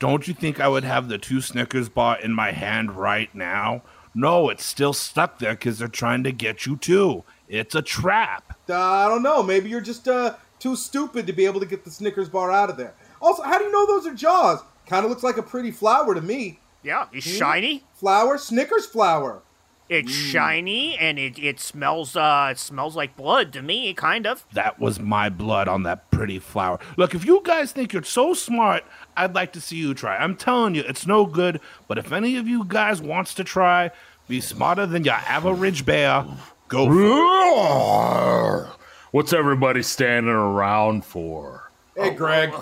don't 0.00 0.26
you 0.26 0.34
think 0.34 0.58
I 0.58 0.66
would 0.66 0.82
have 0.82 1.08
the 1.08 1.18
two 1.18 1.40
Snickers 1.40 1.88
bar 1.88 2.18
in 2.18 2.32
my 2.32 2.50
hand 2.50 2.92
right 2.96 3.32
now? 3.34 3.82
No, 4.14 4.50
it's 4.50 4.64
still 4.64 4.92
stuck 4.92 5.38
there 5.38 5.52
because 5.52 5.78
they're 5.78 5.88
trying 5.88 6.22
to 6.24 6.32
get 6.32 6.66
you 6.66 6.76
too. 6.76 7.24
It's 7.48 7.74
a 7.74 7.82
trap. 7.82 8.58
Uh, 8.68 8.74
I 8.74 9.08
don't 9.08 9.22
know. 9.22 9.42
Maybe 9.42 9.68
you're 9.70 9.80
just 9.80 10.08
uh, 10.08 10.34
too 10.58 10.76
stupid 10.76 11.26
to 11.26 11.32
be 11.32 11.46
able 11.46 11.60
to 11.60 11.66
get 11.66 11.84
the 11.84 11.90
Snickers 11.90 12.28
bar 12.28 12.50
out 12.50 12.70
of 12.70 12.76
there. 12.76 12.94
Also, 13.20 13.42
how 13.42 13.58
do 13.58 13.64
you 13.64 13.72
know 13.72 13.86
those 13.86 14.06
are 14.06 14.14
Jaws? 14.14 14.60
Kind 14.86 15.04
of 15.04 15.10
looks 15.10 15.22
like 15.22 15.38
a 15.38 15.42
pretty 15.42 15.70
flower 15.70 16.14
to 16.14 16.20
me. 16.20 16.58
Yeah, 16.82 17.06
it's 17.12 17.24
shiny. 17.24 17.84
Flower, 17.94 18.36
Snickers 18.36 18.86
flower. 18.86 19.42
It's 19.88 20.10
shiny, 20.10 20.96
and 20.96 21.18
it, 21.18 21.38
it 21.38 21.60
smells 21.60 22.16
uh 22.16 22.48
it 22.52 22.58
smells 22.58 22.96
like 22.96 23.16
blood 23.16 23.52
to 23.52 23.62
me, 23.62 23.92
kind 23.92 24.26
of. 24.26 24.44
That 24.52 24.80
was 24.80 24.98
my 24.98 25.28
blood 25.28 25.68
on 25.68 25.82
that 25.82 26.10
pretty 26.10 26.38
flower. 26.38 26.78
Look, 26.96 27.14
if 27.14 27.24
you 27.24 27.42
guys 27.44 27.72
think 27.72 27.92
you're 27.92 28.02
so 28.02 28.32
smart, 28.32 28.84
I'd 29.16 29.34
like 29.34 29.52
to 29.52 29.60
see 29.60 29.76
you 29.76 29.92
try. 29.92 30.16
I'm 30.16 30.36
telling 30.36 30.74
you, 30.74 30.82
it's 30.86 31.06
no 31.06 31.26
good. 31.26 31.60
But 31.88 31.98
if 31.98 32.10
any 32.12 32.36
of 32.36 32.48
you 32.48 32.64
guys 32.66 33.02
wants 33.02 33.34
to 33.34 33.44
try, 33.44 33.90
be 34.28 34.40
smarter 34.40 34.86
than 34.86 35.04
your 35.04 35.14
average 35.14 35.84
bear, 35.84 36.24
go 36.68 36.86
for 36.86 38.64
it. 38.64 38.78
What's 39.10 39.34
everybody 39.34 39.82
standing 39.82 40.32
around 40.32 41.04
for? 41.04 41.70
Hey, 41.94 42.14
Greg. 42.14 42.54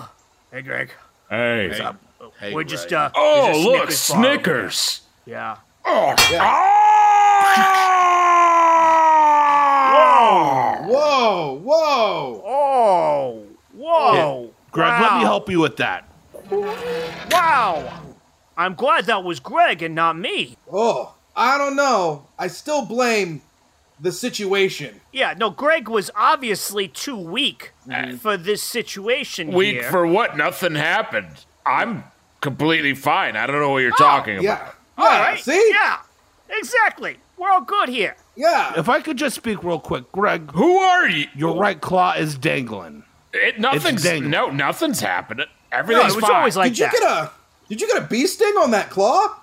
Hey, 0.51 0.61
Greg. 0.63 0.91
Hey. 1.29 1.71
Hey, 2.39 2.53
We're 2.53 2.63
just 2.65 2.91
uh. 2.91 3.09
oh, 3.15 3.45
there's 3.45 3.57
a 3.57 3.69
look, 3.69 3.91
Snickers 3.91 4.01
bar 4.09 4.17
over 4.17 4.25
there. 4.25 4.71
Snickers. 4.71 5.01
Yeah. 5.25 5.57
Whoa, 10.87 11.59
whoa. 11.63 12.43
Oh. 12.45 13.43
Whoa. 13.73 14.53
Greg, 14.71 14.89
wow. 14.89 15.01
let 15.01 15.13
me 15.17 15.21
help 15.21 15.49
you 15.49 15.59
with 15.59 15.77
that. 15.77 16.07
Wow. 17.31 18.01
I'm 18.57 18.75
glad 18.75 19.05
that 19.05 19.23
was 19.23 19.39
Greg 19.39 19.81
and 19.81 19.95
not 19.95 20.17
me. 20.17 20.57
Oh, 20.71 21.15
I 21.35 21.57
don't 21.57 21.75
know. 21.75 22.27
I 22.37 22.47
still 22.47 22.85
blame 22.85 23.41
the 23.99 24.11
situation. 24.11 24.99
Yeah, 25.11 25.33
no, 25.37 25.49
Greg 25.49 25.87
was 25.87 26.11
obviously 26.15 26.87
too 26.87 27.17
weak 27.17 27.71
mm-hmm. 27.87 28.17
for 28.17 28.37
this 28.37 28.63
situation 28.63 29.51
Weak 29.51 29.75
here. 29.75 29.89
for 29.91 30.05
what? 30.05 30.37
Nothing 30.37 30.75
happened. 30.75 31.45
I'm 31.65 32.03
completely 32.41 32.95
fine. 32.95 33.35
I 33.35 33.45
don't 33.47 33.59
know 33.59 33.69
what 33.69 33.79
you're 33.79 33.91
oh. 33.93 34.03
talking 34.03 34.35
about. 34.35 34.43
Yeah. 34.43 34.71
All 34.97 35.05
Yeah, 35.05 35.21
right. 35.21 35.39
see? 35.39 35.69
Yeah. 35.71 35.97
Exactly. 36.49 37.17
We're 37.41 37.49
all 37.49 37.61
good 37.61 37.89
here. 37.89 38.15
Yeah. 38.35 38.73
If 38.77 38.87
I 38.87 39.01
could 39.01 39.17
just 39.17 39.35
speak 39.35 39.63
real 39.63 39.79
quick, 39.79 40.11
Greg, 40.11 40.51
Who 40.51 40.77
are 40.77 41.09
you? 41.09 41.25
your 41.35 41.57
right 41.57 41.81
claw 41.81 42.13
is 42.13 42.37
dangling. 42.37 43.03
It, 43.33 43.59
nothing's 43.59 44.03
dangling. 44.03 44.29
no, 44.29 44.51
nothing's 44.51 44.99
happening. 44.99 45.47
No, 45.71 45.77
Everything's 45.79 46.13
it 46.13 46.15
was 46.17 46.25
fine. 46.25 46.35
always 46.35 46.55
like 46.55 46.73
did 46.73 46.79
you 46.79 46.85
that. 46.85 46.91
get 46.93 47.01
a 47.03 47.31
Did 47.67 47.81
you 47.81 47.87
get 47.87 48.03
a 48.03 48.05
bee 48.05 48.27
sting 48.27 48.53
on 48.57 48.69
that 48.71 48.91
claw? 48.91 49.35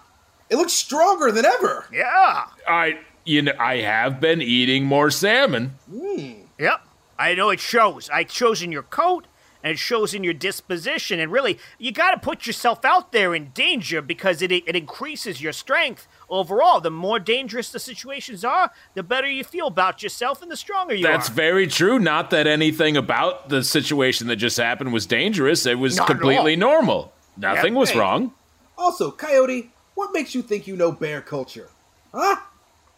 It 0.49 0.57
looks 0.57 0.75
stronger 0.75 1.33
than 1.33 1.45
ever. 1.45 1.87
yeah. 1.93 2.45
I, 2.69 3.01
you 3.25 3.43
know, 3.43 3.53
I 3.59 3.79
have 3.79 4.21
been 4.21 4.41
eating 4.43 4.85
more 4.85 5.11
salmon. 5.11 5.75
Hmm. 5.91 6.35
Yep. 6.59 6.81
I 7.19 7.35
know 7.35 7.51
it 7.51 7.59
shows. 7.59 8.09
It 8.15 8.31
shows 8.31 8.63
in 8.63 8.71
your 8.71 8.85
coat 8.85 9.27
and 9.63 9.73
it 9.73 9.79
shows 9.79 10.15
in 10.15 10.23
your 10.25 10.35
disposition. 10.35 11.19
And 11.21 11.33
really, 11.33 11.59
you 11.79 11.93
got 11.93 12.13
to 12.13 12.19
put 12.19 12.47
yourself 12.47 12.85
out 12.85 13.13
there 13.13 13.35
in 13.35 13.51
danger 13.51 14.01
because 14.01 14.41
it, 14.43 14.53
it 14.53 14.77
increases 14.77 15.41
your 15.43 15.53
strength 15.53 16.07
overall. 16.31 16.81
The 16.81 16.91
more 16.91 17.19
dangerous 17.19 17.71
the 17.71 17.79
situations 17.81 18.45
are, 18.45 18.71
the 18.95 19.03
better 19.03 19.29
you 19.29 19.45
feel 19.45 19.67
about 19.67 20.03
yourself 20.03 20.43
and 20.43 20.51
the 20.51 20.57
stronger 20.57 20.95
you 20.95 21.03
That's 21.05 21.15
are. 21.15 21.19
That's 21.19 21.29
very 21.31 21.67
true. 21.67 21.99
Not 21.99 22.31
that 22.31 22.47
anything 22.47 22.97
about 22.97 23.49
the 23.49 23.63
situation 23.63 24.27
that 24.29 24.37
just 24.37 24.57
happened 24.57 24.93
was 24.93 25.07
dangerous. 25.07 25.67
It 25.67 25.79
was 25.79 25.97
Not 25.97 26.07
completely 26.07 26.57
normal. 26.57 27.13
Nothing 27.37 27.75
was 27.75 27.91
Hey. 27.91 27.99
wrong. 27.99 28.33
Also, 28.77 29.11
Coyote, 29.11 29.71
what 29.95 30.13
makes 30.13 30.35
you 30.35 30.43
think 30.43 30.67
you 30.67 30.77
know 30.77 30.93
bear 30.93 31.21
culture? 31.21 31.69
Huh? 32.15 32.37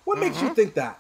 What 0.04 0.18
makes 0.18 0.36
Mm-hmm. 0.36 0.46
you 0.48 0.54
think 0.54 0.74
that? 0.74 0.98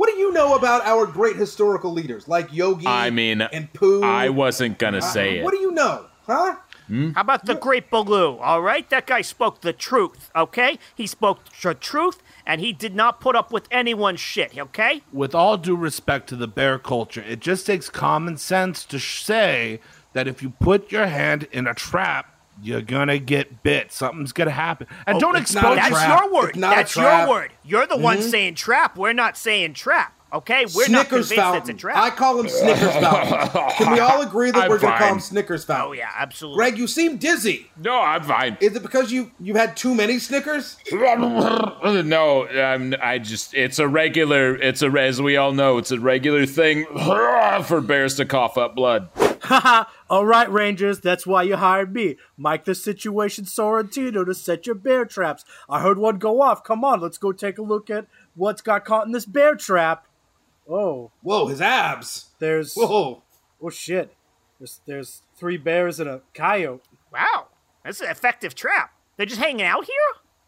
What 0.00 0.08
do 0.08 0.16
you 0.16 0.32
know 0.32 0.54
about 0.56 0.86
our 0.86 1.04
great 1.04 1.36
historical 1.36 1.92
leaders 1.92 2.26
like 2.26 2.54
Yogi 2.54 2.86
I 2.86 3.10
mean, 3.10 3.42
and 3.42 3.70
Pooh? 3.74 4.02
I 4.02 4.30
wasn't 4.30 4.78
gonna 4.78 4.96
uh-huh. 4.96 5.12
say 5.12 5.38
it. 5.40 5.44
What 5.44 5.52
do 5.52 5.60
you 5.60 5.72
know? 5.72 6.06
Huh? 6.26 6.56
Hmm? 6.86 7.10
How 7.10 7.20
about 7.20 7.44
the 7.44 7.54
Great 7.54 7.90
Baloo? 7.90 8.38
All 8.38 8.62
right, 8.62 8.88
that 8.88 9.06
guy 9.06 9.20
spoke 9.20 9.60
the 9.60 9.74
truth. 9.74 10.30
Okay, 10.34 10.78
he 10.94 11.06
spoke 11.06 11.40
the 11.60 11.74
truth, 11.74 12.22
and 12.46 12.62
he 12.62 12.72
did 12.72 12.94
not 12.94 13.20
put 13.20 13.36
up 13.36 13.52
with 13.52 13.68
anyone's 13.70 14.20
shit. 14.20 14.56
Okay. 14.56 15.02
With 15.12 15.34
all 15.34 15.58
due 15.58 15.76
respect 15.76 16.30
to 16.30 16.36
the 16.36 16.48
bear 16.48 16.78
culture, 16.78 17.22
it 17.28 17.40
just 17.40 17.66
takes 17.66 17.90
common 17.90 18.38
sense 18.38 18.86
to 18.86 18.98
sh- 18.98 19.22
say 19.22 19.80
that 20.14 20.26
if 20.26 20.42
you 20.42 20.48
put 20.48 20.90
your 20.90 21.08
hand 21.08 21.46
in 21.52 21.66
a 21.66 21.74
trap, 21.74 22.39
you're 22.62 22.82
gonna 22.82 23.18
get 23.18 23.62
bit. 23.62 23.92
Something's 23.92 24.32
gonna 24.32 24.50
happen. 24.50 24.86
And 25.06 25.16
oh, 25.16 25.20
don't 25.20 25.36
it's 25.36 25.52
expose 25.52 25.76
That's 25.76 25.88
trap. 25.88 26.22
your 26.22 26.32
word. 26.32 26.48
It's 26.50 26.58
not 26.58 26.72
a 26.72 26.76
That's 26.76 26.96
your 26.96 27.28
word. 27.28 27.52
You're 27.64 27.86
the 27.86 27.96
one 27.96 28.18
mm-hmm. 28.18 28.28
saying 28.28 28.54
trap. 28.56 28.96
We're 28.96 29.12
not 29.12 29.36
saying 29.36 29.74
trap. 29.74 30.19
Okay, 30.32 30.66
we're 30.74 30.88
not 30.88 31.08
Snickers 31.08 31.28
convinced 31.28 31.34
fountain. 31.34 31.60
it's 31.62 31.70
a 31.70 31.74
trap. 31.74 31.96
I 31.96 32.10
call 32.10 32.38
him 32.38 32.48
Snickers 32.48 32.92
fountain. 32.92 33.70
Can 33.76 33.92
we 33.92 33.98
all 33.98 34.22
agree 34.22 34.50
that 34.52 34.64
I'm 34.64 34.70
we're 34.70 34.78
going 34.78 34.92
to 34.92 34.98
call 34.98 35.08
him 35.08 35.14
fine. 35.14 35.20
Snickers 35.20 35.64
fountain? 35.64 35.88
oh 35.88 35.92
yeah, 35.92 36.10
absolutely. 36.16 36.56
Greg, 36.56 36.78
you 36.78 36.86
seem 36.86 37.16
dizzy. 37.16 37.70
No, 37.76 38.00
I'm 38.00 38.22
fine. 38.22 38.56
Is 38.60 38.76
it 38.76 38.82
because 38.82 39.10
you 39.10 39.32
you 39.40 39.54
had 39.54 39.76
too 39.76 39.94
many 39.94 40.18
Snickers? 40.18 40.76
no, 40.92 42.46
I'm, 42.46 42.94
I 43.02 43.18
just, 43.18 43.54
it's 43.54 43.78
a 43.78 43.88
regular, 43.88 44.54
it's 44.56 44.82
a, 44.82 44.88
as 44.90 45.20
we 45.20 45.36
all 45.36 45.52
know, 45.52 45.78
it's 45.78 45.90
a 45.90 45.98
regular 45.98 46.46
thing 46.46 46.86
for 47.64 47.80
bears 47.80 48.14
to 48.16 48.24
cough 48.24 48.56
up 48.56 48.74
blood. 48.74 49.08
Haha, 49.42 49.84
all 50.08 50.26
right, 50.26 50.50
Rangers, 50.50 51.00
that's 51.00 51.26
why 51.26 51.42
you 51.42 51.56
hired 51.56 51.94
me, 51.94 52.16
Mike 52.36 52.66
the 52.66 52.74
Situation 52.74 53.44
Sorrentino, 53.44 54.24
to 54.24 54.34
set 54.34 54.66
your 54.66 54.74
bear 54.74 55.04
traps. 55.04 55.44
I 55.68 55.80
heard 55.80 55.98
one 55.98 56.18
go 56.18 56.42
off. 56.42 56.62
Come 56.62 56.84
on, 56.84 57.00
let's 57.00 57.18
go 57.18 57.32
take 57.32 57.58
a 57.58 57.62
look 57.62 57.88
at 57.90 58.06
what's 58.34 58.60
got 58.60 58.84
caught 58.84 59.06
in 59.06 59.12
this 59.12 59.24
bear 59.24 59.54
trap. 59.54 60.06
Oh, 60.70 61.10
Whoa, 61.22 61.46
his 61.48 61.60
abs. 61.60 62.26
there's 62.38 62.74
Whoa. 62.74 63.22
oh 63.60 63.70
shit. 63.70 64.14
There's 64.58 64.80
there's 64.86 65.22
three 65.36 65.56
bears 65.56 65.98
and 66.00 66.08
a 66.08 66.20
coyote. 66.34 66.82
wow, 67.12 67.46
that's 67.84 68.00
an 68.00 68.08
effective 68.10 68.54
trap. 68.54 68.92
They're 69.16 69.26
just 69.26 69.40
hanging 69.40 69.66
out 69.66 69.84
here. 69.86 69.94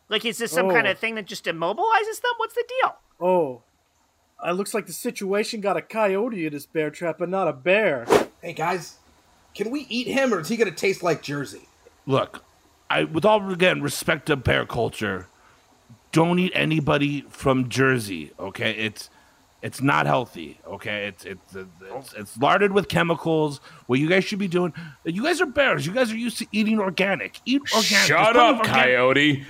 Like, 0.08 0.24
is 0.24 0.38
this 0.38 0.52
some 0.52 0.66
Oh. 0.66 0.70
kind 0.72 0.86
of 0.86 0.98
thing 0.98 1.14
that 1.16 1.26
just 1.26 1.44
immobilizes 1.46 2.20
them? 2.20 2.32
What's 2.36 2.54
the 2.54 2.64
deal? 2.80 2.96
Oh, 3.20 3.62
uh, 4.44 4.50
it 4.50 4.54
looks 4.54 4.74
like 4.74 4.86
the 4.86 4.92
situation 4.92 5.60
got 5.60 5.76
a 5.76 5.82
coyote 5.82 6.46
in 6.46 6.52
this 6.52 6.66
bear 6.66 6.90
trap, 6.90 7.16
but 7.18 7.28
not 7.28 7.48
a 7.48 7.52
bear. 7.52 8.06
Hey 8.42 8.52
guys, 8.52 8.98
can 9.54 9.70
we 9.70 9.86
eat 9.88 10.06
him 10.08 10.32
or 10.34 10.40
is 10.40 10.48
he 10.48 10.56
going 10.56 10.70
to 10.70 10.76
taste 10.76 11.02
like 11.02 11.22
Jersey? 11.22 11.68
Look, 12.06 12.44
I 12.90 13.04
with 13.04 13.24
all 13.24 13.50
again 13.50 13.80
respect 13.82 14.26
to 14.26 14.36
bear 14.36 14.66
culture, 14.66 15.26
don't 16.12 16.38
eat 16.38 16.52
anybody 16.54 17.22
from 17.30 17.68
Jersey. 17.70 18.32
Okay, 18.38 18.72
it's 18.72 19.08
it's 19.62 19.80
not 19.80 20.06
healthy. 20.06 20.58
Okay, 20.66 21.06
it's 21.06 21.24
it's 21.24 21.56
oh. 21.56 21.66
it's, 21.96 22.12
it's 22.14 22.36
larded 22.36 22.72
with 22.72 22.88
chemicals. 22.88 23.60
What 23.86 24.00
you 24.00 24.08
guys 24.08 24.24
should 24.24 24.40
be 24.40 24.48
doing, 24.48 24.74
you 25.04 25.22
guys 25.22 25.40
are 25.40 25.46
bears. 25.46 25.86
You 25.86 25.92
guys 25.92 26.10
are 26.10 26.16
used 26.16 26.38
to 26.38 26.46
eating 26.50 26.80
organic. 26.80 27.40
Eat 27.46 27.62
organic. 27.72 28.06
Shut 28.06 28.32
plenty 28.32 28.38
up, 28.40 28.56
organic- 28.58 28.82
coyote. 28.84 29.46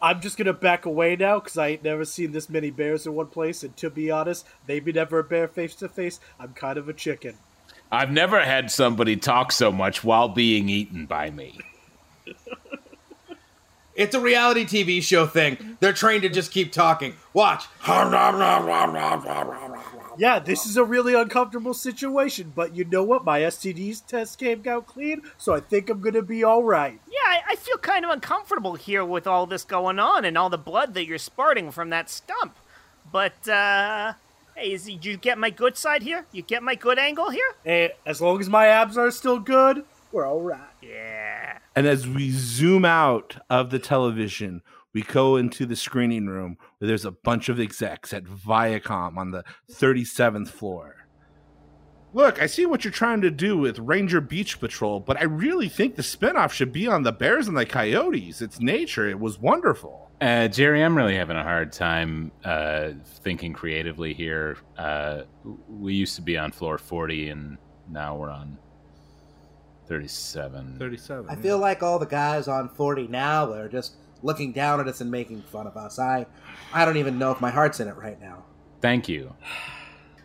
I'm 0.00 0.20
just 0.22 0.38
gonna 0.38 0.54
back 0.54 0.86
away 0.86 1.16
now 1.16 1.38
because 1.38 1.58
I 1.58 1.68
ain't 1.68 1.84
never 1.84 2.06
seen 2.06 2.32
this 2.32 2.48
many 2.48 2.70
bears 2.70 3.06
in 3.06 3.12
one 3.12 3.26
place. 3.26 3.62
And 3.62 3.76
to 3.76 3.90
be 3.90 4.10
honest, 4.10 4.46
maybe 4.66 4.90
never 4.90 5.18
a 5.18 5.24
bear 5.24 5.48
face 5.48 5.74
to 5.76 5.88
face. 5.88 6.18
I'm 6.40 6.54
kind 6.54 6.78
of 6.78 6.88
a 6.88 6.94
chicken. 6.94 7.34
I've 7.92 8.10
never 8.10 8.40
had 8.42 8.70
somebody 8.70 9.16
talk 9.16 9.52
so 9.52 9.70
much 9.70 10.02
while 10.02 10.28
being 10.28 10.70
eaten 10.70 11.04
by 11.04 11.30
me. 11.30 11.58
It's 13.98 14.14
a 14.14 14.20
reality 14.20 14.64
TV 14.64 15.02
show 15.02 15.26
thing. 15.26 15.76
They're 15.80 15.92
trained 15.92 16.22
to 16.22 16.28
just 16.28 16.52
keep 16.52 16.70
talking. 16.70 17.16
Watch. 17.32 17.64
Yeah, 20.16 20.38
this 20.38 20.66
is 20.66 20.76
a 20.76 20.84
really 20.84 21.14
uncomfortable 21.14 21.74
situation, 21.74 22.52
but 22.54 22.76
you 22.76 22.84
know 22.84 23.02
what? 23.02 23.24
My 23.24 23.40
STDs 23.40 24.06
test 24.06 24.38
came 24.38 24.62
out 24.68 24.86
clean, 24.86 25.22
so 25.36 25.52
I 25.52 25.58
think 25.58 25.90
I'm 25.90 26.00
gonna 26.00 26.22
be 26.22 26.44
all 26.44 26.62
right. 26.62 27.00
Yeah, 27.10 27.18
I, 27.24 27.40
I 27.50 27.56
feel 27.56 27.76
kind 27.78 28.04
of 28.04 28.12
uncomfortable 28.12 28.76
here 28.76 29.04
with 29.04 29.26
all 29.26 29.46
this 29.46 29.64
going 29.64 29.98
on 29.98 30.24
and 30.24 30.38
all 30.38 30.48
the 30.48 30.58
blood 30.58 30.94
that 30.94 31.04
you're 31.04 31.18
spurting 31.18 31.72
from 31.72 31.90
that 31.90 32.08
stump. 32.08 32.56
But, 33.10 33.48
uh, 33.48 34.12
hey, 34.54 34.74
is, 34.74 34.84
did 34.84 35.04
you 35.04 35.16
get 35.16 35.38
my 35.38 35.50
good 35.50 35.76
side 35.76 36.02
here? 36.04 36.24
You 36.30 36.42
get 36.42 36.62
my 36.62 36.76
good 36.76 37.00
angle 37.00 37.30
here? 37.30 37.50
And 37.64 37.90
as 38.06 38.20
long 38.20 38.38
as 38.38 38.48
my 38.48 38.68
abs 38.68 38.96
are 38.96 39.10
still 39.10 39.40
good, 39.40 39.84
we're 40.12 40.24
all 40.24 40.40
right. 40.40 40.60
Yeah. 40.82 41.58
And 41.78 41.86
as 41.86 42.08
we 42.08 42.32
zoom 42.32 42.84
out 42.84 43.36
of 43.48 43.70
the 43.70 43.78
television, 43.78 44.62
we 44.92 45.02
go 45.02 45.36
into 45.36 45.64
the 45.64 45.76
screening 45.76 46.26
room 46.26 46.56
where 46.78 46.88
there's 46.88 47.04
a 47.04 47.12
bunch 47.12 47.48
of 47.48 47.60
execs 47.60 48.12
at 48.12 48.24
Viacom 48.24 49.16
on 49.16 49.30
the 49.30 49.44
37th 49.70 50.48
floor. 50.48 51.06
Look, 52.12 52.42
I 52.42 52.46
see 52.46 52.66
what 52.66 52.82
you're 52.82 52.90
trying 52.90 53.20
to 53.20 53.30
do 53.30 53.56
with 53.56 53.78
Ranger 53.78 54.20
Beach 54.20 54.58
Patrol, 54.58 54.98
but 54.98 55.20
I 55.20 55.22
really 55.22 55.68
think 55.68 55.94
the 55.94 56.02
spinoff 56.02 56.50
should 56.50 56.72
be 56.72 56.88
on 56.88 57.04
the 57.04 57.12
Bears 57.12 57.46
and 57.46 57.56
the 57.56 57.64
Coyotes. 57.64 58.42
It's 58.42 58.58
nature. 58.58 59.08
It 59.08 59.20
was 59.20 59.38
wonderful. 59.38 60.10
Uh, 60.20 60.48
Jerry, 60.48 60.82
I'm 60.82 60.96
really 60.96 61.14
having 61.14 61.36
a 61.36 61.44
hard 61.44 61.70
time 61.70 62.32
uh, 62.42 62.90
thinking 63.22 63.52
creatively 63.52 64.14
here. 64.14 64.56
Uh, 64.76 65.22
we 65.68 65.94
used 65.94 66.16
to 66.16 66.22
be 66.22 66.36
on 66.36 66.50
floor 66.50 66.76
40, 66.76 67.28
and 67.28 67.56
now 67.88 68.16
we're 68.16 68.30
on 68.30 68.58
37. 69.88 70.76
37. 70.78 71.26
I 71.28 71.36
feel 71.36 71.58
like 71.58 71.82
all 71.82 71.98
the 71.98 72.06
guys 72.06 72.46
on 72.46 72.68
40 72.68 73.08
now 73.08 73.52
are 73.52 73.68
just 73.68 73.94
looking 74.22 74.52
down 74.52 74.80
at 74.80 74.88
us 74.88 75.00
and 75.00 75.10
making 75.10 75.42
fun 75.42 75.66
of 75.66 75.76
us. 75.76 75.98
I 75.98 76.26
I 76.72 76.84
don't 76.84 76.98
even 76.98 77.18
know 77.18 77.30
if 77.32 77.40
my 77.40 77.50
heart's 77.50 77.80
in 77.80 77.88
it 77.88 77.96
right 77.96 78.20
now. 78.20 78.44
Thank 78.80 79.08
you. 79.08 79.34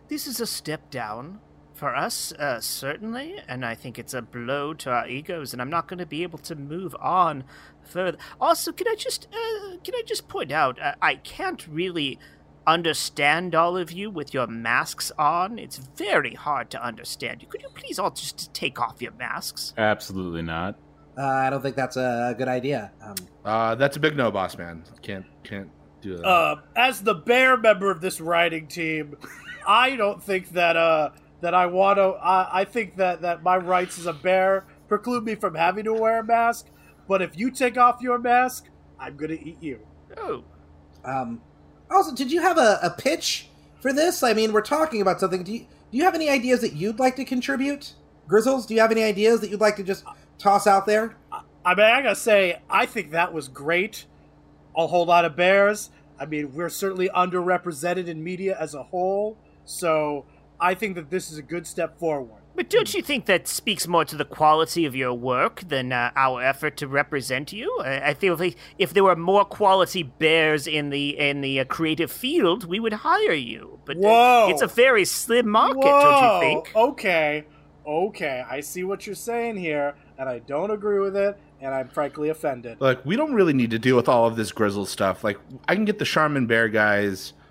This 0.09 0.27
is 0.27 0.39
a 0.39 0.45
step 0.45 0.91
down 0.91 1.39
for 1.73 1.95
us, 1.95 2.33
uh, 2.33 2.59
certainly, 2.59 3.39
and 3.47 3.65
I 3.65 3.73
think 3.73 3.97
it's 3.97 4.13
a 4.13 4.21
blow 4.21 4.73
to 4.75 4.91
our 4.91 5.07
egos, 5.07 5.53
and 5.53 5.61
I'm 5.61 5.71
not 5.71 5.87
going 5.87 5.97
to 5.99 6.05
be 6.05 6.21
able 6.23 6.37
to 6.39 6.55
move 6.55 6.95
on 6.99 7.45
further. 7.81 8.17
Also, 8.39 8.71
can 8.71 8.87
I 8.87 8.95
just 8.95 9.27
uh, 9.31 9.77
can 9.83 9.95
I 9.95 10.03
just 10.05 10.27
point 10.27 10.51
out 10.51 10.79
uh, 10.79 10.93
I 11.01 11.15
can't 11.15 11.65
really 11.67 12.19
understand 12.65 13.55
all 13.55 13.77
of 13.77 13.91
you 13.91 14.09
with 14.09 14.33
your 14.33 14.47
masks 14.47 15.11
on. 15.17 15.59
It's 15.59 15.77
very 15.77 16.33
hard 16.33 16.69
to 16.71 16.83
understand 16.83 17.41
you. 17.41 17.47
Could 17.47 17.61
you 17.61 17.69
please 17.73 17.99
all 17.99 18.11
just 18.11 18.53
take 18.53 18.79
off 18.79 19.01
your 19.01 19.11
masks? 19.13 19.73
Absolutely 19.77 20.41
not. 20.41 20.75
Uh, 21.17 21.21
I 21.25 21.49
don't 21.49 21.61
think 21.61 21.75
that's 21.75 21.95
a 21.97 22.33
good 22.37 22.47
idea. 22.47 22.91
Um, 23.01 23.15
Uh, 23.45 23.75
that's 23.75 23.97
a 23.97 23.99
big 23.99 24.17
no, 24.17 24.31
boss 24.31 24.57
man. 24.57 24.83
Can't 25.01 25.25
can't 25.43 25.69
do 26.01 26.17
that. 26.17 26.25
Uh, 26.25 26.55
as 26.75 27.01
the 27.01 27.13
bear 27.13 27.55
member 27.57 27.91
of 27.91 28.01
this 28.01 28.19
writing 28.19 28.67
team, 28.67 29.15
I 29.67 29.95
don't 29.95 30.21
think 30.23 30.49
that 30.51 30.75
uh 30.75 31.11
that 31.41 31.53
I 31.53 31.65
want 31.67 31.97
to. 31.97 32.03
I, 32.03 32.61
I 32.61 32.65
think 32.65 32.95
that 32.97 33.21
that 33.21 33.43
my 33.43 33.57
rights 33.57 33.99
as 33.99 34.05
a 34.07 34.13
bear 34.13 34.65
preclude 34.87 35.23
me 35.23 35.35
from 35.35 35.55
having 35.55 35.83
to 35.85 35.93
wear 35.93 36.19
a 36.19 36.23
mask. 36.23 36.67
But 37.07 37.21
if 37.21 37.37
you 37.37 37.51
take 37.51 37.77
off 37.77 38.01
your 38.01 38.17
mask, 38.17 38.69
I'm 38.99 39.15
gonna 39.17 39.33
eat 39.33 39.61
you. 39.61 39.79
Oh, 40.17 40.43
um, 41.05 41.41
also, 41.89 42.15
did 42.15 42.31
you 42.31 42.41
have 42.41 42.57
a, 42.57 42.79
a 42.81 42.89
pitch 42.89 43.49
for 43.81 43.93
this? 43.93 44.23
I 44.23 44.33
mean, 44.33 44.53
we're 44.53 44.61
talking 44.61 45.01
about 45.01 45.19
something. 45.19 45.43
Do 45.43 45.53
you, 45.53 45.59
do 45.59 45.97
you 45.97 46.03
have 46.03 46.15
any 46.15 46.29
ideas 46.29 46.61
that 46.61 46.73
you'd 46.73 46.99
like 46.99 47.15
to 47.17 47.25
contribute? 47.25 47.93
Grizzles, 48.27 48.65
do 48.65 48.73
you 48.73 48.81
have 48.81 48.91
any 48.91 49.03
ideas 49.03 49.41
that 49.41 49.49
you'd 49.49 49.61
like 49.61 49.75
to 49.75 49.83
just 49.83 50.05
toss 50.37 50.65
out 50.65 50.85
there? 50.85 51.15
I 51.65 51.75
mean, 51.75 51.85
I 51.85 52.01
gotta 52.01 52.15
say, 52.15 52.59
I 52.69 52.85
think 52.85 53.11
that 53.11 53.33
was 53.33 53.47
great. 53.47 54.05
A 54.75 54.87
whole 54.87 55.05
lot 55.05 55.25
of 55.25 55.35
bears. 55.35 55.89
I 56.19 56.25
mean, 56.25 56.53
we're 56.53 56.69
certainly 56.69 57.09
underrepresented 57.09 58.07
in 58.07 58.23
media 58.23 58.55
as 58.59 58.73
a 58.73 58.83
whole, 58.83 59.37
so 59.65 60.25
I 60.59 60.73
think 60.73 60.95
that 60.95 61.09
this 61.09 61.31
is 61.31 61.37
a 61.37 61.41
good 61.41 61.67
step 61.67 61.99
forward. 61.99 62.42
But 62.55 62.69
don't 62.69 62.93
you 62.93 63.01
think 63.01 63.25
that 63.25 63.47
speaks 63.47 63.87
more 63.87 64.05
to 64.05 64.15
the 64.15 64.25
quality 64.25 64.85
of 64.85 64.95
your 64.95 65.13
work 65.13 65.61
than 65.67 65.91
uh, 65.91 66.11
our 66.15 66.41
effort 66.41 66.77
to 66.77 66.87
represent 66.87 67.51
you? 67.51 67.79
I, 67.83 68.09
I 68.09 68.13
feel 68.13 68.35
like 68.35 68.57
if 68.77 68.93
there 68.93 69.03
were 69.03 69.15
more 69.15 69.45
quality 69.45 70.03
bears 70.03 70.67
in 70.67 70.89
the 70.89 71.17
in 71.17 71.41
the 71.41 71.59
uh, 71.59 71.65
creative 71.65 72.11
field, 72.11 72.65
we 72.65 72.79
would 72.79 72.93
hire 72.93 73.33
you. 73.33 73.79
But 73.85 73.97
uh, 73.97 74.01
Whoa. 74.01 74.47
it's 74.49 74.61
a 74.61 74.67
very 74.67 75.05
slim 75.05 75.49
market, 75.49 75.77
Whoa, 75.77 76.01
don't 76.01 76.23
you 76.23 76.39
think? 76.39 76.75
Okay, 76.75 77.45
okay, 77.85 78.43
I 78.49 78.59
see 78.59 78.83
what 78.83 79.05
you're 79.05 79.15
saying 79.15 79.57
here, 79.57 79.95
and 80.17 80.29
I 80.29 80.39
don't 80.39 80.71
agree 80.71 80.99
with 80.99 81.15
it, 81.15 81.39
and 81.59 81.73
I'm 81.73 81.89
frankly 81.89 82.29
offended. 82.29 82.79
Look, 82.79 83.05
we 83.05 83.15
don't 83.15 83.33
really 83.33 83.53
need 83.53 83.71
to 83.71 83.79
deal 83.79 83.95
with 83.95 84.07
all 84.07 84.27
of 84.27 84.35
this 84.35 84.51
grizzle 84.51 84.85
stuff. 84.85 85.23
Like, 85.23 85.39
I 85.67 85.75
can 85.75 85.85
get 85.85 85.99
the 85.99 86.05
Charmin 86.05 86.47
Bear 86.47 86.69
guys 86.69 87.33
in 87.33 87.42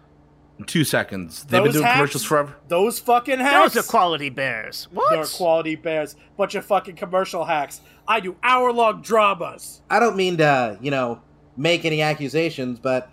two 0.65 0.85
seconds. 0.85 1.45
They've 1.45 1.51
Those 1.61 1.65
been 1.65 1.73
doing 1.73 1.85
hacks- 1.85 1.97
commercials 1.97 2.25
forever. 2.25 2.55
Those 2.69 2.99
fucking 2.99 3.39
hacks. 3.41 3.75
Those 3.75 3.85
are 3.85 3.89
quality 3.89 4.29
bears. 4.31 4.89
What? 4.93 5.11
They're 5.11 5.25
quality 5.25 5.77
bears. 5.77 6.17
Bunch 6.37 6.55
of 6.55 6.65
fucking 6.65 6.97
commercial 6.97 7.45
hacks. 7.45 7.81
I 8.09 8.21
do 8.21 8.37
hour 8.43 8.73
long 8.73 9.03
dramas. 9.03 9.83
I 9.91 10.01
don't 10.01 10.17
mean 10.17 10.37
to, 10.39 10.79
you 10.81 10.91
know, 10.91 11.21
make 11.57 11.85
any 11.85 12.03
accusations, 12.03 12.79
but 12.79 13.11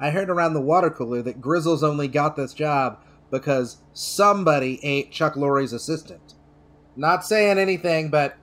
I 0.00 0.10
heard 0.10 0.28
around 0.30 0.54
the 0.54 0.60
water 0.60 0.90
cooler 0.90 1.22
that 1.22 1.40
Grizzles 1.40 1.82
only 1.82 2.08
got 2.08 2.36
this 2.36 2.52
job 2.52 2.98
because 3.30 3.78
somebody 3.92 4.78
ate 4.84 5.10
Chuck 5.10 5.36
Lorre's 5.36 5.72
assistant. 5.72 6.34
Not 6.96 7.24
saying 7.24 7.58
anything, 7.58 8.10
but, 8.10 8.36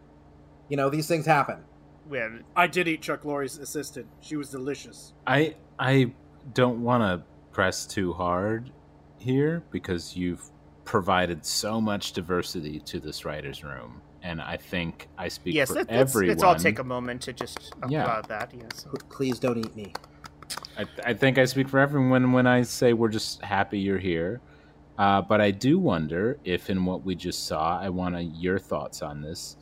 you 0.70 0.78
know, 0.78 0.90
these 0.90 1.08
things 1.08 1.26
happen. 1.26 1.60
Well, 2.10 2.40
I 2.56 2.68
did 2.68 2.88
eat 2.88 3.02
Chuck 3.02 3.24
Lorre's 3.24 3.58
assistant. 3.58 4.08
She 4.22 4.36
was 4.36 4.50
delicious. 4.50 5.14
I 5.26 5.56
I 5.80 6.12
don't 6.54 6.84
want 6.84 7.02
to 7.04 7.24
press 7.54 7.86
too 7.86 8.12
hard 8.14 8.72
here 9.18 9.64
because 9.72 10.18
you've 10.18 10.50
provided 10.84 11.46
so 11.46 11.80
much 11.80 12.12
diversity 12.12 12.80
to 12.82 13.00
this 13.00 13.24
writers' 13.24 13.64
room, 13.64 14.02
and 14.22 14.42
I 14.42 14.58
think 14.58 15.08
I 15.18 15.30
speak 15.30 15.56
yes, 15.56 15.70
for 15.70 15.76
let, 15.76 15.92
let's, 15.92 16.12
everyone. 16.12 16.30
let's 16.30 16.44
all 16.44 16.56
take 16.56 16.80
a 16.80 16.84
moment 16.84 17.22
to 17.22 17.34
just 17.34 17.72
talk 17.80 17.90
Yeah. 17.90 18.04
about 18.04 18.28
that. 18.28 18.52
Yes. 18.54 18.86
Please 19.10 19.40
don't 19.40 19.58
eat 19.58 19.76
me. 19.76 19.94
I, 20.78 20.86
I 21.06 21.14
think 21.14 21.38
I 21.38 21.46
speak 21.46 21.70
for 21.70 21.80
everyone 21.80 22.34
when 22.34 22.48
I 22.48 22.64
say 22.64 22.94
we're 22.94 23.08
just 23.10 23.42
happy 23.44 23.80
you're 23.80 24.00
here. 24.00 24.42
Uh, 24.98 25.22
but 25.22 25.42
I 25.42 25.50
do 25.52 25.80
wonder 25.80 26.38
if, 26.44 26.70
in 26.70 26.86
what 26.86 27.04
we 27.04 27.16
just 27.16 27.48
saw, 27.48 27.80
I 27.80 27.90
want 27.90 28.16
your 28.36 28.60
thoughts 28.60 29.02
on 29.02 29.22
this. 29.22 29.58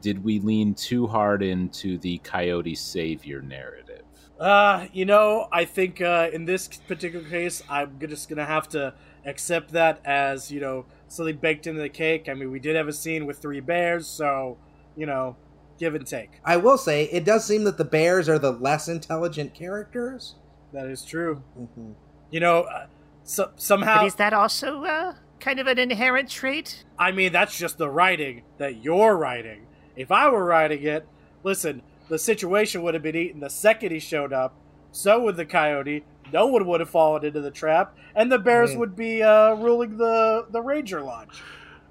Did 0.00 0.22
we 0.22 0.38
lean 0.38 0.74
too 0.74 1.06
hard 1.08 1.42
into 1.42 1.98
the 1.98 2.18
coyote 2.18 2.74
savior 2.76 3.42
narrative? 3.42 4.02
Uh, 4.38 4.86
you 4.92 5.04
know, 5.04 5.48
I 5.50 5.64
think 5.64 6.00
uh, 6.00 6.28
in 6.32 6.44
this 6.44 6.68
particular 6.68 7.26
case, 7.28 7.62
I'm 7.68 7.98
just 7.98 8.28
gonna 8.28 8.44
have 8.44 8.68
to 8.70 8.94
accept 9.24 9.72
that 9.72 10.00
as 10.04 10.50
you 10.50 10.60
know 10.60 10.86
something 11.08 11.36
baked 11.36 11.66
into 11.66 11.80
the 11.80 11.88
cake. 11.88 12.28
I 12.28 12.34
mean, 12.34 12.50
we 12.50 12.58
did 12.58 12.76
have 12.76 12.88
a 12.88 12.92
scene 12.92 13.26
with 13.26 13.38
three 13.38 13.60
bears, 13.60 14.06
so 14.06 14.58
you 14.96 15.06
know, 15.06 15.36
give 15.78 15.94
and 15.94 16.06
take. 16.06 16.30
I 16.44 16.56
will 16.56 16.78
say, 16.78 17.04
it 17.04 17.24
does 17.24 17.44
seem 17.44 17.64
that 17.64 17.78
the 17.78 17.84
bears 17.84 18.28
are 18.28 18.38
the 18.38 18.52
less 18.52 18.88
intelligent 18.88 19.54
characters. 19.54 20.34
That 20.72 20.86
is 20.86 21.04
true. 21.04 21.42
hmm 21.56 21.92
You 22.30 22.40
know, 22.40 22.62
uh, 22.62 22.86
so, 23.24 23.46
But 23.46 23.60
somehow, 23.60 24.06
is 24.06 24.16
that 24.16 24.32
also 24.32 24.84
uh, 24.84 25.14
kind 25.40 25.58
of 25.60 25.66
an 25.66 25.78
inherent 25.78 26.28
trait? 26.30 26.84
I 26.98 27.12
mean, 27.12 27.32
that's 27.32 27.56
just 27.56 27.78
the 27.78 27.88
writing 27.88 28.42
that 28.58 28.82
you're 28.82 29.16
writing. 29.16 29.66
If 29.96 30.10
I 30.10 30.28
were 30.28 30.44
writing 30.44 30.82
it, 30.82 31.08
listen, 31.42 31.82
the 32.08 32.18
situation 32.18 32.82
would 32.82 32.94
have 32.94 33.02
been 33.02 33.16
eaten 33.16 33.40
the 33.40 33.50
second 33.50 33.92
he 33.92 33.98
showed 33.98 34.32
up. 34.32 34.54
So 34.92 35.20
would 35.24 35.36
the 35.36 35.44
coyote. 35.44 36.04
No 36.32 36.46
one 36.46 36.66
would 36.66 36.80
have 36.80 36.90
fallen 36.90 37.24
into 37.24 37.40
the 37.40 37.50
trap, 37.50 37.94
and 38.14 38.32
the 38.32 38.38
bears 38.38 38.70
Mm. 38.72 38.78
would 38.78 38.96
be 38.96 39.22
uh, 39.22 39.54
ruling 39.54 39.96
the 39.98 40.46
the 40.50 40.60
ranger 40.60 41.00
lodge. 41.02 41.42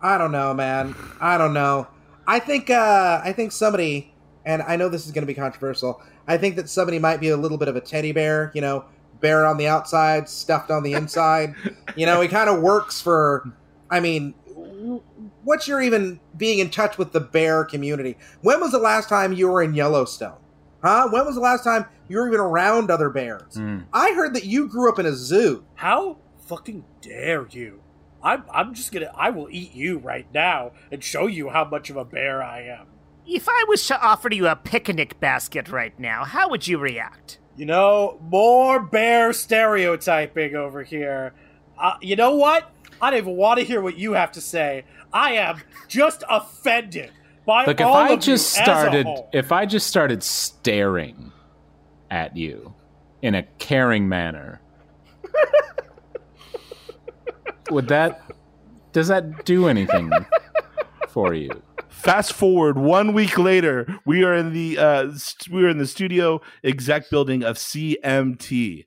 I 0.01 0.17
don't 0.17 0.31
know, 0.31 0.53
man. 0.53 0.93
I 1.21 1.37
don't 1.37 1.53
know. 1.53 1.87
I 2.27 2.39
think 2.39 2.69
uh 2.69 3.21
I 3.23 3.31
think 3.33 3.51
somebody 3.51 4.13
and 4.45 4.61
I 4.63 4.75
know 4.75 4.89
this 4.89 5.05
is 5.05 5.11
going 5.11 5.21
to 5.23 5.27
be 5.27 5.33
controversial. 5.33 6.01
I 6.27 6.37
think 6.37 6.55
that 6.57 6.69
somebody 6.69 6.99
might 6.99 7.19
be 7.19 7.29
a 7.29 7.37
little 7.37 7.57
bit 7.57 7.67
of 7.67 7.75
a 7.75 7.81
teddy 7.81 8.11
bear, 8.11 8.51
you 8.53 8.61
know, 8.61 8.85
bear 9.21 9.45
on 9.45 9.57
the 9.57 9.67
outside, 9.67 10.27
stuffed 10.27 10.69
on 10.71 10.83
the 10.83 10.93
inside. 10.93 11.53
you 11.95 12.05
know, 12.05 12.19
he 12.21 12.27
kind 12.27 12.49
of 12.49 12.61
works 12.61 12.99
for 13.01 13.43
I 13.89 13.99
mean, 13.99 14.33
what's 15.45 15.67
your 15.67 15.81
even 15.81 16.19
being 16.35 16.59
in 16.59 16.69
touch 16.69 16.97
with 16.97 17.13
the 17.13 17.21
bear 17.21 17.63
community? 17.63 18.17
When 18.41 18.59
was 18.59 18.71
the 18.71 18.79
last 18.79 19.07
time 19.07 19.31
you 19.31 19.47
were 19.47 19.63
in 19.63 19.73
Yellowstone? 19.73 20.37
Huh? 20.83 21.07
When 21.09 21.25
was 21.25 21.35
the 21.35 21.41
last 21.41 21.63
time 21.63 21.85
you 22.09 22.17
were 22.17 22.27
even 22.27 22.39
around 22.39 22.91
other 22.91 23.09
bears? 23.09 23.55
Hmm. 23.55 23.79
I 23.93 24.13
heard 24.13 24.33
that 24.35 24.43
you 24.43 24.67
grew 24.67 24.91
up 24.91 24.99
in 24.99 25.05
a 25.05 25.13
zoo. 25.13 25.63
How 25.75 26.17
fucking 26.45 26.83
dare 27.01 27.47
you? 27.49 27.81
I'm 28.21 28.43
I'm 28.51 28.73
just 28.73 28.91
gonna 28.91 29.11
I 29.15 29.29
will 29.29 29.47
eat 29.51 29.73
you 29.73 29.99
right 29.99 30.27
now 30.33 30.71
and 30.91 31.03
show 31.03 31.27
you 31.27 31.49
how 31.49 31.63
much 31.63 31.89
of 31.89 31.95
a 31.95 32.03
bear 32.03 32.43
I 32.43 32.63
am. 32.63 32.87
If 33.27 33.47
I 33.47 33.65
was 33.67 33.85
to 33.87 34.01
offer 34.01 34.33
you 34.33 34.47
a 34.47 34.55
picnic 34.55 35.19
basket 35.19 35.69
right 35.69 35.97
now, 35.99 36.23
how 36.23 36.49
would 36.49 36.67
you 36.67 36.77
react? 36.77 37.39
You 37.55 37.65
know, 37.65 38.19
more 38.21 38.79
bear 38.79 39.31
stereotyping 39.31 40.55
over 40.55 40.83
here. 40.83 41.33
Uh, 41.79 41.95
you 42.01 42.15
know 42.15 42.35
what? 42.35 42.71
I 43.01 43.11
don't 43.11 43.19
even 43.19 43.35
want 43.35 43.59
to 43.59 43.65
hear 43.65 43.81
what 43.81 43.97
you 43.97 44.13
have 44.13 44.31
to 44.33 44.41
say. 44.41 44.85
I 45.13 45.33
am 45.33 45.61
just 45.87 46.23
offended 46.29 47.11
by 47.45 47.65
Look, 47.65 47.79
if 47.79 47.85
all 47.85 47.95
I 47.95 48.09
of 48.09 48.19
just 48.19 48.55
you 48.55 48.61
as 48.63 48.67
a 48.67 48.71
started, 48.71 49.05
whole. 49.05 49.29
if 49.33 49.51
I 49.51 49.65
just 49.65 49.87
started 49.87 50.23
staring 50.23 51.31
at 52.09 52.35
you 52.35 52.73
in 53.21 53.35
a 53.35 53.43
caring 53.59 54.09
manner, 54.09 54.61
would 57.71 57.87
that 57.87 58.21
does 58.93 59.07
that 59.09 59.45
do 59.45 59.67
anything 59.67 60.11
for 61.09 61.33
you? 61.33 61.61
Fast 61.89 62.33
forward 62.33 62.77
one 62.77 63.13
week 63.13 63.37
later, 63.37 63.87
we 64.05 64.23
are 64.23 64.33
in 64.33 64.53
the 64.53 64.77
uh, 64.77 65.11
st- 65.15 65.53
we 65.53 65.63
are 65.65 65.69
in 65.69 65.77
the 65.77 65.87
studio 65.87 66.41
exec 66.63 67.09
building 67.09 67.43
of 67.43 67.57
CMT. 67.57 68.85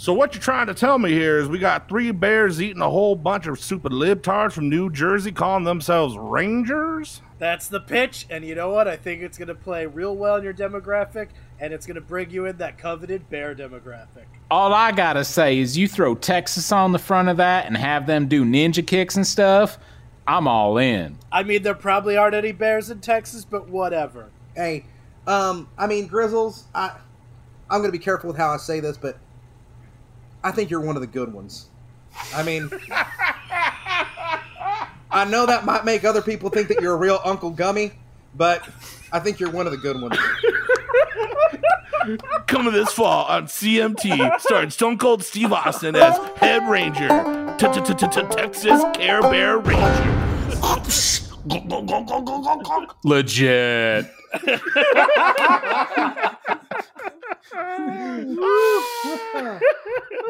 So 0.00 0.14
what 0.14 0.32
you're 0.32 0.40
trying 0.40 0.66
to 0.68 0.72
tell 0.72 0.98
me 0.98 1.10
here 1.10 1.36
is 1.36 1.46
we 1.46 1.58
got 1.58 1.86
three 1.86 2.10
bears 2.10 2.62
eating 2.62 2.80
a 2.80 2.88
whole 2.88 3.14
bunch 3.14 3.46
of 3.46 3.60
stupid 3.60 3.92
libtards 3.92 4.52
from 4.52 4.70
New 4.70 4.88
Jersey 4.88 5.30
calling 5.30 5.64
themselves 5.64 6.16
Rangers? 6.16 7.20
That's 7.38 7.68
the 7.68 7.80
pitch, 7.80 8.24
and 8.30 8.42
you 8.42 8.54
know 8.54 8.70
what? 8.70 8.88
I 8.88 8.96
think 8.96 9.20
it's 9.20 9.36
going 9.36 9.48
to 9.48 9.54
play 9.54 9.84
real 9.84 10.16
well 10.16 10.36
in 10.36 10.42
your 10.42 10.54
demographic, 10.54 11.28
and 11.60 11.74
it's 11.74 11.84
going 11.84 11.96
to 11.96 12.00
bring 12.00 12.30
you 12.30 12.46
in 12.46 12.56
that 12.56 12.78
coveted 12.78 13.28
bear 13.28 13.54
demographic. 13.54 14.24
All 14.50 14.72
I 14.72 14.90
gotta 14.92 15.22
say 15.22 15.58
is 15.58 15.76
you 15.76 15.86
throw 15.86 16.14
Texas 16.14 16.72
on 16.72 16.92
the 16.92 16.98
front 16.98 17.28
of 17.28 17.36
that 17.36 17.66
and 17.66 17.76
have 17.76 18.06
them 18.06 18.26
do 18.26 18.42
ninja 18.42 18.84
kicks 18.86 19.16
and 19.16 19.26
stuff. 19.26 19.76
I'm 20.26 20.48
all 20.48 20.78
in. 20.78 21.18
I 21.30 21.42
mean, 21.42 21.62
there 21.62 21.74
probably 21.74 22.16
aren't 22.16 22.34
any 22.34 22.52
bears 22.52 22.88
in 22.88 23.00
Texas, 23.00 23.44
but 23.44 23.68
whatever. 23.68 24.30
Hey, 24.56 24.86
um, 25.26 25.68
I 25.76 25.86
mean, 25.86 26.06
Grizzles, 26.06 26.64
I, 26.74 26.92
I'm 27.68 27.80
going 27.80 27.92
to 27.92 27.98
be 27.98 28.02
careful 28.02 28.28
with 28.28 28.38
how 28.38 28.48
I 28.48 28.56
say 28.56 28.80
this, 28.80 28.96
but 28.96 29.18
I 30.42 30.50
think 30.50 30.70
you're 30.70 30.80
one 30.80 30.96
of 30.96 31.02
the 31.02 31.06
good 31.06 31.32
ones. 31.32 31.66
I 32.34 32.42
mean, 32.42 32.70
I 35.10 35.24
know 35.24 35.46
that 35.46 35.64
might 35.64 35.84
make 35.84 36.04
other 36.04 36.22
people 36.22 36.50
think 36.50 36.68
that 36.68 36.80
you're 36.80 36.94
a 36.94 36.98
real 36.98 37.20
Uncle 37.24 37.50
Gummy, 37.50 37.92
but 38.34 38.66
I 39.12 39.20
think 39.20 39.40
you're 39.40 39.50
one 39.50 39.66
of 39.66 39.72
the 39.72 39.78
good 39.78 40.00
ones. 40.00 40.16
Coming 42.46 42.72
this 42.72 42.92
fall 42.92 43.26
on 43.26 43.44
CMT, 43.44 44.40
starring 44.40 44.70
Stone 44.70 44.98
Cold 44.98 45.22
Steve 45.22 45.52
Austin 45.52 45.94
as 45.96 46.16
Head 46.36 46.68
Ranger, 46.68 47.08
Texas 47.58 48.82
Care 48.94 49.22
Bear 49.22 49.58
Ranger. 49.58 50.16
Legit. 53.04 54.06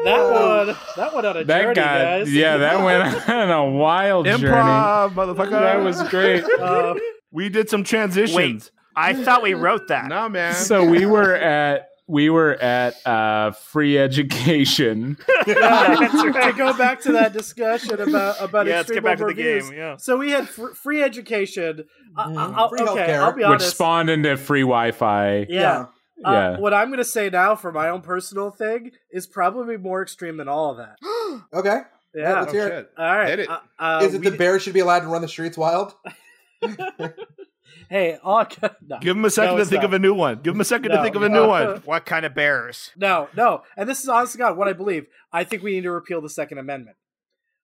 That 0.03 0.65
one, 0.65 0.75
that 0.97 1.13
one 1.13 1.25
on 1.25 1.37
a 1.37 1.43
That 1.43 1.61
journey, 1.61 1.75
guy, 1.75 2.03
guys. 2.19 2.33
yeah, 2.33 2.57
that 2.57 2.83
went 2.83 3.29
on 3.29 3.51
a 3.51 3.65
wild 3.69 4.25
journey. 4.25 4.43
Motherfucker. 4.45 5.49
That 5.51 5.83
was 5.83 6.01
great. 6.09 6.43
Uh, 6.59 6.95
We 7.31 7.47
did 7.49 7.69
some 7.69 7.83
transitions. 7.83 8.35
Wait, 8.35 8.71
I 8.95 9.13
thought 9.13 9.41
we 9.41 9.53
wrote 9.53 9.87
that. 9.87 10.07
No, 10.07 10.27
man. 10.29 10.53
So 10.53 10.83
we 10.85 11.05
were 11.05 11.33
at 11.35 11.87
we 12.07 12.29
were 12.29 12.55
at 12.55 12.95
uh, 13.07 13.51
free 13.51 13.97
education. 13.97 15.17
yeah, 15.47 15.95
to 15.95 16.53
go 16.57 16.73
back 16.77 16.99
to 17.01 17.13
that 17.13 17.31
discussion 17.31 18.01
about 18.01 18.35
about 18.41 18.67
yeah, 18.67 18.77
let's 18.77 18.89
extreme 18.89 19.03
get 19.03 19.03
back 19.03 19.17
to 19.19 19.25
the 19.33 19.33
overviews. 19.41 19.69
game. 19.69 19.77
Yeah. 19.77 19.95
So 19.97 20.17
we 20.17 20.31
had 20.31 20.49
fr- 20.49 20.73
free 20.73 21.01
education. 21.01 21.85
I- 22.17 22.33
I-. 22.33 22.51
I'll- 22.53 22.69
Free 22.69 22.81
okay. 22.81 23.15
I'll 23.15 23.31
be 23.31 23.43
honest. 23.43 23.49
which 23.53 23.61
honest. 23.61 23.69
spawned 23.75 24.09
into 24.09 24.35
free 24.35 24.61
Wi-Fi. 24.63 25.45
yeah. 25.49 25.71
Uh, 25.71 25.85
Yeah. 26.23 26.57
what 26.59 26.73
I'm 26.73 26.87
going 26.89 26.97
to 26.99 27.03
say 27.05 27.29
now 27.29 27.55
for 27.55 27.71
my 27.71 27.89
own 27.89 28.01
personal 28.01 28.51
thing 28.51 28.91
is 29.11 29.27
probably 29.27 29.77
more 29.77 30.01
extreme 30.01 30.37
than 30.37 30.47
all 30.47 30.71
of 30.71 30.77
that. 30.77 30.97
Okay. 31.53 31.79
Yeah. 32.13 32.41
let's 32.41 32.49
Oh, 32.49 32.53
hear 32.53 32.67
it. 32.67 32.91
all 32.97 33.05
right. 33.05 33.29
Hit 33.29 33.39
it. 33.39 33.49
Uh, 33.49 33.59
uh, 33.79 33.99
Is 34.03 34.13
it 34.13 34.21
we- 34.21 34.29
the 34.29 34.37
bears 34.37 34.61
should 34.61 34.73
be 34.73 34.79
allowed 34.81 34.99
to 35.01 35.07
run 35.07 35.21
the 35.21 35.27
streets 35.27 35.57
wild? 35.57 35.93
Hey, 37.89 38.17
all 38.23 38.45
no. 38.87 38.99
Give 38.99 39.17
him 39.17 39.25
a 39.25 39.29
second 39.29 39.55
No, 39.57 39.63
to 39.63 39.65
think 39.65 39.81
not. 39.81 39.85
of 39.89 39.93
a 39.93 39.99
new 39.99 40.13
one. 40.13 40.39
Give 40.41 40.53
him 40.55 40.61
a 40.61 40.65
second 40.65 40.89
No. 40.91 40.97
to 40.97 41.03
think 41.03 41.15
of 41.15 41.23
a 41.23 41.29
new 41.29 41.45
one. 41.47 41.77
What 41.85 42.05
kind 42.05 42.25
of 42.25 42.33
bears? 42.33 42.91
No, 42.95 43.27
no. 43.35 43.63
And 43.75 43.89
this 43.89 44.01
is 44.01 44.07
honest 44.07 44.33
to 44.33 44.37
God 44.37 44.55
what 44.57 44.67
I 44.69 44.73
believe. 44.73 45.07
I 45.33 45.43
think 45.43 45.61
we 45.61 45.71
need 45.71 45.83
to 45.83 45.91
repeal 45.91 46.21
the 46.21 46.29
Second 46.29 46.57
Amendment. 46.57 46.95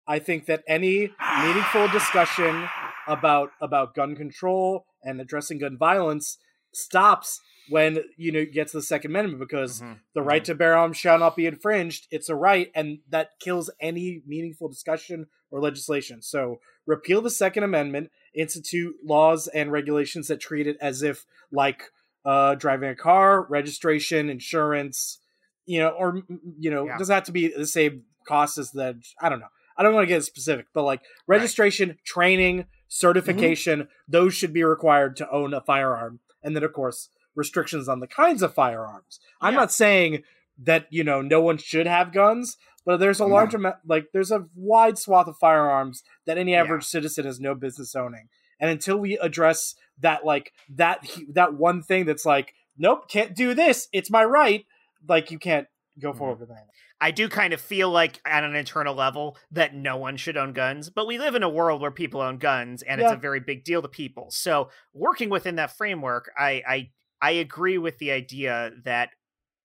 I 0.08 0.18
think 0.20 0.45
that 0.47 0.64
any 0.68 1.12
meaningful 1.41 1.88
discussion 1.89 2.68
about 3.08 3.51
about 3.62 3.93
gun 3.95 4.16
control 4.16 4.86
and 5.03 5.20
addressing 5.22 5.60
gun 5.60 5.78
violence 5.78 6.38
stops 6.74 7.39
when 7.70 8.03
you 8.18 8.32
know 8.32 8.39
you 8.39 8.45
get 8.45 8.68
to 8.70 8.78
the 8.78 8.84
Second 8.84 9.11
Amendment 9.11 9.39
because 9.39 9.82
Mhm. 9.82 9.99
the 10.13 10.22
right 10.22 10.43
to 10.45 10.55
bear 10.55 10.76
arms 10.78 10.97
shall 10.97 11.18
not 11.20 11.36
be 11.36 11.45
infringed. 11.45 12.07
It's 12.11 12.30
a 12.30 12.36
right, 12.36 12.72
and 12.76 12.99
that 13.09 13.39
kills 13.39 13.70
any 13.80 14.22
meaningful 14.26 14.68
discussion 14.70 15.28
or 15.51 15.59
legislation. 15.61 16.22
So 16.22 16.59
repeal 16.86 17.22
the 17.22 17.30
Second 17.30 17.63
Amendment, 17.63 18.11
institute 18.34 18.95
laws 19.03 19.47
and 19.47 19.72
regulations 19.72 20.28
that 20.28 20.39
treat 20.39 20.68
it 20.68 20.78
as 20.82 21.01
if 21.01 21.26
like 21.51 21.91
uh, 22.26 22.55
driving 22.55 22.89
a 22.89 22.95
car, 22.95 23.43
registration, 23.43 24.30
insurance, 24.30 25.20
you 25.68 25.80
know, 25.80 25.89
or 25.89 26.24
you 26.59 26.72
know, 26.72 26.86
Yeah. 26.88 26.97
doesn't 26.97 27.13
have 27.13 27.24
to 27.26 27.32
be 27.32 27.47
the 27.49 27.68
same 27.68 28.03
cost 28.28 28.57
as 28.57 28.72
the. 28.72 28.99
I 29.22 29.30
don't 29.30 29.39
know. 29.39 29.49
I 29.78 29.84
don't 29.84 29.93
want 29.93 30.03
to 30.03 30.13
get 30.13 30.24
specific, 30.24 30.68
but 30.74 30.84
like 30.84 31.01
registration, 31.28 31.97
training, 32.05 32.66
certification, 32.88 33.88
those 34.07 34.34
should 34.34 34.53
be 34.53 34.63
required 34.63 35.16
to 35.18 35.30
own 35.30 35.53
a 35.53 35.61
firearm, 35.61 36.20
and 36.43 36.55
then 36.55 36.63
of 36.63 36.74
course 36.74 37.09
restrictions 37.36 37.88
on 37.88 37.99
the 37.99 38.07
kinds 38.07 38.41
of 38.41 38.53
firearms. 38.53 39.19
I'm 39.41 39.53
Yeah. 39.53 39.59
not 39.61 39.71
saying 39.71 40.23
that 40.57 40.88
you 40.89 41.03
know 41.03 41.21
no 41.21 41.41
one 41.41 41.57
should 41.57 41.88
have 41.88 42.13
guns, 42.13 42.57
but 42.86 42.99
there's 42.99 43.19
a 43.19 43.25
large 43.25 43.53
amount, 43.53 43.77
like 43.86 44.07
there's 44.13 44.31
a 44.31 44.47
wide 44.55 44.97
swath 44.97 45.27
of 45.27 45.38
firearms 45.38 46.03
that 46.25 46.38
any 46.38 46.55
average 46.55 46.86
citizen 46.86 47.25
has 47.25 47.39
no 47.39 47.55
business 47.55 47.95
owning, 47.95 48.29
and 48.59 48.69
until 48.69 48.97
we 48.97 49.17
address 49.17 49.75
that, 49.99 50.25
like 50.25 50.53
that 50.69 51.05
that 51.29 51.53
one 51.55 51.81
thing 51.81 52.05
that's 52.05 52.25
like, 52.25 52.53
nope, 52.77 53.09
can't 53.09 53.36
do 53.36 53.53
this, 53.53 53.88
it's 53.91 54.09
my 54.09 54.23
right. 54.23 54.65
Like 55.07 55.31
you 55.31 55.39
can't 55.39 55.67
go 55.99 56.09
mm-hmm. 56.09 56.17
forward 56.17 56.39
with 56.39 56.49
that. 56.49 56.67
I 57.01 57.11
do 57.11 57.27
kind 57.27 57.53
of 57.53 57.59
feel 57.59 57.89
like 57.89 58.21
at 58.25 58.43
an 58.43 58.55
internal 58.55 58.95
level 58.95 59.38
that 59.51 59.75
no 59.75 59.97
one 59.97 60.15
should 60.15 60.38
own 60.38 60.53
guns, 60.53 60.89
but 60.89 61.07
we 61.07 61.17
live 61.17 61.36
in 61.36 61.43
a 61.43 61.49
world 61.49 61.81
where 61.81 61.91
people 61.91 62.21
own 62.21 62.38
guns 62.38 62.81
and 62.83 63.01
it's 63.01 63.11
a 63.11 63.17
very 63.17 63.41
big 63.41 63.65
deal 63.65 63.81
to 63.81 63.88
people. 63.89 64.27
So 64.31 64.69
working 64.93 65.29
within 65.29 65.57
that 65.57 65.75
framework, 65.75 66.31
I 66.38 66.63
I 66.67 66.89
I 67.26 67.32
agree 67.32 67.80
with 67.80 67.97
the 67.97 68.11
idea 68.11 68.69
that 68.84 69.09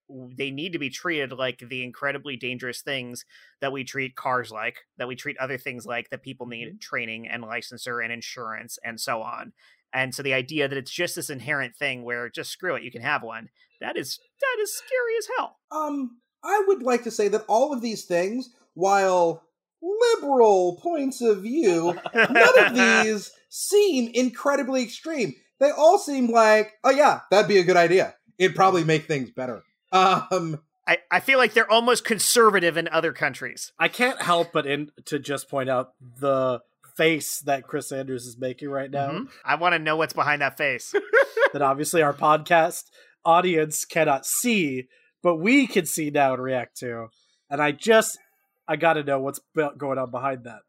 they 0.09 0.51
need 0.51 0.73
to 0.73 0.79
be 0.79 0.89
treated 0.89 1.31
like 1.31 1.59
the 1.59 1.85
incredibly 1.85 2.39
dangerous 2.39 2.81
things 2.81 3.27
that 3.61 3.71
we 3.71 3.85
treat 3.85 4.17
cars 4.17 4.51
like, 4.51 4.79
that 4.97 5.07
we 5.07 5.15
treat 5.15 5.37
other 5.37 5.59
things 5.59 5.85
like 5.85 6.09
that 6.09 6.23
people 6.23 6.47
need 6.47 6.81
training 6.81 7.29
and 7.29 7.45
licensure 7.45 8.03
and 8.03 8.15
insurance 8.15 8.79
and 8.83 8.99
so 8.99 9.21
on. 9.21 9.53
And 9.93 10.15
so 10.15 10.23
the 10.23 10.33
idea 10.33 10.69
that 10.69 10.79
it's 10.79 10.91
just 10.91 11.17
this 11.17 11.29
inherent 11.29 11.77
thing 11.77 12.03
where 12.03 12.31
just 12.31 12.51
screw 12.51 12.77
it, 12.77 12.83
you 12.83 12.91
can 12.91 13.03
have 13.03 13.23
one, 13.23 13.51
that 13.83 13.95
is 13.95 14.19
that 14.41 14.63
is 14.63 14.75
scary 14.75 15.19
as 15.19 15.29
hell. 15.37 15.59
Um, 15.71 16.19
I 16.43 16.65
would 16.67 16.83
like 16.83 17.03
to 17.03 17.11
say 17.11 17.29
that 17.29 17.45
all 17.47 17.75
of 17.75 17.83
these 17.83 18.07
things, 18.07 18.49
while 18.73 19.43
liberal 19.83 20.79
points 20.83 21.21
of 21.21 21.43
view, 21.43 21.95
none 22.15 22.59
of 22.59 22.75
these 23.05 23.31
seem 23.51 24.11
incredibly 24.15 24.83
extreme. 24.83 25.35
They 25.61 25.71
all 25.71 25.99
seem 25.99 26.31
like, 26.31 26.73
oh 26.83 26.91
yeah, 26.91 27.21
that'd 27.31 27.49
be 27.49 27.59
a 27.59 27.65
good 27.65 27.77
idea. 27.77 28.15
It'd 28.39 28.57
probably 28.57 28.85
make 28.85 29.07
things 29.07 29.31
better. 29.31 29.63
Um, 29.93 30.61
I, 30.87 30.99
I 31.11 31.21
feel 31.21 31.39
like 31.39 31.53
they're 31.53 31.71
almost 31.71 32.05
conservative 32.05 32.77
in 32.77 32.89
other 32.89 33.13
countries. 33.13 33.73
I 33.79 33.89
can't 33.89 34.21
help 34.21 34.53
but 34.53 34.67
in 34.67 34.91
to 35.07 35.19
just 35.19 35.49
point 35.49 35.69
out 35.69 35.93
the 36.19 36.61
face 36.97 37.41
that 37.41 37.67
Chris 37.67 37.89
Sanders 37.89 38.27
is 38.27 38.39
making 38.39 38.69
right 38.71 38.91
now. 38.91 39.11
Mhm. 39.11 39.29
I 39.45 39.55
want 39.57 39.75
to 39.75 39.79
know 39.79 39.97
what's 39.97 40.13
behind 40.13 40.43
that 40.43 40.57
face. 40.57 40.93
that 41.53 41.63
obviously 41.63 42.03
our 42.03 42.15
podcast 42.15 42.85
audience 43.25 43.85
cannot 43.85 44.25
see, 44.27 44.89
but 45.23 45.37
we 45.37 45.67
can 45.67 45.87
see 45.87 46.11
now 46.11 46.33
and 46.35 46.43
react 46.43 46.79
to. 46.79 47.09
And 47.51 47.61
I 47.61 47.73
just, 47.73 48.19
I 48.67 48.77
got 48.77 48.95
to 48.95 49.05
know 49.05 49.19
what's 49.21 49.41
be- 49.55 49.69
going 49.77 49.99
on 49.99 50.11
behind 50.11 50.45
that. 50.45 50.61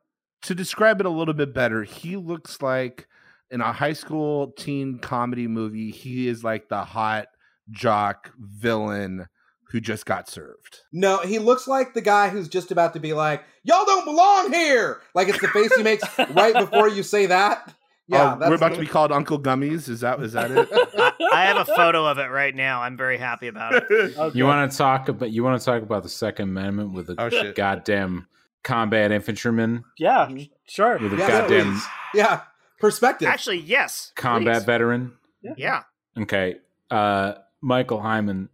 To 0.43 0.55
describe 0.55 0.99
it 0.99 1.05
a 1.05 1.09
little 1.11 1.35
bit 1.35 1.53
better, 1.53 1.83
he 1.83 2.17
looks 2.17 2.61
like 2.61 3.07
in 3.51 3.61
a 3.61 3.71
high 3.73 3.93
school 3.93 4.51
teen 4.53 4.99
comedy 4.99 5.47
movie, 5.47 5.91
he 5.91 6.27
is 6.27 6.43
like 6.43 6.69
the 6.69 6.83
hot 6.83 7.27
jock 7.69 8.31
villain 8.39 9.27
who 9.69 9.79
just 9.79 10.05
got 10.05 10.27
served. 10.29 10.79
no, 10.91 11.19
he 11.19 11.39
looks 11.39 11.65
like 11.67 11.93
the 11.93 12.01
guy 12.01 12.27
who's 12.29 12.49
just 12.49 12.71
about 12.71 12.93
to 12.93 12.99
be 12.99 13.13
like, 13.13 13.43
y'all 13.63 13.85
don't 13.85 14.03
belong 14.03 14.51
here. 14.51 15.01
Like 15.15 15.29
it's 15.29 15.39
the 15.39 15.47
face 15.47 15.73
he 15.75 15.81
makes 15.83 16.03
right 16.31 16.53
before 16.53 16.87
you 16.89 17.03
say 17.03 17.27
that. 17.27 17.73
Yeah, 18.07 18.35
Oh, 18.41 18.49
we're 18.49 18.55
about 18.55 18.73
to 18.73 18.79
be 18.79 18.87
called 18.87 19.13
Uncle 19.13 19.39
Gummies. 19.39 19.87
Is 19.87 20.01
that 20.01 20.19
is 20.21 20.33
that 20.33 20.51
it? 20.51 20.67
I, 20.73 21.13
I 21.31 21.45
have 21.45 21.55
a 21.55 21.63
photo 21.65 22.05
of 22.05 22.17
it 22.17 22.25
right 22.25 22.53
now. 22.53 22.81
I'm 22.81 22.97
very 22.97 23.17
happy 23.17 23.47
about 23.47 23.73
it. 23.75 23.83
Okay. 24.17 24.37
You 24.37 24.43
want 24.43 24.69
to 24.69 24.77
talk 24.77 25.07
about 25.07 25.31
you 25.31 25.45
want 25.45 25.61
to 25.61 25.65
talk 25.65 25.81
about 25.81 26.03
the 26.03 26.09
Second 26.09 26.49
Amendment 26.49 26.91
with 26.93 27.09
a 27.09 27.15
Oh, 27.17 27.53
goddamn 27.53 28.27
combat 28.65 29.13
infantryman 29.13 29.85
Yeah, 29.97 30.25
Mhm. 30.29 30.49
sure. 30.67 30.97
with 30.97 31.13
a 31.13 31.17
Yeah, 31.17 31.27
goddamn 31.27 31.71
please. 31.73 31.83
Yeah, 32.15 32.41
perspective. 32.81 33.27
Actually, 33.29 33.59
yes. 33.59 34.11
combat 34.15 34.57
please. 34.57 34.65
veteran. 34.65 35.13
Yeah. 35.57 35.83
Okay, 36.19 36.55
uh, 36.89 37.33
Michael 37.61 37.99
Heiman, 37.99 38.49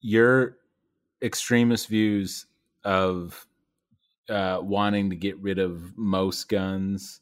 your 0.00 0.56
extremist 1.22 1.88
views 1.88 2.46
of 2.84 3.46
uh, 4.30 4.60
wanting 4.62 5.10
to 5.10 5.16
get 5.16 5.36
rid 5.38 5.58
of 5.58 5.96
most 5.96 6.48
guns, 6.48 7.20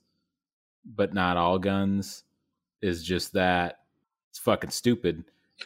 but 0.85 1.13
not 1.15 1.37
all 1.37 1.59
guns, 1.59 2.23
is 2.81 3.03
just 3.03 3.33
that 3.33 3.81
it's 4.31 4.39
fucking 4.39 4.71
stupid. 4.71 5.25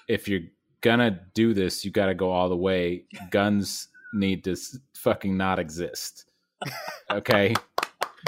If 0.08 0.28
you're 0.28 0.48
gonna 0.80 1.20
do 1.34 1.52
this, 1.52 1.84
you 1.84 1.90
got 1.90 2.06
to 2.06 2.14
go 2.14 2.30
all 2.30 2.48
the 2.48 2.56
way. 2.56 3.04
Guns 3.30 3.88
need 4.14 4.44
to 4.44 4.52
s- 4.52 4.78
fucking 4.94 5.36
not 5.36 5.58
exist. 5.58 6.26
Okay, 7.10 7.54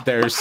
there's 0.04 0.36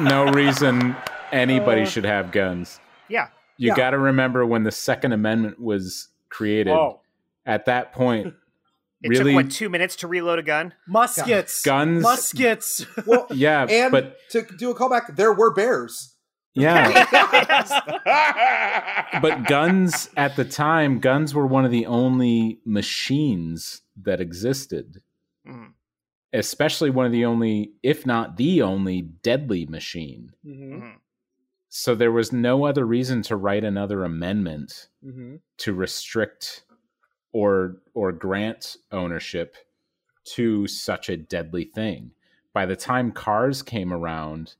no 0.00 0.30
reason 0.34 0.96
anybody 1.32 1.82
Uh. 1.82 1.86
should 1.86 2.04
have 2.04 2.30
guns. 2.32 2.80
Yeah. 3.08 3.28
You 3.56 3.68
Yeah. 3.68 3.76
got 3.76 3.90
to 3.90 3.98
remember 3.98 4.44
when 4.46 4.64
the 4.64 4.72
Second 4.72 5.12
Amendment 5.12 5.60
was 5.60 6.08
created. 6.28 6.70
Whoa. 6.72 7.00
At 7.46 7.66
that 7.66 7.92
point, 7.92 8.34
It 9.02 9.08
really 9.10 9.32
took 9.34 9.44
what 9.44 9.50
two 9.52 9.68
minutes 9.68 9.96
to 9.96 10.08
reload 10.08 10.38
a 10.38 10.42
gun. 10.42 10.72
Muskets, 10.88 11.62
guns. 11.62 12.02
muskets. 12.02 12.86
Well, 13.06 13.26
Yeah, 13.30 13.66
and 13.68 13.92
but 13.92 14.16
to 14.30 14.42
do 14.58 14.70
a 14.70 14.74
callback, 14.74 15.14
there 15.16 15.32
were 15.32 15.52
bears. 15.52 16.14
yeah, 16.54 17.04
but 19.20 19.44
guns 19.46 20.08
at 20.16 20.36
the 20.36 20.44
time, 20.44 21.00
guns 21.00 21.34
were 21.34 21.46
one 21.46 21.64
of 21.64 21.70
the 21.70 21.84
only 21.86 22.60
machines 22.64 23.82
that 24.02 24.20
existed. 24.20 25.02
Mhm. 25.46 25.73
Especially 26.34 26.90
one 26.90 27.06
of 27.06 27.12
the 27.12 27.24
only, 27.24 27.72
if 27.82 28.04
not 28.04 28.36
the 28.36 28.60
only, 28.60 29.02
deadly 29.02 29.64
machine. 29.66 30.32
hmm 30.42 30.74
Mhm. 30.74 30.94
So 31.68 31.94
there 31.94 32.12
was 32.12 32.32
no 32.32 32.66
other 32.66 32.84
reason 32.86 33.22
to 33.22 33.36
write 33.36 33.64
another 33.64 34.04
amendment 34.04 34.88
hmm 35.02 35.36
to 35.58 35.72
restrict 35.72 36.64
or 37.32 37.80
or 37.94 38.12
grant 38.12 38.76
ownership 38.92 39.56
to 40.34 40.66
such 40.66 41.08
a 41.08 41.16
deadly 41.16 41.64
thing. 41.64 42.10
By 42.52 42.66
the 42.66 42.76
time 42.76 43.12
cars 43.12 43.62
came 43.62 43.92
around, 43.92 44.54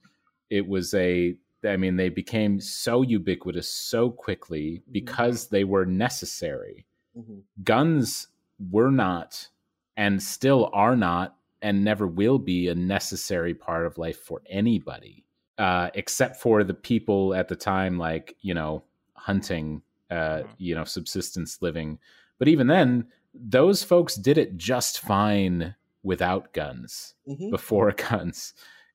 it 0.51 0.67
was 0.69 0.95
a 0.95 1.37
I 1.65 1.77
mean 1.77 1.97
they 1.97 2.09
became 2.11 2.61
so 2.61 3.03
ubiquitous 3.03 3.69
so 3.71 4.11
quickly 4.11 4.83
because 4.93 5.49
they 5.49 5.65
were 5.65 5.87
necessary. 5.87 6.87
Mhm. 7.17 7.43
Guns 7.65 8.29
were 8.71 8.91
not 8.91 9.49
and 9.97 10.23
still 10.23 10.71
are 10.73 10.97
not 10.97 11.37
and 11.65 11.83
never 11.83 12.07
will 12.07 12.39
be 12.39 12.69
a 12.69 12.75
necessary 12.75 13.55
part 13.55 13.87
of 13.87 13.99
life 13.99 14.19
for 14.21 14.43
anybody 14.49 15.25
uh, 15.59 15.89
except 15.95 16.37
for 16.37 16.65
the 16.65 16.75
people 16.75 17.33
at 17.35 17.49
the 17.49 17.57
time 17.57 17.99
like 17.99 18.37
you 18.41 18.55
know 18.55 18.85
hunting 19.15 19.81
uh, 20.11 20.43
Mhm. 20.43 20.49
you 20.59 20.75
know 20.75 20.85
subsistence 20.85 21.63
living 21.63 21.99
but 22.39 22.49
even 22.49 22.67
then 22.67 23.07
those 23.35 23.83
folks 23.83 24.15
did 24.15 24.37
it 24.39 24.57
just 24.57 25.01
fine 25.01 25.75
without 26.03 26.53
guns 26.53 27.15
Mhm. 27.27 27.51
before 27.51 27.91
guns 28.11 28.55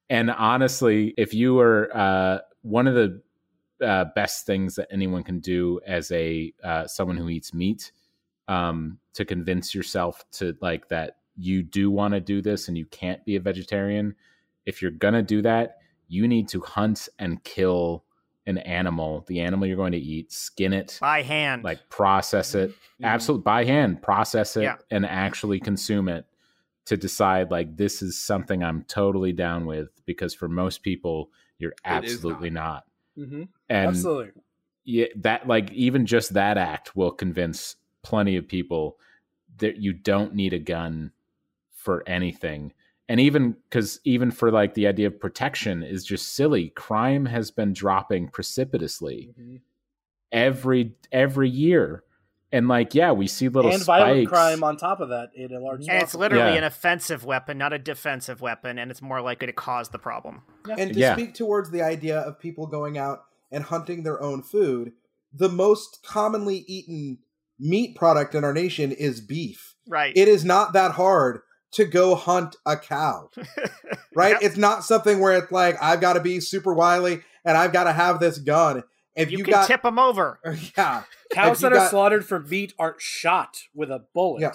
and 0.09 0.29
honestly 0.31 1.13
if 1.17 1.33
you 1.33 1.55
were 1.55 1.89
uh, 1.95 2.37
one 2.61 2.87
of 2.87 2.95
the 2.95 3.21
uh, 3.85 4.05
best 4.13 4.45
things 4.45 4.75
that 4.75 4.87
anyone 4.91 5.23
can 5.23 5.39
do 5.39 5.79
as 5.87 6.11
a 6.11 6.53
uh, 6.63 6.85
someone 6.85 7.17
who 7.17 7.29
eats 7.29 7.53
meat 7.53 7.91
um, 8.49 8.99
to 9.13 9.23
convince 9.23 9.73
yourself 9.73 10.25
to 10.31 10.55
like 10.61 10.89
that 10.89 11.18
you 11.39 11.63
do 11.63 11.89
want 11.89 12.13
to 12.13 12.19
do 12.19 12.41
this 12.41 12.67
and 12.67 12.77
you 12.77 12.85
can't 12.85 13.23
be 13.25 13.35
a 13.35 13.39
vegetarian 13.39 14.15
if 14.65 14.81
you're 14.81 14.91
gonna 14.91 15.21
do 15.23 15.41
that 15.41 15.77
you 16.07 16.27
need 16.27 16.47
to 16.49 16.59
hunt 16.61 17.07
and 17.19 17.43
kill 17.43 18.03
an 18.45 18.57
animal 18.59 19.23
the 19.27 19.39
animal 19.39 19.65
you're 19.67 19.77
going 19.77 19.91
to 19.91 19.97
eat 19.97 20.31
skin 20.31 20.73
it 20.73 20.97
By 20.99 21.21
hand. 21.21 21.63
like 21.63 21.87
process 21.89 22.55
it 22.55 22.73
absolutely 23.03 23.43
by 23.43 23.63
hand 23.65 24.01
process 24.01 24.57
it 24.57 24.63
Yeah. 24.63 24.75
and 24.91 25.05
actually 25.05 25.59
consume 25.59 26.09
it 26.09 26.25
to 26.85 26.97
decide 26.97 27.51
like 27.51 27.77
this 27.77 28.01
is 28.01 28.17
something 28.17 28.63
i'm 28.63 28.83
totally 28.83 29.31
down 29.33 29.65
with 29.65 29.89
because 30.05 30.33
for 30.33 30.47
most 30.49 30.81
people 30.83 31.29
you're 31.59 31.75
absolutely 31.85 32.49
not. 32.49 32.85
hmm 33.15 33.43
and 33.69 33.89
Absolutely. 33.89 34.41
yeah, 34.85 35.05
that 35.17 35.47
like 35.47 35.71
even 35.73 36.05
just 36.07 36.33
that 36.33 36.57
act 36.57 36.95
will 36.95 37.11
convince 37.11 37.75
plenty 38.01 38.35
of 38.37 38.47
people 38.47 38.97
that 39.57 39.77
you 39.77 39.93
don't 39.93 40.33
need 40.33 40.53
a 40.53 40.59
gun 40.59 41.11
for 41.79 42.03
anything 42.07 42.73
and 43.07 43.19
even 43.19 43.55
because 43.69 43.99
even 44.03 44.29
for 44.31 44.51
like 44.51 44.73
the 44.75 44.85
idea 44.87 45.07
of 45.07 45.19
protection 45.19 45.81
is 45.83 46.03
just 46.03 46.35
silly 46.35 46.69
crime 46.69 47.25
has 47.25 47.49
been 47.51 47.73
dropping 47.73 48.27
precipitously 48.27 49.29
Mhm. 49.39 49.61
every 50.31 50.93
every 51.11 51.49
year 51.49 52.03
and 52.51 52.67
like 52.67 52.93
yeah 52.93 53.11
we 53.11 53.27
see 53.27 53.47
little 53.49 53.71
And 53.71 53.83
violent 53.83 54.27
crime 54.27 54.63
on 54.63 54.77
top 54.77 54.99
of 54.99 55.09
that 55.09 55.29
in 55.35 55.53
a 55.53 55.59
large. 55.59 55.81
and 55.87 56.01
it's 56.03 56.13
literally 56.15 56.51
Yeah. 56.53 56.57
an 56.59 56.63
offensive 56.63 57.23
weapon, 57.23 57.57
not 57.57 57.73
a 57.73 57.79
defensive 57.79 58.41
weapon, 58.41 58.77
and 58.79 58.89
it's 58.91 59.01
more 59.01 59.21
likely 59.21 59.47
to 59.47 59.53
cause 59.53 59.89
the 59.89 59.99
problem. 59.99 60.41
And 60.77 60.93
to 60.93 60.99
Yeah. 60.99 61.13
speak 61.15 61.33
towards 61.35 61.69
the 61.71 61.81
idea 61.83 62.19
of 62.19 62.39
people 62.39 62.65
going 62.67 62.97
out 62.97 63.25
and 63.51 63.63
hunting 63.63 64.03
their 64.03 64.21
own 64.21 64.41
food, 64.43 64.93
the 65.31 65.49
most 65.49 66.03
commonly 66.03 66.65
eaten 66.67 67.19
meat 67.59 67.95
product 67.95 68.33
in 68.35 68.43
our 68.43 68.53
nation 68.53 68.91
is 68.91 69.21
beef. 69.21 69.75
Right. 69.87 70.13
It 70.15 70.27
is 70.27 70.43
not 70.45 70.73
that 70.73 70.93
hard 70.93 71.41
to 71.71 71.85
go 71.85 72.15
hunt 72.15 72.55
a 72.65 72.75
cow, 72.77 73.29
right? 74.15 74.31
Yep. 74.31 74.39
It's 74.41 74.57
not 74.57 74.83
something 74.83 75.19
where 75.19 75.37
it's 75.37 75.51
like 75.51 75.77
I've 75.81 76.01
got 76.01 76.13
to 76.13 76.19
be 76.19 76.39
super 76.39 76.73
wily 76.73 77.21
and 77.45 77.57
I've 77.57 77.73
got 77.73 77.85
to 77.85 77.93
have 77.93 78.19
this 78.19 78.37
gun. 78.37 78.83
If 79.15 79.31
you, 79.31 79.39
you, 79.39 79.43
can 79.43 79.51
got, 79.51 79.67
tip 79.67 79.81
them 79.81 79.99
over. 79.99 80.39
yeah, 80.77 81.03
Cows 81.31 81.57
If 81.57 81.63
you 81.63 81.69
that 81.69 81.77
are 81.77 81.89
slaughtered 81.89 82.25
for 82.25 82.39
meat 82.39 82.73
aren't 82.79 83.01
shot 83.01 83.63
with 83.73 83.89
a 83.91 84.05
bullet. 84.13 84.41
Yeah. 84.41 84.53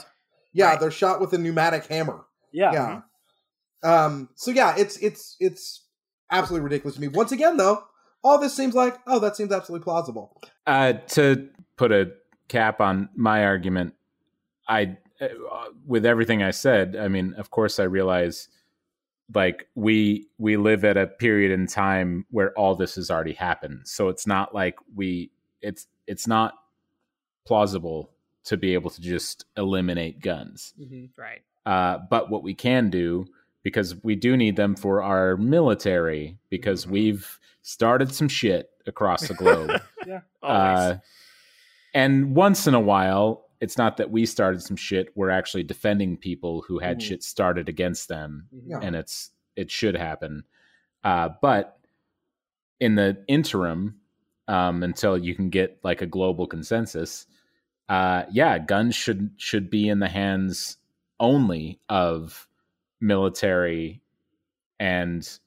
yeah, 0.52 0.66
Right. 0.70 0.80
they're 0.80 0.90
shot 0.90 1.20
with 1.20 1.32
a 1.32 1.38
pneumatic 1.38 1.86
hammer. 1.86 2.24
Yeah. 2.52 2.72
yeah. 2.72 3.00
Um. 3.82 4.30
So 4.34 4.50
yeah, 4.50 4.74
it's 4.78 4.96
it's 4.98 5.36
it's 5.40 5.84
absolutely 6.30 6.64
ridiculous 6.64 6.94
to 6.94 7.00
me. 7.00 7.08
Once 7.08 7.32
again, 7.32 7.56
though, 7.58 7.84
all 8.22 8.38
this 8.38 8.54
seems 8.56 8.74
like 8.74 8.96
oh, 9.06 9.18
that 9.18 9.36
seems 9.36 9.52
absolutely 9.52 9.84
plausible. 9.84 10.40
uh, 10.66 10.94
to 11.08 11.48
put 11.76 11.92
a 11.92 12.12
cap 12.48 12.80
on 12.80 13.08
my 13.14 13.44
argument, 13.44 13.94
I, 14.68 14.96
with 15.86 16.06
everything 16.06 16.42
I 16.42 16.50
said, 16.50 16.96
I 16.96 17.08
mean, 17.08 17.34
of 17.34 17.50
course, 17.50 17.78
I 17.78 17.84
realize 17.84 18.48
like 19.34 19.68
we 19.74 20.26
we 20.38 20.56
live 20.56 20.84
at 20.84 20.96
a 20.96 21.06
period 21.06 21.50
in 21.50 21.66
time 21.66 22.26
where 22.30 22.52
all 22.58 22.74
this 22.74 22.96
has 22.96 23.10
already 23.10 23.32
happened, 23.32 23.82
so 23.84 24.08
it's 24.08 24.26
not 24.26 24.54
like 24.54 24.76
we 24.94 25.30
it's 25.62 25.86
it's 26.06 26.26
not 26.26 26.54
plausible 27.46 28.10
to 28.44 28.56
be 28.56 28.74
able 28.74 28.90
to 28.90 29.00
just 29.00 29.46
eliminate 29.56 30.20
guns. 30.20 30.74
Mhm. 30.78 31.10
Right. 31.16 31.42
Uh, 31.64 31.98
but 32.10 32.30
what 32.30 32.42
we 32.42 32.54
can 32.54 32.90
do, 32.90 33.26
because 33.62 34.02
we 34.04 34.14
do 34.14 34.36
need 34.36 34.56
them 34.56 34.76
for 34.76 35.02
our 35.02 35.36
military, 35.38 36.36
because 36.50 36.86
we've 36.86 37.38
started 37.62 38.12
some 38.12 38.28
shit 38.28 38.68
across 38.86 39.26
the 39.26 39.34
globe. 39.34 39.70
Always. 40.42 40.78
Uh, 40.78 40.98
and 41.94 42.34
once 42.34 42.66
in 42.66 42.74
a 42.74 42.80
while, 42.80 43.43
it's 43.60 43.78
not 43.78 43.96
that 43.98 44.10
we 44.10 44.26
started 44.26 44.60
some 44.62 44.76
shit. 44.76 45.08
We're 45.16 45.30
actually 45.30 45.62
defending 45.62 46.16
people 46.16 46.62
who 46.68 46.78
had 46.78 46.98
Mhm. 46.98 47.02
shit 47.02 47.22
started 47.22 47.68
against 47.68 48.08
them. 48.08 48.48
Yeah. 48.66 48.80
and 48.82 48.94
it's 48.96 49.30
it 49.56 49.70
should 49.70 49.94
happen. 49.96 50.44
Uh, 51.04 51.28
but 51.40 51.78
in 52.80 52.96
the 52.96 53.22
interim, 53.28 54.00
um, 54.48 54.82
until 54.82 55.16
you 55.16 55.34
can 55.34 55.48
get 55.50 55.78
like 55.84 56.02
a 56.02 56.06
global 56.06 56.46
consensus, 56.46 57.26
uh, 57.88 58.24
yeah, 58.32 58.58
guns 58.58 58.94
should 58.96 59.30
should 59.36 59.70
be 59.70 59.88
in 59.88 60.00
the 60.00 60.08
hands 60.08 60.76
only 61.20 61.78
of 61.88 62.48
military 63.00 64.02
and 64.80 65.38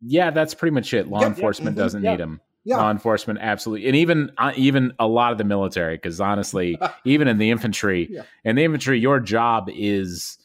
yeah, 0.00 0.30
that's 0.30 0.54
pretty 0.54 0.74
much 0.74 0.92
it. 0.94 1.08
Law 1.08 1.20
Yep. 1.22 1.28
enforcement 1.30 1.74
Mhm. 1.74 1.78
doesn't 1.80 2.02
need 2.02 2.20
them 2.20 2.40
Yeah. 2.66 2.78
law 2.78 2.90
enforcement 2.90 3.38
absolutely. 3.40 3.86
And 3.86 3.94
even 3.96 4.32
uh, 4.38 4.52
even 4.56 4.92
a 4.98 5.06
lot 5.06 5.30
of 5.30 5.38
the 5.38 5.44
military 5.44 5.96
because 5.96 6.20
honestly 6.20 6.76
even 7.04 7.28
in 7.28 7.38
the 7.38 7.50
infantry 7.50 8.08
Yeah. 8.10 8.22
in 8.44 8.56
the 8.56 8.64
infantry 8.64 8.98
your 8.98 9.20
job 9.20 9.70
is 9.72 10.36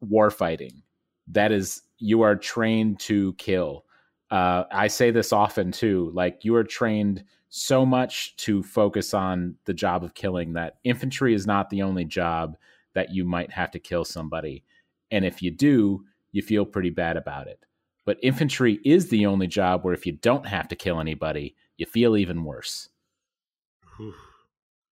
war 0.00 0.30
fighting. 0.30 0.82
That 1.28 1.50
is 1.52 1.82
you 1.98 2.22
are 2.22 2.36
trained 2.36 3.00
to 3.00 3.32
kill. 3.34 3.84
Uh, 4.30 4.64
i 4.72 4.86
say 4.88 5.10
this 5.10 5.32
often 5.32 5.70
too 5.72 6.10
like 6.14 6.44
you 6.44 6.54
are 6.56 6.64
trained 6.64 7.22
so 7.50 7.84
much 7.84 8.34
to 8.36 8.62
focus 8.62 9.12
on 9.14 9.54
the 9.64 9.74
job 9.74 10.02
of 10.02 10.14
killing 10.14 10.54
that 10.54 10.78
infantry 10.84 11.34
is 11.34 11.46
not 11.46 11.70
the 11.70 11.82
only 11.82 12.04
job 12.04 12.56
that 12.94 13.12
you 13.12 13.24
might 13.24 13.50
have 13.52 13.70
to 13.72 13.78
kill 13.78 14.04
somebody. 14.04 14.64
And 15.10 15.24
if 15.24 15.42
you 15.42 15.50
do 15.50 16.04
you 16.32 16.42
feel 16.42 16.64
pretty 16.64 16.90
bad 16.90 17.16
about 17.16 17.46
it. 17.48 17.60
But 18.06 18.18
infantry 18.22 18.80
is 18.84 19.08
the 19.08 19.26
only 19.26 19.46
job 19.46 19.84
where 19.84 19.94
if 19.94 20.04
you 20.04 20.12
don't 20.12 20.46
have 20.46 20.68
to 20.68 20.76
kill 20.76 21.00
anybody 21.00 21.54
you 21.76 21.86
feel 21.86 22.16
even 22.16 22.44
worse 22.44 22.88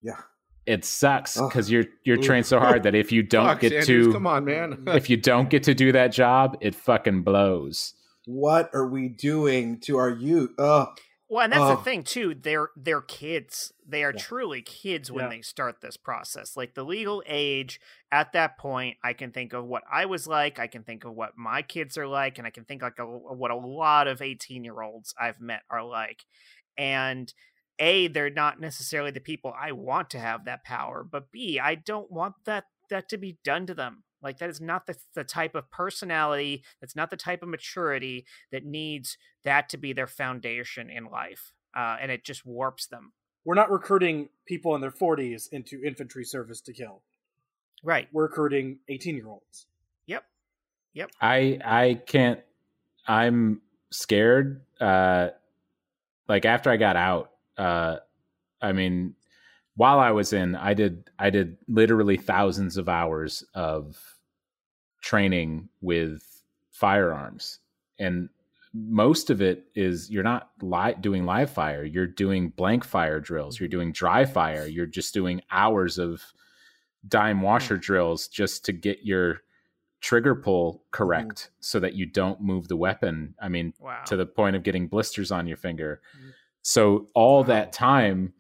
Yeah. 0.02 0.22
it 0.66 0.86
sucks 0.86 1.38
Ugh. 1.38 1.50
because 1.50 1.70
you're 1.72 1.86
you're 2.04 2.18
Oof. 2.20 2.26
trained 2.26 2.46
so 2.46 2.60
hard 2.60 2.84
that 2.84 2.96
if 2.96 3.12
you 3.12 3.24
don't 3.36 3.46
Fuck, 3.48 3.62
get 3.62 3.74
Andrews, 3.74 4.08
to 4.08 4.14
come 4.14 4.28
on, 4.28 4.46
man. 4.46 4.84
if 4.88 5.10
you 5.10 5.18
don't 5.18 5.50
get 5.50 5.64
to 5.64 5.74
do 5.74 5.92
that 5.92 6.12
job 6.12 6.58
it 6.62 6.76
fucking 6.76 7.24
blows 7.24 7.94
What 8.26 8.70
are 8.74 8.88
we 8.88 9.10
doing 9.10 9.80
to 9.82 9.98
our 9.98 10.10
youth? 10.10 10.52
Ugh. 10.60 10.90
Well, 11.32 11.44
and 11.44 11.54
that's 11.54 11.78
the 11.78 11.84
thing 11.84 12.02
too. 12.04 12.34
They're 12.34 12.70
they're 12.76 13.02
kids. 13.02 13.72
They 13.88 14.04
are 14.04 14.12
Yeah. 14.16 14.20
truly 14.22 14.62
kids 14.64 15.12
when 15.12 15.26
Yeah. 15.26 15.30
they 15.30 15.42
start 15.42 15.80
this 15.80 15.96
process. 15.96 16.58
Like 16.58 16.74
the 16.74 16.84
legal 16.84 17.22
age 17.28 17.80
at 18.12 18.34
that 18.34 18.58
point, 18.58 18.98
I 19.04 19.14
can 19.14 19.32
think 19.32 19.54
of 19.54 19.64
what 19.66 19.84
I 19.92 20.06
was 20.06 20.26
like. 20.28 20.58
I 20.58 20.66
can 20.66 20.84
think 20.84 21.06
of 21.06 21.14
what 21.14 21.38
my 21.38 21.62
kids 21.62 22.00
are 22.00 22.08
like, 22.08 22.40
and 22.40 22.48
I 22.48 22.50
can 22.50 22.66
think 22.66 22.82
like 22.82 22.98
a, 22.98 23.06
what 23.06 23.52
a 23.52 23.56
lot 23.56 24.08
of 24.08 24.24
eighteen 24.24 24.64
year 24.64 24.82
olds 24.82 25.14
I've 25.22 25.40
met 25.40 25.62
are 25.70 25.84
like. 25.84 26.26
And 26.80 27.32
a, 27.78 28.08
they're 28.08 28.30
not 28.30 28.60
necessarily 28.60 29.12
the 29.12 29.20
people 29.20 29.54
I 29.60 29.74
want 29.74 30.10
to 30.12 30.20
have 30.20 30.46
that 30.46 30.64
power, 30.64 31.04
but 31.04 31.32
b, 31.32 31.60
I 31.60 31.76
don't 31.76 32.12
want 32.12 32.36
that 32.46 32.66
that 32.90 33.10
to 33.10 33.18
be 33.18 33.38
done 33.44 33.68
to 33.68 33.76
them. 33.76 34.04
Like 34.22 34.40
that 34.40 34.50
is 34.50 34.60
not 34.60 34.88
the 34.88 34.96
the 35.14 35.24
type 35.24 35.56
of 35.56 35.70
personality. 35.70 36.64
That's 36.82 36.96
not 36.96 37.10
the 37.10 37.18
type 37.18 37.44
of 37.44 37.50
maturity 37.50 38.26
that 38.52 38.66
needs 38.66 39.18
that 39.44 39.70
to 39.70 39.78
be 39.78 39.94
their 39.94 40.08
foundation 40.08 40.90
in 40.90 41.06
life. 41.06 41.52
Uh, 41.76 41.98
and 42.02 42.12
it 42.12 42.24
just 42.26 42.46
warps 42.46 42.88
them. 42.88 43.14
We're 43.46 43.56
not 43.56 43.72
recruiting 43.72 44.30
people 44.46 44.76
in 44.76 44.82
their 44.82 44.92
40s 44.92 45.52
into 45.52 45.82
infantry 45.84 46.26
service 46.26 46.62
to 46.62 46.74
kill. 46.74 47.02
Right. 47.84 48.08
We're 48.12 48.24
recruiting 48.24 48.80
18 48.90 49.16
year 49.16 49.28
olds. 49.28 49.68
Yep. 50.08 50.24
Yep. 50.94 51.12
I 51.22 51.60
I 51.64 52.02
can't. 52.06 52.42
I'm 53.08 53.62
scared. 53.92 54.62
Uh, 54.80 55.30
like 56.30 56.46
after 56.46 56.70
I 56.70 56.78
got 56.78 56.96
out, 56.96 57.32
uh, 57.58 57.98
I 58.62 58.72
mean, 58.72 59.16
while 59.76 60.00
I 60.00 60.12
was 60.12 60.32
in, 60.32 60.56
I 60.56 60.74
did 60.74 61.10
I 61.18 61.32
did 61.32 61.58
literally 61.68 62.18
thousands 62.18 62.78
of 62.78 62.88
hours 62.88 63.44
of 63.54 63.98
training 65.02 65.70
with 65.82 66.22
firearms, 66.72 67.60
and 67.98 68.30
most 68.74 69.30
of 69.32 69.42
it 69.42 69.66
is 69.76 70.12
you're 70.12 70.24
not 70.24 70.52
li- 70.62 70.96
doing 71.02 71.26
live 71.26 71.50
fire. 71.50 71.84
You're 71.84 72.06
doing 72.06 72.50
blank 72.50 72.84
fire 72.84 73.20
drills. 73.20 73.60
You're 73.60 73.70
doing 73.70 73.92
dry 73.92 74.26
fire. 74.26 74.68
You're 74.68 74.86
just 74.86 75.14
doing 75.14 75.42
hours 75.50 75.98
of 75.98 76.22
dime 77.08 77.42
washer 77.42 77.78
drills 77.78 78.28
just 78.28 78.66
to 78.66 78.74
get 78.74 79.04
your 79.04 79.42
trigger 80.02 80.36
pull 80.36 80.72
hmm. 80.74 80.80
correct 80.91 81.52
so 81.60 81.80
that 81.80 81.93
you 81.93 82.06
don't 82.06 82.41
move 82.41 82.68
the 82.68 82.78
weapon. 82.78 83.36
I 83.41 83.50
mean, 83.50 83.74
Wow. 83.80 84.04
to 84.06 84.16
the 84.16 84.26
point 84.26 84.56
of 84.56 84.64
getting 84.64 84.88
blisters 84.88 85.32
on 85.32 85.47
your 85.47 85.58
finger. 85.58 86.02
Mm. 86.18 86.34
So 86.62 87.08
all 87.14 87.43
that 87.45 87.74
time 87.74 88.34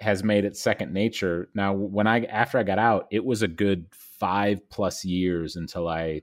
has 0.00 0.22
made 0.22 0.44
it 0.44 0.56
second 0.56 0.92
nature. 0.92 1.48
Now, 1.54 1.72
when 1.72 2.06
I 2.06 2.24
after 2.24 2.58
I 2.58 2.62
got 2.62 2.78
out, 2.78 3.08
it 3.10 3.24
was 3.24 3.42
a 3.42 3.48
good 3.48 3.86
five 3.90 4.68
plus 4.70 5.04
years 5.04 5.56
until 5.56 5.88
I 5.88 6.22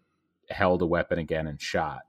held 0.49 0.81
a 0.81 0.86
weapon 0.86 1.19
again 1.19 1.47
and 1.47 1.61
shot 1.61 2.01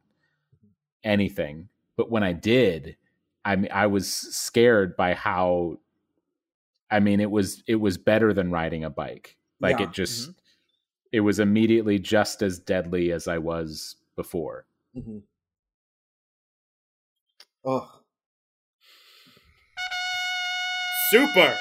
anything. 1.03 1.69
But 1.97 2.11
when 2.11 2.23
I 2.23 2.33
did, 2.33 2.97
I 3.45 3.57
mean, 3.57 3.71
I 3.73 3.87
was 3.87 4.09
scared 4.13 4.97
by 4.97 5.15
how. 5.15 5.79
I 6.89 7.01
mean, 7.01 7.19
it 7.19 7.31
was 7.31 7.65
it 7.67 7.77
was 7.77 7.99
better 7.99 8.33
than 8.33 8.53
riding 8.53 8.85
a 8.85 8.91
bike. 8.91 9.37
Like 9.61 9.81
Yeah. 9.81 9.87
it 9.87 9.93
just, 9.93 10.23
mm-hmm. 10.23 10.39
It 11.17 11.21
was 11.21 11.39
immediately 11.41 11.99
just 11.99 12.43
as 12.43 12.59
deadly 12.59 13.11
as 13.11 13.27
I 13.27 13.39
was 13.39 13.97
before. 14.17 14.67
Mhm. 14.95 15.23
Oh, 17.65 17.91
Super. 21.11 21.57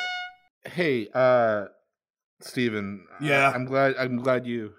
Hey, 0.66 1.08
uh 1.14 1.66
Steven. 2.41 3.06
Yeah. 3.22 3.51
I'm 3.56 3.66
glad 3.66 3.95
I'm 3.97 4.18
glad 4.18 4.45
you 4.45 4.74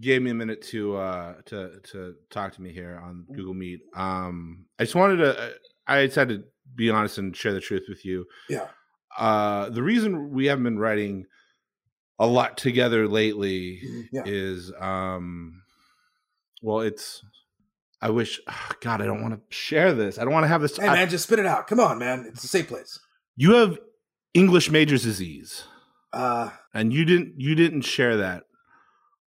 gave 0.00 0.22
me 0.22 0.30
a 0.30 0.34
minute 0.34 0.62
to 0.72 0.96
uh 0.96 1.34
to 1.46 1.80
to 1.92 2.14
talk 2.30 2.54
to 2.54 2.62
me 2.62 2.72
here 2.72 2.98
on 3.04 3.26
Google 3.34 3.54
Meet. 3.54 3.80
Um 3.94 4.64
I 4.78 4.84
just 4.84 4.94
wanted 4.94 5.16
to 5.16 5.38
uh, 5.38 5.50
I 5.86 6.06
just 6.06 6.16
had 6.16 6.28
to 6.30 6.44
be 6.74 6.88
honest 6.90 7.18
and 7.18 7.36
share 7.36 7.52
the 7.52 7.60
truth 7.60 7.84
with 7.90 8.04
you. 8.06 8.24
yeah. 8.48 8.68
Uh 9.18 9.68
the 9.68 9.82
reason 9.82 10.30
we 10.30 10.46
haven't 10.46 10.64
been 10.64 10.78
writing 10.78 11.26
a 12.18 12.26
lot 12.26 12.56
together 12.56 13.08
lately 13.08 13.80
Yeah. 14.12 14.22
is 14.26 14.72
um 14.80 15.62
well 16.62 16.80
it's 16.80 17.22
I 18.00 18.10
wish 18.10 18.40
God 18.80 19.00
I 19.00 19.06
don't 19.06 19.22
want 19.22 19.34
to 19.34 19.56
share 19.56 19.92
this. 19.94 20.18
I 20.18 20.24
don't 20.24 20.32
want 20.32 20.44
to 20.44 20.48
have 20.48 20.60
this 20.62 20.76
Hey 20.76 20.88
I- 20.88 20.94
man, 20.94 21.08
just 21.08 21.24
spit 21.24 21.38
it 21.38 21.46
out. 21.46 21.66
Come 21.68 21.80
on, 21.80 21.98
man. 21.98 22.24
It's 22.28 22.44
a 22.44 22.48
safe 22.48 22.68
place. 22.68 22.98
you 23.36 23.54
have 23.54 23.78
English 24.34 24.70
major's 24.70 25.02
disease. 25.04 25.64
Uh, 26.12 26.50
and 26.74 26.92
you 26.92 27.04
didn't 27.04 27.34
you 27.38 27.54
didn't 27.54 27.82
share 27.82 28.16
that 28.18 28.44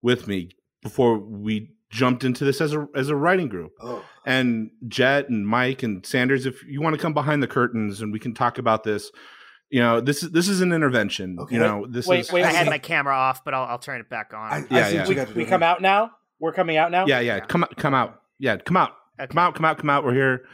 with 0.04 0.28
me 0.28 0.52
before 0.84 1.18
we 1.18 1.72
jumped 1.90 2.24
into 2.24 2.44
this 2.46 2.62
as 2.62 2.74
a 2.74 2.88
as 2.96 3.10
a 3.10 3.16
writing 3.16 3.48
group 3.48 3.72
oh, 3.82 4.04
and 4.26 4.70
jet 4.88 5.30
and 5.30 5.48
mike 5.48 5.82
and 5.82 6.06
sanders 6.06 6.46
if 6.46 6.64
you 6.66 6.82
want 6.82 6.96
to 6.96 7.02
come 7.02 7.14
behind 7.14 7.42
the 7.42 7.48
curtains 7.48 8.02
and 8.02 8.12
we 8.12 8.20
can 8.20 8.34
talk 8.34 8.58
about 8.60 8.84
this 8.84 9.12
you 9.70 9.80
know 9.82 10.00
this 10.02 10.24
is 10.24 10.32
this 10.32 10.48
is 10.48 10.62
an 10.62 10.72
intervention 10.72 11.38
Okay. 11.40 11.56
you 11.56 11.62
know 11.62 11.86
this 11.90 12.06
Wait, 12.08 12.20
is 12.22 12.32
wait, 12.32 12.44
I 12.46 12.52
had 12.52 12.68
my 12.68 12.78
camera 12.78 13.16
off, 13.16 13.44
but 13.44 13.54
I'll, 13.54 13.64
I'll 13.66 13.80
turn 13.80 14.00
it 14.02 14.10
back 14.10 14.32
on. 14.34 14.52
I, 14.52 14.58
Yeah, 14.70 14.86
I 14.86 14.90
see 14.90 14.96
yeah. 14.96 15.04
We, 15.04 15.10
you 15.10 15.16
got 15.16 15.28
to 15.28 15.34
do. 15.34 15.40
we 15.40 15.46
come 15.46 15.64
out 15.64 15.82
now. 15.82 16.12
We're 16.40 16.54
coming 16.54 16.78
out 16.78 16.92
now. 16.92 17.06
yeah 17.08 17.20
yeah 17.20 17.40
come 17.40 17.64
out 17.64 17.76
come 17.78 17.94
out 17.94 18.22
yeah 18.40 18.58
come 18.58 18.78
out 18.78 18.92
Okay. 19.20 19.28
come 19.28 19.38
out 19.40 19.56
come 19.56 19.66
out 19.66 19.78
come 19.78 19.90
out 19.90 20.04
we're 20.04 20.14
here 20.14 20.46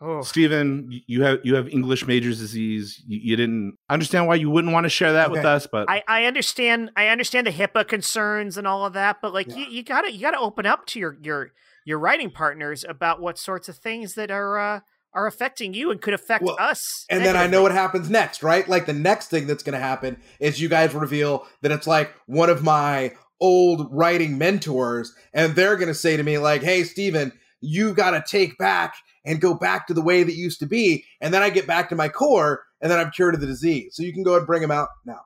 Oh. 0.00 0.20
Stephen, 0.22 0.90
you 1.06 1.22
have 1.22 1.38
you 1.44 1.54
have 1.54 1.68
English 1.68 2.06
major's 2.06 2.38
disease. 2.38 3.02
You, 3.06 3.20
you 3.22 3.36
didn't 3.36 3.78
understand 3.88 4.26
why 4.26 4.34
you 4.34 4.50
wouldn't 4.50 4.72
want 4.72 4.84
to 4.84 4.90
share 4.90 5.14
that 5.14 5.30
with 5.30 5.44
us, 5.46 5.66
but 5.70 5.88
I, 5.88 6.02
I 6.06 6.24
understand 6.24 6.90
I 6.96 7.06
understand 7.08 7.46
the 7.46 7.52
HIPAA 7.52 7.86
concerns 7.88 8.58
and 8.58 8.66
all 8.66 8.84
of 8.84 8.92
that, 8.94 9.18
but 9.22 9.32
like 9.32 9.46
Yeah. 9.48 9.58
you, 9.58 9.66
you 9.66 9.82
gotta 9.82 10.12
you 10.12 10.20
gotta 10.20 10.38
open 10.40 10.66
up 10.66 10.84
to 10.88 10.98
your 10.98 11.16
your 11.22 11.52
your 11.86 11.98
writing 11.98 12.30
partners 12.30 12.84
about 12.86 13.20
what 13.22 13.38
sorts 13.38 13.68
of 13.68 13.76
things 13.76 14.14
that 14.14 14.30
are 14.30 14.58
uh, 14.58 14.80
are 15.14 15.26
affecting 15.26 15.74
you 15.74 15.90
and 15.90 16.00
could 16.00 16.14
affect 16.14 16.44
Well, 16.44 16.56
us. 16.58 17.04
And 17.08 17.24
then 17.24 17.36
I 17.36 17.46
know 17.46 17.62
what 17.62 17.72
happens 17.72 18.10
next, 18.10 18.42
right? 18.42 18.68
Like 18.68 18.86
the 18.86 18.92
next 18.92 19.28
thing 19.28 19.46
that's 19.46 19.62
going 19.62 19.74
to 19.74 19.78
happen 19.84 20.16
is 20.40 20.60
you 20.60 20.68
guys 20.68 20.92
reveal 20.94 21.46
that 21.62 21.70
it's 21.72 21.86
like 21.86 22.12
one 22.26 22.50
of 22.50 22.62
my 22.62 23.12
old 23.40 23.88
writing 23.92 24.38
mentors, 24.38 25.12
and 25.32 25.54
they're 25.54 25.76
going 25.76 25.88
to 25.88 25.94
say 25.94 26.16
to 26.16 26.22
me, 26.22 26.38
like, 26.38 26.62
hey, 26.62 26.82
Steven, 26.84 27.32
you 27.60 27.94
got 27.94 28.10
to 28.12 28.24
take 28.26 28.56
back 28.58 28.94
and 29.24 29.40
go 29.40 29.54
back 29.54 29.86
to 29.86 29.94
the 29.94 30.02
way 30.02 30.22
that 30.22 30.34
used 30.34 30.60
to 30.60 30.66
be. 30.66 31.04
And 31.20 31.32
then 31.32 31.42
I 31.42 31.50
get 31.50 31.66
back 31.66 31.88
to 31.90 31.94
my 31.96 32.08
core, 32.08 32.62
and 32.80 32.90
then 32.90 32.98
I'm 32.98 33.10
cured 33.10 33.34
of 33.34 33.40
the 33.40 33.46
disease. 33.46 33.94
So 33.96 34.02
you 34.02 34.12
can 34.12 34.22
go 34.22 34.36
and 34.36 34.46
bring 34.46 34.62
him 34.62 34.70
out 34.70 34.88
now. 35.04 35.20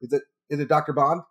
Is 0.00 0.12
it 0.12 0.22
is 0.48 0.58
it 0.60 0.68
Dr. 0.68 0.92
Bond, 0.92 1.22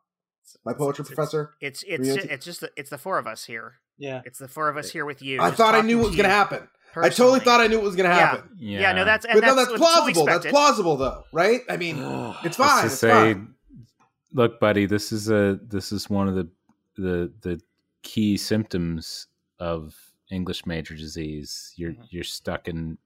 my 0.65 0.73
poetry 0.73 1.03
It's- 1.03 1.15
professor? 1.15 1.53
It's 1.61 1.83
it's 1.87 2.07
Real- 2.07 2.17
ju- 2.17 2.27
it's 2.29 2.45
just 2.45 2.61
the, 2.61 2.71
it's 2.77 2.89
the 2.89 2.97
four 2.97 3.17
of 3.17 3.27
us 3.27 3.45
here. 3.45 3.75
Yeah. 3.97 4.21
It's 4.25 4.39
the 4.39 4.47
four 4.47 4.69
of 4.69 4.77
us 4.77 4.91
here 4.91 5.05
with 5.05 5.21
you. 5.21 5.41
I 5.41 5.51
thought 5.51 5.75
I 5.75 5.81
knew 5.81 5.97
what 5.97 6.07
was 6.07 6.15
to 6.15 6.21
going 6.23 6.29
to 6.29 6.55
you 6.55 6.67
happen. 6.93 7.03
I 7.03 7.09
totally 7.09 7.39
thought 7.39 7.61
I 7.61 7.67
knew 7.67 7.77
what 7.77 7.85
was 7.85 7.95
going 7.95 8.09
to 8.09 8.15
Yeah. 8.15 8.25
happen. 8.27 8.49
Yeah, 8.57 8.91
no, 8.93 9.05
that's 9.05 9.25
and 9.25 9.35
But 9.39 9.47
no, 9.47 9.55
that's, 9.55 9.69
that's 9.69 9.79
plausible. 9.79 10.25
That's 10.25 10.45
plausible, 10.47 10.97
though, 10.97 11.23
right? 11.31 11.61
I 11.69 11.77
mean, 11.77 11.97
it's 12.43 12.57
fine. 12.57 12.83
Let's 12.83 12.83
It's 12.85 12.91
just 12.93 12.99
say, 13.01 13.33
fine. 13.33 13.53
look, 14.33 14.59
buddy, 14.59 14.85
this 14.85 15.11
is 15.11 15.29
a 15.29 15.59
this 15.63 15.91
is 15.91 16.09
one 16.09 16.27
of 16.27 16.35
the 16.35 16.49
the 16.95 17.31
the 17.41 17.61
key 18.03 18.37
symptoms 18.37 19.27
of 19.59 19.95
English 20.31 20.65
major 20.65 20.95
disease. 20.95 21.73
You're 21.75 21.91
Mhm. 21.93 22.05
you're 22.09 22.23
stuck 22.23 22.67
in 22.67 22.97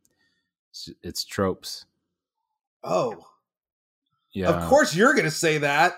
it's 1.04 1.24
tropes. 1.24 1.86
Oh. 2.84 3.26
Yeah, 4.32 4.50
Of 4.50 4.68
course 4.68 4.96
you're 4.96 5.14
going 5.14 5.26
to 5.26 5.32
say 5.32 5.60
that, 5.60 5.94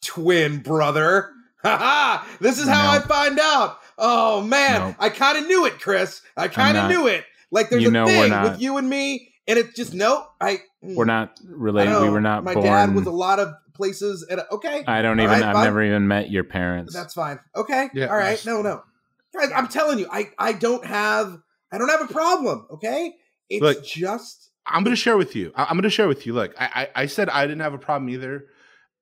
twin 0.00 0.58
brother. 0.60 1.30
Ha 1.64 1.76
ha! 1.78 2.28
This 2.40 2.58
is 2.58 2.68
how 2.68 2.82
No. 2.92 2.98
I 2.98 3.00
find 3.00 3.38
out. 3.38 3.78
Oh 3.98 4.42
man, 4.42 4.80
Nope. 4.80 4.96
I 4.98 5.08
kind 5.08 5.38
of 5.38 5.46
knew 5.46 5.66
it, 5.66 5.80
Chris. 5.80 6.20
I 6.36 6.48
kind 6.48 6.76
of 6.76 6.88
knew 6.90 7.06
it. 7.06 7.24
Like 7.50 7.70
there's 7.70 7.82
You 7.82 7.88
a 7.88 7.92
know 7.92 8.04
we're 8.06 8.22
thing 8.22 8.30
not- 8.30 8.44
with 8.52 8.60
you 8.60 8.76
and 8.76 8.88
me, 8.88 9.32
and 9.46 9.58
it's 9.58 9.74
just 9.74 9.94
nope. 9.94 10.26
I 10.40 10.58
mm, 10.84 10.94
we're 10.96 11.04
not 11.04 11.38
related. 11.44 12.00
We 12.02 12.10
were 12.10 12.20
not 12.20 12.44
My 12.44 12.54
born. 12.54 12.66
dad 12.66 12.94
was 12.94 13.06
a 13.06 13.10
lot 13.12 13.38
of 13.38 13.54
places. 13.74 14.26
And 14.28 14.40
okay, 14.52 14.84
I 14.86 15.02
don't 15.02 15.18
All 15.20 15.24
even. 15.26 15.32
right, 15.40 15.42
I've 15.48 15.54
fine. 15.54 15.64
never 15.64 15.82
even 15.82 16.08
met 16.08 16.30
your 16.30 16.44
parents. 16.44 16.92
that's 16.92 17.14
fine. 17.14 17.38
Okay, 17.56 17.88
Yeah, 17.94 18.06
all 18.06 18.16
right. 18.16 18.44
No, 18.44 18.62
no, 18.62 18.82
guys. 19.32 19.50
I'm 19.54 19.68
telling 19.68 19.98
you, 20.00 20.08
I 20.10 20.30
I 20.38 20.52
don't 20.52 20.84
have 20.84 21.38
I 21.72 21.78
don't 21.78 21.88
have 21.88 22.02
a 22.08 22.12
problem. 22.12 22.66
Okay, 22.72 23.14
it's 23.48 23.62
Look, 23.62 23.84
just 23.84 24.50
I'm 24.66 24.82
going 24.82 24.96
to 24.96 25.00
share 25.00 25.16
with 25.16 25.36
you. 25.36 25.52
I- 25.54 25.64
I'm 25.64 25.74
going 25.74 25.82
to 25.84 25.90
share 25.90 26.08
with 26.08 26.26
you. 26.26 26.32
Look, 26.32 26.54
I, 26.58 26.88
I 26.96 27.02
I 27.02 27.06
said 27.06 27.28
I 27.28 27.46
didn't 27.46 27.60
have 27.62 27.74
a 27.74 27.78
problem 27.78 28.08
either. 28.10 28.46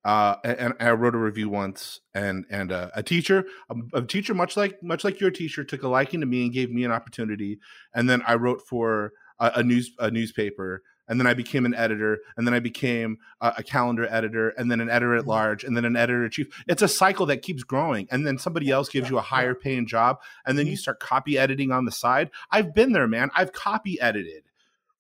Uh, 0.05 0.37
and, 0.43 0.59
and 0.59 0.75
I 0.81 0.91
wrote 0.93 1.15
a 1.15 1.19
review 1.19 1.49
once, 1.49 2.01
and 2.13 2.45
and 2.51 2.73
uh, 2.73 2.91
a 2.95 3.03
teacher, 3.03 3.45
a, 3.71 3.99
a 3.99 4.03
teacher, 4.03 4.35
much 4.35 4.57
like 4.57 4.83
much 4.83 5.05
like 5.05 5.21
your 5.21 5.31
teacher, 5.31 5.63
took 5.63 5.83
a 5.83 5.89
liking 5.89 6.21
to 6.21 6.27
me 6.27 6.45
and 6.45 6.53
gave 6.53 6.71
me 6.71 6.85
an 6.85 6.91
opportunity. 6.91 7.61
And 7.95 8.11
then 8.11 8.23
I 8.27 8.35
wrote 8.35 8.63
for 8.67 9.13
a, 9.39 9.53
a 9.57 9.63
news 9.63 9.93
a 10.01 10.11
newspaper, 10.11 10.83
and 11.07 11.21
then 11.21 11.29
I 11.29 11.35
became 11.35 11.67
an 11.67 11.75
editor, 11.75 12.19
and 12.37 12.47
then 12.47 12.55
I 12.55 12.59
became 12.59 13.19
a, 13.41 13.55
a 13.59 13.63
calendar 13.63 14.09
editor, 14.11 14.49
and 14.51 14.71
then 14.71 14.81
an 14.81 14.91
editor 14.91 15.15
at 15.15 15.27
large, 15.29 15.63
and 15.63 15.77
then 15.77 15.85
an 15.85 15.95
editor 15.95 16.29
chief. 16.29 16.49
It's 16.67 16.83
a 16.83 16.89
cycle 16.89 17.27
that 17.27 17.43
keeps 17.43 17.63
growing, 17.63 18.09
and 18.11 18.27
then 18.27 18.39
somebody 18.39 18.71
else 18.71 18.89
gives 18.89 19.09
you 19.09 19.19
a 19.19 19.23
higher 19.23 19.55
paying 19.55 19.87
job, 19.87 20.21
and 20.45 20.59
then 20.59 20.67
you 20.67 20.77
start 20.77 20.99
copy 20.99 21.39
editing 21.39 21.71
on 21.71 21.85
the 21.85 21.93
side. 21.93 22.31
I've 22.51 22.75
been 22.75 22.93
there, 22.93 23.07
man. 23.07 23.31
I've 23.37 23.53
copy 23.53 24.01
edited 24.01 24.45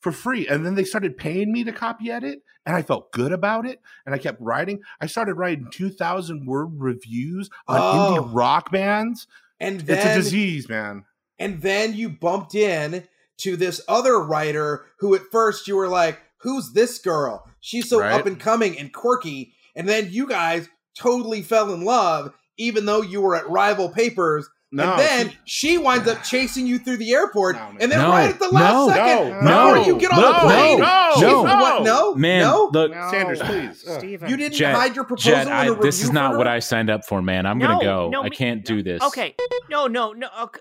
for 0.02 0.12
free. 0.12 0.46
And 0.46 0.66
then 0.66 0.74
they 0.74 0.84
started 0.84 1.16
paying 1.16 1.50
me 1.52 1.64
to 1.64 1.72
copy 1.72 2.10
edit, 2.10 2.42
and 2.66 2.76
I 2.76 2.82
felt 2.82 3.10
good 3.12 3.32
about 3.32 3.64
it. 3.64 3.80
And 4.04 4.14
I 4.14 4.18
kept 4.18 4.40
writing. 4.40 4.80
I 5.00 5.06
started 5.06 5.34
writing 5.34 5.68
2,000 5.72 6.44
word 6.46 6.78
reviews 6.78 7.48
on 7.66 7.78
Oh. 7.80 8.16
indie 8.20 8.30
rock 8.34 8.70
bands. 8.70 9.26
and 9.60 9.80
It's 9.88 10.04
a 10.04 10.14
disease, 10.14 10.68
man. 10.68 11.04
and 11.38 11.62
then 11.62 11.94
you 11.94 12.08
bumped 12.10 12.54
in 12.54 13.06
to 13.38 13.56
this 13.56 13.80
other 13.88 14.18
writer 14.20 14.84
who 14.98 15.14
at 15.14 15.22
first 15.30 15.66
you 15.68 15.76
were 15.76 15.88
like 15.88 16.20
who's 16.38 16.72
this 16.72 16.98
girl 16.98 17.48
she's 17.60 17.88
so 17.88 18.00
Right. 18.00 18.12
up 18.12 18.26
and 18.26 18.38
coming 18.40 18.76
and 18.78 18.92
quirky 18.92 19.54
and 19.76 19.88
then 19.88 20.08
you 20.10 20.26
guys 20.28 20.68
totally 20.98 21.42
fell 21.42 21.72
in 21.72 21.82
love 21.84 22.32
even 22.58 22.86
though 22.86 23.02
you 23.02 23.20
were 23.20 23.34
at 23.36 23.48
rival 23.48 23.88
papers 23.88 24.48
No, 24.74 24.84
and 24.94 24.98
then 25.00 25.28
she- 25.44 25.68
she 25.72 25.78
winds 25.78 26.08
up 26.08 26.22
chasing 26.24 26.66
you 26.66 26.78
through 26.78 26.96
the 26.96 27.12
airport 27.12 27.56
No, 27.56 27.72
and 27.78 27.92
then 27.92 27.98
No, 27.98 28.08
right 28.08 28.30
at 28.30 28.38
the 28.38 28.48
last 28.48 28.72
no, 28.72 28.88
second 28.88 29.28
no, 29.30 29.36
before 29.40 29.76
no, 29.76 29.84
you 29.86 29.98
get 29.98 30.12
on 30.12 30.20
no, 30.20 30.32
the 30.32 30.38
plane 30.40 30.78
no, 30.80 31.10
she's 31.14 31.22
no. 31.22 31.42
the 31.42 31.84
no 31.84 32.14
Man, 32.14 32.40
no 32.42 32.70
look, 32.72 32.90
No, 32.90 33.10
Sanders, 33.10 33.40
please. 33.40 33.84
Ugh. 33.86 33.98
Steven. 33.98 34.30
you 34.30 34.36
didn't 34.38 34.54
Jet- 34.54 34.74
hide 34.74 34.96
your 34.96 35.04
proposal 35.04 35.32
Jet, 35.32 35.46
in 35.46 35.52
I, 35.52 35.74
this 35.74 36.02
is 36.02 36.10
not 36.10 36.32
for 36.32 36.38
what? 36.38 36.48
I 36.48 36.58
signed 36.60 36.88
up 36.88 37.04
for, 37.04 37.20
man. 37.20 37.44
I'm 37.44 37.58
No, 37.58 37.66
gonna 37.66 37.84
go. 37.84 38.08
no, 38.08 38.22
I 38.22 38.30
can't 38.30 38.64
do 38.64 38.82
this. 38.82 39.02
Okay, 39.02 39.34
no, 39.68 39.88
no, 39.88 40.12
no. 40.12 40.28
Okay. 40.44 40.60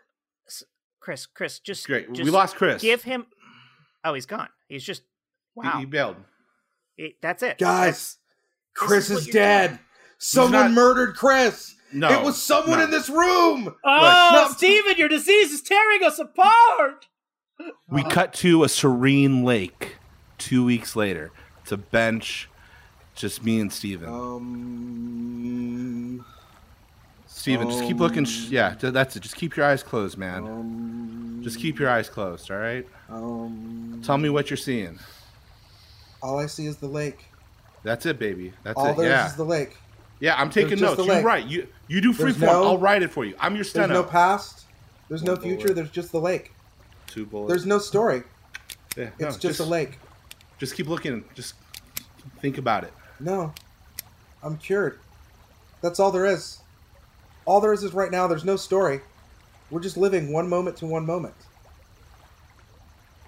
Chris, 0.99 1.25
Chris, 1.25 1.59
just 1.59 1.87
Great. 1.87 2.11
Just 2.11 2.25
we 2.25 2.29
lost 2.31 2.55
Chris. 2.57 2.81
Give 2.81 3.01
him. 3.01 3.25
Oh, 4.03 4.13
he's 4.13 4.25
gone. 4.25 4.49
He's 4.67 4.83
just. 4.83 5.01
He- 5.01 5.07
Wow. 5.61 5.79
He, 5.79 5.85
bailed. 5.85 6.15
It- 6.97 7.15
that's 7.21 7.41
it, 7.43 7.57
guys 7.57 7.95
This 7.95 8.17
chris 8.75 9.05
is 9.05 9.11
what 9.11 9.19
is 9.21 9.27
you're 9.27 9.33
dead 9.33 9.67
doing. 9.69 9.79
Someone 10.19 10.51
not- 10.51 10.71
murdered 10.71 11.15
Chris. 11.15 11.75
No, 11.93 12.09
it 12.09 12.23
was 12.23 12.41
someone 12.41 12.79
no. 12.79 12.85
in 12.85 12.91
this 12.91 13.09
room. 13.09 13.75
Oh, 13.83 14.45
no. 14.47 14.53
Steven, 14.55 14.97
your 14.97 15.09
disease 15.09 15.51
is 15.51 15.61
tearing 15.61 16.03
us 16.03 16.19
apart. 16.19 17.07
We 17.89 18.03
cut 18.03 18.33
to 18.35 18.63
a 18.63 18.69
serene 18.69 19.43
lake. 19.43 19.97
Two 20.37 20.65
weeks 20.65 20.95
later, 20.95 21.31
it's 21.61 21.71
a 21.71 21.77
bench, 21.77 22.49
just 23.13 23.43
me 23.43 23.59
and 23.59 23.71
Steven. 23.71 24.09
Um, 24.09 24.71
Steven, 27.27 27.69
just 27.69 27.83
keep 27.83 27.99
looking. 27.99 28.25
Sh- 28.25 28.49
yeah, 28.49 28.75
that's 28.79 29.15
it. 29.15 29.19
Just 29.21 29.35
keep 29.35 29.55
your 29.55 29.65
eyes 29.65 29.83
closed, 29.83 30.17
man. 30.17 30.47
um, 30.47 31.39
Just 31.43 31.59
keep 31.59 31.77
your 31.79 31.89
eyes 31.89 32.09
closed, 32.09 32.49
all 32.51 32.57
right? 32.57 32.87
um, 33.09 34.01
Tell 34.03 34.17
me 34.17 34.29
what 34.29 34.49
you're 34.49 34.57
seeing. 34.57 34.97
all 36.23 36.39
I 36.39 36.47
see 36.47 36.65
is 36.65 36.77
the 36.77 36.87
lake. 36.87 37.25
That's 37.83 38.05
it, 38.05 38.17
baby. 38.19 38.53
That's 38.63 38.77
all 38.79 38.87
it. 38.87 38.97
there 38.97 39.05
is 39.05 39.11
Yeah, 39.11 39.27
is 39.27 39.35
the 39.35 39.43
lake. 39.43 39.77
Yeah. 40.21 40.39
I'm 40.39 40.49
taking 40.49 40.79
notes. 40.79 40.95
the 40.97 41.03
You 41.03 41.11
lake. 41.11 41.25
right. 41.25 41.45
You 41.45 41.67
you 41.89 41.99
do 41.99 42.13
freeform. 42.13 42.39
no- 42.39 42.63
I'll 42.63 42.77
write 42.77 43.03
it 43.03 43.11
for 43.11 43.25
you. 43.25 43.35
I'm 43.39 43.55
your 43.55 43.65
There's 43.65 43.89
no 43.89 44.03
past. 44.03 44.65
There's 45.09 45.23
no 45.23 45.33
oh, 45.33 45.35
future. 45.35 45.63
bullet. 45.63 45.75
There's 45.75 45.91
just 45.91 46.13
the 46.13 46.21
lake. 46.21 46.53
Two 47.07 47.25
bullets. 47.25 47.49
There's 47.49 47.65
no 47.65 47.79
story. 47.79 48.23
Yeah, 48.95 49.09
It's 49.19 49.35
no, 49.35 49.49
just, 49.49 49.59
a 49.59 49.65
lake. 49.65 49.99
Just 50.57 50.75
keep 50.75 50.87
looking. 50.87 51.25
Just 51.35 51.55
think 52.39 52.57
about 52.57 52.85
it. 52.85 52.93
No, 53.19 53.53
I'm 54.41 54.57
cured. 54.57 54.99
That's 55.81 55.99
all 55.99 56.11
there 56.11 56.25
is. 56.25 56.59
All 57.45 57.59
there 57.59 57.73
is 57.73 57.83
is 57.83 57.93
right 57.93 58.11
now. 58.11 58.27
There's 58.27 58.45
no 58.45 58.55
story. 58.55 59.01
We're 59.69 59.81
just 59.81 59.97
living 59.97 60.31
one 60.31 60.47
moment 60.47 60.77
to 60.77 60.85
one 60.85 61.05
moment. 61.05 61.35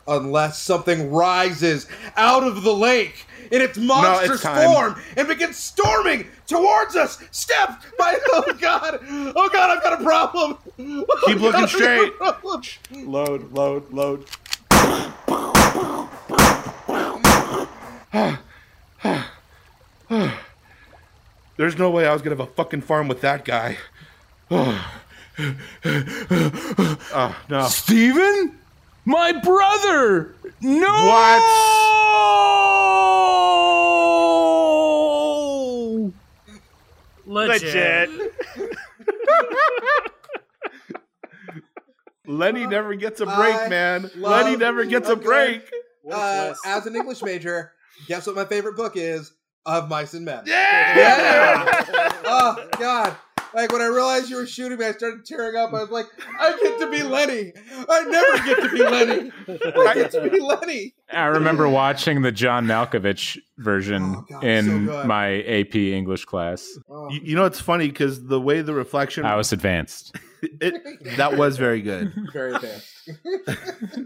Unless 0.07 0.61
something 0.61 1.11
rises 1.11 1.87
out 2.17 2.43
of 2.43 2.63
the 2.63 2.73
lake 2.73 3.25
in 3.51 3.61
its 3.61 3.77
monstrous 3.77 4.41
time. 4.41 4.69
form 4.69 5.01
and 5.15 5.27
begins 5.27 5.57
storming 5.57 6.27
towards 6.47 6.95
us, 6.95 7.23
step 7.31 7.81
by. 7.97 8.17
Oh 8.33 8.53
God! 8.59 8.99
Oh 9.35 9.49
God! 9.49 9.77
I've 9.77 9.83
got 9.83 10.01
a 10.01 10.03
problem. 10.03 10.57
Oh, 10.79 11.23
Keep 11.25 11.39
looking 11.39 11.61
God, 11.61 11.63
I've 11.63 11.69
straight. 11.69 12.13
Load, 13.05 13.51
load, 13.53 13.93
load. 13.93 14.27
There's 21.57 21.77
no 21.77 21.89
way 21.91 22.07
I 22.07 22.13
was 22.13 22.21
gonna 22.21 22.35
have 22.35 22.47
a 22.47 22.51
fucking 22.51 22.81
farm 22.81 23.07
with 23.07 23.21
that 23.21 23.45
guy. 23.45 23.77
oh 24.51 24.85
no. 27.49 27.67
Steven? 27.67 28.59
My 29.05 29.33
brother! 29.33 30.35
No! 30.61 30.87
What? 30.87 31.73
Legit. 37.25 38.09
Lenny 42.25 42.65
never 42.65 42.95
gets 42.95 43.19
a 43.19 43.25
break, 43.25 43.55
I 43.55 43.67
man. 43.67 44.09
Lenny 44.15 44.55
never 44.55 44.85
gets 44.85 45.09
a 45.09 45.15
break. 45.17 45.69
Uh, 46.09 46.53
as 46.65 46.85
an 46.85 46.95
English 46.95 47.21
major, 47.21 47.73
guess 48.07 48.25
what 48.25 48.35
my 48.35 48.45
favorite 48.45 48.75
book 48.77 48.95
is? 48.95 49.33
Of 49.65 49.89
Mice 49.89 50.13
and 50.13 50.25
Men. 50.25 50.43
Yeah. 50.45 50.97
Yeah. 50.97 52.11
oh 52.25 52.69
God! 52.77 53.15
Like 53.53 53.71
when 53.71 53.81
I 53.81 53.85
realized 53.85 54.29
you 54.29 54.37
were 54.37 54.45
shooting 54.47 54.77
me, 54.77 54.85
I 54.85 54.91
started 54.93 55.25
tearing 55.25 55.55
up. 55.55 55.69
I 55.73 55.81
was 55.81 55.89
like, 55.89 56.07
I 56.39 56.51
get 56.61 56.79
to 56.79 56.89
be 56.91 57.03
Lenny. 57.03 57.53
I 57.89 58.03
never 58.05 58.45
get 58.45 58.61
to 58.63 58.69
be 58.71 58.83
Lenny. 58.83 59.31
I 59.87 59.93
get 59.93 60.11
to 60.11 60.29
be 60.29 60.39
Lenny. 60.39 60.95
I 61.11 61.25
remember 61.25 61.69
watching 61.69 62.21
the 62.23 62.31
John 62.31 62.65
Malkovich 62.65 63.37
version 63.57 64.01
Oh, 64.03 64.25
God, 64.29 64.43
in 64.43 64.87
so 64.87 65.03
my 65.05 65.41
AP 65.43 65.75
English 65.75 66.25
class. 66.25 66.67
Oh, 66.89 67.09
You, 67.11 67.21
you 67.23 67.35
know 67.35 67.45
it's 67.45 67.59
funny 67.61 67.87
because 67.87 68.25
the 68.25 68.41
way 68.41 68.61
the 68.61 68.73
reflection 68.73 69.25
I 69.25 69.35
was 69.35 69.53
advanced. 69.53 70.15
it, 70.41 71.15
that 71.17 71.37
was 71.37 71.57
very 71.57 71.81
good. 71.81 72.13
very 72.33 72.57
fast. 72.57 73.09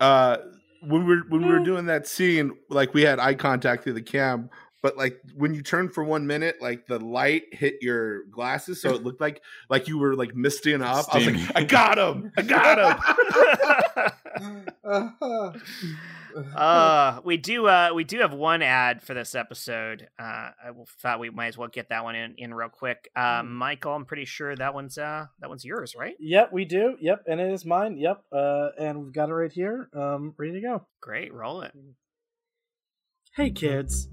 Uh, 0.00 0.38
when 0.80 1.06
we 1.06 1.14
were 1.16 1.22
when 1.28 1.42
we 1.46 1.52
were 1.52 1.60
doing 1.60 1.86
that 1.86 2.08
scene, 2.08 2.52
like 2.68 2.92
we 2.92 3.02
had 3.02 3.20
eye 3.20 3.34
contact 3.34 3.84
through 3.84 3.92
the 3.92 4.02
cam, 4.02 4.50
but 4.82 4.96
like 4.96 5.20
when 5.34 5.54
you 5.54 5.62
turned 5.62 5.94
for 5.94 6.04
one 6.04 6.26
minute, 6.26 6.56
like 6.60 6.86
the 6.86 6.98
light 6.98 7.44
hit 7.52 7.76
your 7.80 8.24
glasses, 8.24 8.82
so 8.82 8.94
it 8.94 9.02
looked 9.02 9.20
like 9.20 9.40
like 9.70 9.88
you 9.88 9.98
were 9.98 10.14
like 10.14 10.34
misting 10.34 10.82
up. 10.82 11.06
I 11.14 11.18
was 11.18 11.26
like, 11.28 11.56
I 11.56 11.64
got 11.64 11.98
him, 11.98 12.32
I 12.36 12.42
got 12.42 12.78
him. 14.84 15.62
Uh, 16.56 17.20
we 17.24 17.36
do 17.36 17.66
uh 17.66 17.90
we 17.94 18.04
do 18.04 18.20
have 18.20 18.32
one 18.32 18.62
ad 18.62 19.02
for 19.02 19.12
this 19.12 19.34
episode. 19.34 20.08
Uh, 20.18 20.50
I 20.64 20.70
will- 20.74 20.88
thought 21.00 21.20
we 21.20 21.28
might 21.28 21.48
as 21.48 21.58
well 21.58 21.68
get 21.68 21.90
that 21.90 22.04
one 22.04 22.14
in 22.14 22.34
in 22.38 22.54
real 22.54 22.70
quick. 22.70 23.10
Uh, 23.14 23.42
Michael, 23.44 23.92
I'm 23.94 24.06
pretty 24.06 24.24
sure 24.24 24.56
that 24.56 24.72
one's 24.72 24.96
uh 24.96 25.26
that 25.40 25.50
one's 25.50 25.62
yours, 25.64 25.94
right? 25.94 26.14
Yep, 26.18 26.50
we 26.52 26.64
do. 26.64 26.96
Yep, 27.00 27.24
and 27.26 27.38
it 27.38 27.52
is 27.52 27.66
mine. 27.66 27.98
Yep, 27.98 28.22
uh, 28.32 28.68
and 28.78 29.02
we've 29.04 29.12
got 29.12 29.28
it 29.28 29.34
right 29.34 29.52
here. 29.52 29.90
Um, 29.94 30.32
ready 30.38 30.52
to 30.54 30.60
go. 30.62 30.86
Great, 31.02 31.34
roll 31.34 31.60
it. 31.62 31.72
Hey 33.34 33.50
kids, 33.50 34.10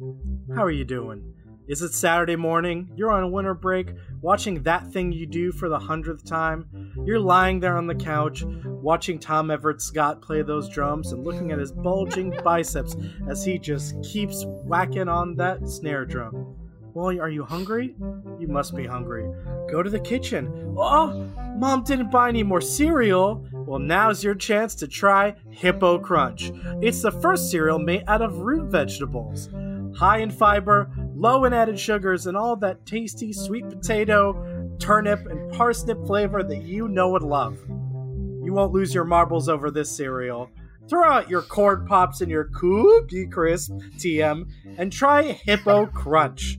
how 0.55 0.63
are 0.63 0.71
you 0.71 0.85
doing? 0.85 1.33
Is 1.67 1.81
it 1.81 1.91
Saturday 1.91 2.37
morning? 2.37 2.89
You're 2.95 3.11
on 3.11 3.23
a 3.23 3.27
winter 3.27 3.53
break, 3.53 3.91
watching 4.21 4.63
that 4.63 4.93
thing 4.93 5.11
you 5.11 5.25
do 5.25 5.51
for 5.51 5.67
the 5.67 5.77
hundredth 5.77 6.23
time? 6.23 6.93
You're 7.05 7.19
lying 7.19 7.59
there 7.59 7.75
on 7.75 7.85
the 7.85 7.95
couch, 7.95 8.45
watching 8.45 9.19
Tom 9.19 9.51
Everett 9.51 9.81
Scott 9.81 10.21
play 10.21 10.41
those 10.41 10.69
drums 10.69 11.11
and 11.11 11.25
looking 11.25 11.51
at 11.51 11.59
his 11.59 11.73
bulging 11.73 12.33
biceps 12.45 12.95
as 13.29 13.43
he 13.43 13.59
just 13.59 14.01
keeps 14.03 14.45
whacking 14.45 15.09
on 15.09 15.35
that 15.35 15.67
snare 15.67 16.05
drum. 16.05 16.55
Well, 16.93 17.19
are 17.19 17.29
you 17.29 17.43
hungry? 17.43 17.95
You 18.39 18.47
must 18.47 18.75
be 18.75 18.85
hungry. 18.85 19.29
Go 19.69 19.83
to 19.83 19.89
the 19.89 19.99
kitchen. 19.99 20.75
Oh, 20.77 21.29
mom 21.55 21.83
didn't 21.83 22.11
buy 22.11 22.29
any 22.29 22.43
more 22.43 22.61
cereal. 22.61 23.45
Well, 23.51 23.79
now's 23.79 24.23
your 24.23 24.35
chance 24.35 24.75
to 24.75 24.87
try 24.87 25.35
Hippo 25.51 25.99
Crunch. 25.99 26.51
It's 26.81 27.01
the 27.01 27.11
first 27.11 27.51
cereal 27.51 27.79
made 27.79 28.03
out 28.07 28.21
of 28.21 28.37
root 28.39 28.71
vegetables. 28.71 29.49
High 29.95 30.19
in 30.19 30.31
fiber, 30.31 30.89
low 31.15 31.45
in 31.45 31.53
added 31.53 31.79
sugars, 31.79 32.27
and 32.27 32.35
all 32.35 32.55
that 32.57 32.85
tasty 32.85 33.33
sweet 33.33 33.69
potato, 33.69 34.75
turnip, 34.79 35.25
and 35.25 35.51
parsnip 35.51 36.05
flavor 36.07 36.43
that 36.43 36.63
you 36.63 36.87
know 36.87 37.15
and 37.15 37.25
love. 37.25 37.59
You 37.67 38.53
won't 38.53 38.73
lose 38.73 38.93
your 38.93 39.03
marbles 39.03 39.49
over 39.49 39.69
this 39.69 39.91
cereal. 39.91 40.49
Throw 40.89 41.07
out 41.09 41.29
your 41.29 41.43
corn 41.43 41.85
pops 41.85 42.21
and 42.21 42.31
your 42.31 42.45
cookie 42.45 43.27
crisp 43.27 43.71
TM 43.97 44.49
and 44.77 44.91
try 44.91 45.23
Hippo 45.23 45.85
Crunch. 45.85 46.57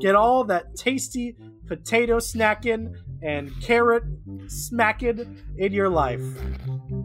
Get 0.00 0.14
all 0.14 0.44
that 0.44 0.74
tasty 0.76 1.36
potato 1.66 2.18
snacking 2.18 2.94
and 3.22 3.52
carrot 3.62 4.02
smacking 4.48 5.38
in 5.56 5.72
your 5.72 5.88
life. 5.88 6.22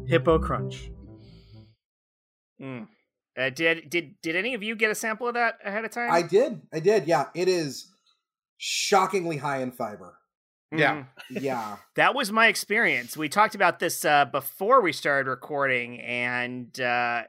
Hippo 0.07 0.39
Crunch. 0.39 0.89
Mm. 2.59 2.88
Uh, 3.38 3.49
did 3.49 3.89
did 3.89 4.16
did 4.22 4.36
any 4.36 4.53
of 4.53 4.63
you 4.63 4.76
get 4.76 4.89
a 4.89 4.95
sample 4.95 5.28
of 5.28 5.34
that 5.34 5.55
ahead 5.63 5.84
of 5.84 5.91
time? 5.91 6.09
I 6.11 6.22
did. 6.22 6.61
I 6.74 6.80
did. 6.80 7.05
Yeah, 7.05 7.26
it 7.36 7.47
is 7.47 7.91
shockingly 8.57 9.38
high 9.38 9.61
in 9.61 9.72
fiber. 9.72 10.18
Yeah. 10.72 11.05
Mhm. 11.32 11.41
Yeah. 11.41 11.78
that 11.95 12.16
was 12.16 12.32
my 12.32 12.47
experience. 12.47 13.16
We 13.16 13.30
talked 13.30 13.55
about 13.55 13.80
this 13.80 14.03
uh, 14.05 14.26
before 14.26 14.82
we 14.82 14.91
started 14.91 15.30
recording, 15.30 16.01
and 16.01 16.78
uh, 16.80 17.24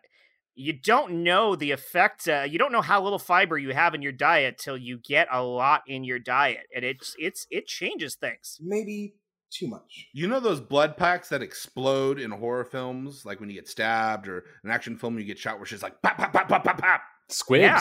you 0.54 0.72
don't 0.72 1.22
know 1.22 1.54
the 1.54 1.70
effect. 1.72 2.26
Uh, 2.28 2.46
you 2.48 2.58
don't 2.58 2.72
know 2.72 2.80
how 2.82 3.02
little 3.02 3.18
fiber 3.18 3.58
you 3.58 3.72
have 3.74 3.94
in 3.94 4.02
your 4.02 4.12
diet 4.12 4.58
till 4.58 4.76
you 4.76 4.98
get 4.98 5.28
a 5.30 5.42
lot 5.42 5.82
in 5.86 6.02
your 6.04 6.18
diet, 6.18 6.66
and 6.74 6.84
it's 6.84 7.14
it's 7.18 7.46
it 7.50 7.66
changes 7.66 8.14
things. 8.14 8.58
Maybe 8.60 9.14
too 9.50 9.68
much. 9.68 10.08
You 10.12 10.26
know 10.28 10.40
those 10.40 10.60
blood 10.60 10.96
packs 10.96 11.28
that 11.28 11.42
explode 11.42 12.18
in 12.18 12.30
horror 12.30 12.64
films, 12.64 13.24
like 13.24 13.38
when 13.38 13.48
you 13.50 13.54
get 13.54 13.68
stabbed, 13.68 14.28
or 14.28 14.44
an 14.64 14.70
action 14.70 14.96
film 14.96 15.18
you 15.18 15.24
get 15.24 15.38
shot, 15.38 15.58
where 15.58 15.66
she's 15.66 15.82
like 15.82 16.00
pop, 16.02 16.16
pop, 16.16 16.32
pop, 16.32 16.48
pop, 16.48 16.64
pop, 16.64 16.78
pop. 16.80 17.00
Squibs. 17.28 17.62
Yeah. 17.62 17.80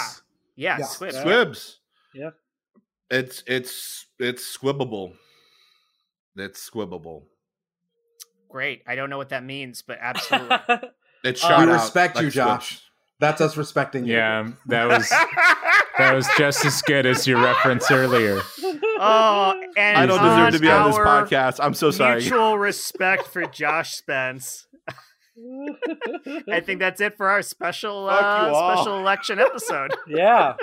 Yeah, 0.57 0.77
Yeah. 0.79 0.85
squid. 0.85 1.13
Squibs. 1.15 1.79
Yeah. 2.13 2.29
It's 3.09 3.43
it's 3.47 4.05
it's 4.19 4.57
squibbable. 4.57 5.15
It's 6.35 6.69
squibbable. 6.69 7.23
Great. 8.49 8.83
I 8.87 8.95
don't 8.95 9.09
know 9.09 9.17
what 9.17 9.29
that 9.29 9.43
means, 9.43 9.81
but 9.81 9.97
absolutely. 10.01 10.57
It's 11.23 11.43
Uh, 11.43 11.47
shot 11.47 11.65
we 11.65 11.71
out 11.71 11.73
respect 11.73 12.17
you, 12.17 12.23
like 12.25 12.33
Josh. 12.33 12.67
squibs. 12.67 12.81
That's 13.19 13.41
us 13.41 13.57
respecting 13.57 14.05
you. 14.05 14.13
Yeah, 14.15 14.49
that 14.67 14.87
was 14.87 15.09
that 15.09 16.13
was 16.13 16.27
just 16.37 16.63
as 16.65 16.81
good 16.83 17.05
as 17.07 17.25
your 17.25 17.41
reference 17.41 17.89
earlier. 17.89 18.41
oh, 18.99 19.59
and 19.75 19.97
I 19.97 20.05
don't 20.05 20.21
deserve 20.21 20.51
to 20.53 20.59
be 20.59 20.69
on 20.69 20.91
this 20.91 20.99
podcast. 20.99 21.57
I'm 21.63 21.73
so 21.73 21.89
sorry. 21.89 22.19
Mutual 22.19 22.57
respect 22.59 23.25
for 23.27 23.43
Josh 23.45 23.95
Spence. 23.95 24.67
I 26.49 26.59
think 26.59 26.79
that's 26.79 27.01
it 27.01 27.17
for 27.17 27.27
our 27.29 27.41
special 27.41 28.07
uh, 28.09 28.75
special 28.75 28.99
election 28.99 29.39
episode. 29.39 29.95
yeah. 30.07 30.55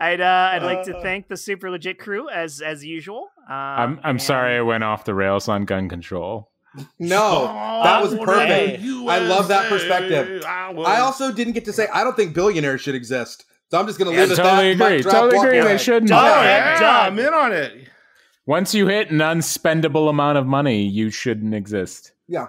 I'd 0.00 0.20
uh, 0.20 0.50
I'd 0.52 0.62
like 0.62 0.82
to 0.84 1.00
thank 1.00 1.28
the 1.28 1.36
super 1.36 1.70
legit 1.70 1.98
crew 1.98 2.28
as 2.28 2.60
as 2.60 2.84
usual. 2.84 3.28
Um, 3.48 3.54
I'm 3.56 3.90
I'm 4.02 4.10
and- 4.10 4.22
sorry 4.22 4.56
I 4.56 4.60
went 4.60 4.84
off 4.84 5.04
the 5.04 5.14
rails 5.14 5.48
on 5.48 5.64
gun 5.64 5.88
control. 5.88 6.50
No, 6.98 7.44
that 7.82 8.00
was 8.02 8.14
perfect. 8.14 8.82
I 8.82 9.18
love 9.18 9.48
that 9.48 9.68
perspective. 9.68 10.44
I, 10.46 11.00
also 11.00 11.32
didn't 11.32 11.54
get 11.54 11.64
to 11.64 11.72
say 11.72 11.88
I 11.92 12.04
don't 12.04 12.14
think 12.14 12.32
billionaires 12.34 12.80
should 12.80 12.94
exist. 12.94 13.44
So 13.70 13.78
I'm 13.78 13.86
just 13.86 13.98
going 13.98 14.10
to 14.10 14.16
Yeah, 14.16 14.24
leave 14.24 14.32
it 14.32 14.36
totally 14.36 14.70
at 14.72 14.78
that. 14.78 14.86
agree. 14.86 15.02
Drop, 15.02 15.14
Totally 15.14 15.36
walk 15.36 15.46
agree. 15.46 15.58
away. 15.60 15.72
They 15.72 15.78
shouldn't. 15.78 16.08
Done. 16.08 16.24
Oh, 16.24 16.42
yeah, 16.42 17.00
I'm 17.06 17.18
in 17.18 17.32
on 17.32 17.52
it. 17.52 17.88
Once 18.46 18.74
you 18.74 18.88
hit 18.88 19.10
an 19.12 19.18
unspendable 19.18 20.08
amount 20.10 20.38
of 20.38 20.46
money, 20.46 20.82
you 20.84 21.08
shouldn't 21.10 21.54
exist. 21.54 22.10
Yeah. 22.26 22.48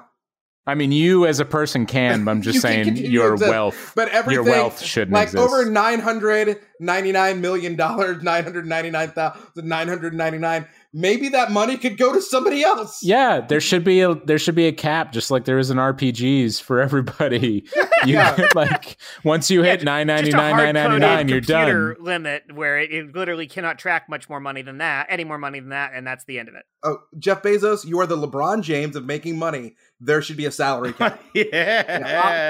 I 0.66 0.74
mean, 0.76 0.92
you 0.92 1.26
as 1.28 1.40
a 1.40 1.46
person 1.46 1.86
can, 1.86 2.26
but 2.26 2.32
I'm 2.32 2.42
just 2.44 2.56
You 2.56 2.62
saying 2.62 2.96
your 2.98 3.34
exist, 3.34 3.52
wealth, 3.52 3.92
But 3.96 4.10
everything, 4.10 4.46
your 4.46 4.52
wealth 4.52 4.82
shouldn't 4.82 5.14
like 5.14 5.28
exist. 5.30 5.44
over 5.44 5.66
nine 5.70 6.00
hundred 6.00 6.60
ninety 6.80 7.12
nine 7.12 7.40
million 7.42 7.76
dollars, 7.76 8.22
nine 8.24 8.44
hundred 8.44 8.66
ninety 8.68 8.90
nine 8.92 9.10
thousand 9.10 9.42
nine 9.68 9.88
hundred 9.88 10.14
ninety 10.16 10.38
nine. 10.40 10.68
Maybe 10.94 11.30
that 11.30 11.52
money 11.52 11.78
could 11.78 11.98
go 11.98 12.12
to 12.14 12.22
somebody 12.22 12.64
else. 12.64 13.00
yeah, 13.02 13.40
there 13.40 13.62
should 13.62 13.84
be 13.86 14.02
a 14.02 14.14
there 14.16 14.38
should 14.38 14.56
be 14.56 14.68
a 14.68 14.74
cap, 14.74 15.14
just 15.14 15.32
like 15.32 15.46
there 15.46 15.58
is 15.58 15.70
in 15.70 15.78
RPGs 15.78 16.62
for 16.62 16.82
everybody. 16.82 17.66
You 18.06 18.16
Yeah. 18.16 18.48
like 18.56 18.98
once 19.24 19.52
you 19.52 19.62
hit 19.62 19.82
Yeah, 19.82 19.86
nine 19.86 20.08
ninety 20.08 20.32
Just 20.32 20.34
a 20.34 20.38
nine 20.38 20.58
nine 20.58 20.74
ninety 20.74 20.98
nine, 21.00 21.30
you're 21.30 21.38
computer 21.40 21.94
done. 21.94 22.04
limit 22.04 22.44
where 22.56 22.80
it, 22.80 22.92
it 22.92 23.16
literally 23.16 23.46
cannot 23.46 23.78
track 23.78 24.10
much 24.10 24.28
more 24.28 24.40
money 24.40 24.64
than 24.64 24.80
that, 24.80 25.06
any 25.08 25.24
more 25.24 25.38
money 25.38 25.60
than 25.60 25.70
that, 25.70 25.92
and 25.94 26.06
that's 26.08 26.26
the 26.26 26.40
end 26.40 26.50
of 26.50 26.56
it. 26.56 26.64
Oh, 26.84 26.98
Jeff 27.20 27.44
Bezos, 27.44 27.86
you 27.86 28.00
are 28.00 28.08
the 28.08 28.18
LeBron 28.18 28.64
James 28.64 28.96
of 28.96 29.06
making 29.06 29.38
money. 29.38 29.76
There 30.04 30.22
should 30.24 30.38
be 30.38 30.46
a 30.46 30.52
salary 30.52 30.94
cap. 30.94 31.22
yeah. 31.36 31.84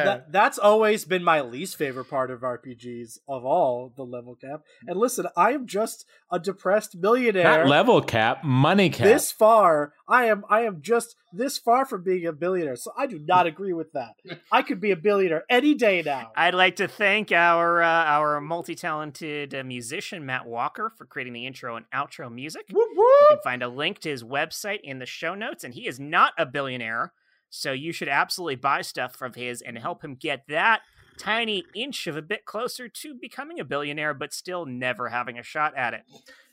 That, 0.06 0.32
that's 0.32 0.58
always 0.58 1.04
been 1.04 1.22
my 1.24 1.41
least 1.41 1.76
favorite 1.76 2.06
part 2.06 2.32
of 2.32 2.39
RPGs 2.41 3.20
of 3.28 3.43
all 3.43 3.91
the 3.95 4.04
level 4.04 4.36
cap. 4.36 4.62
And 4.88 4.97
listen, 4.97 5.28
I 5.36 5.52
am 5.52 5.68
just 5.68 6.06
a 6.32 6.39
depressed 6.39 6.95
millionaire. 6.95 7.43
Not 7.43 7.68
level 7.68 8.02
cap, 8.02 8.45
money 8.45 8.89
cap. 8.89 9.06
This 9.06 9.32
far, 9.32 9.93
I 10.08 10.26
am 10.26 10.45
I 10.49 10.62
am 10.62 10.82
just 10.82 11.18
this 11.34 11.58
far 11.58 11.86
from 11.86 12.04
being 12.04 12.26
a 12.26 12.32
billionaire. 12.32 12.76
So 12.78 12.91
I 12.97 13.06
do 13.06 13.20
not 13.20 13.47
agree 13.47 13.74
with 13.74 13.91
that. 13.93 14.16
I 14.52 14.62
could 14.62 14.80
be 14.80 14.91
a 14.91 14.95
billionaire 14.95 15.43
any 15.49 15.74
day 15.74 16.02
now. 16.06 16.32
I'd 16.36 16.54
like 16.54 16.78
to 16.78 16.88
thank 16.88 17.32
our 17.32 17.82
uh, 17.82 17.88
our 17.88 18.39
multi-talented 18.39 19.54
uh, 19.54 19.64
musician 19.64 20.26
Matt 20.26 20.45
Walker 20.45 20.91
for 20.97 21.06
creating 21.06 21.34
the 21.34 21.45
intro 21.45 21.76
and 21.76 21.86
outro 21.93 22.32
music. 22.34 22.66
Whoop, 22.72 22.89
You 22.95 23.28
can 23.30 23.39
find 23.43 23.64
a 23.64 23.68
link 23.68 23.99
to 23.99 24.10
his 24.10 24.24
website 24.24 24.80
in 24.84 24.99
the 24.99 25.06
show 25.06 25.36
notes, 25.36 25.64
and 25.64 25.74
he 25.74 25.88
is 25.88 25.99
not 25.99 26.34
a 26.38 26.45
billionaire, 26.45 27.14
so 27.52 27.72
you 27.74 27.91
should 27.91 28.08
absolutely 28.10 28.56
buy 28.56 28.82
stuff 28.82 29.16
from 29.16 29.34
his 29.34 29.62
and 29.62 29.78
help 29.78 30.04
him 30.04 30.16
get 30.16 30.45
that 30.47 30.82
tiny 31.20 31.64
inch 31.76 32.08
of 32.08 32.18
a 32.18 32.22
bit 32.24 32.45
closer 32.45 32.88
to 32.89 33.14
becoming 33.14 33.60
a 33.60 33.64
billionaire, 33.64 34.16
but 34.16 34.34
still 34.34 34.66
never 34.66 35.10
having 35.10 35.38
a 35.38 35.43
shot 35.43 35.76
at 35.78 35.93
it. 35.93 36.02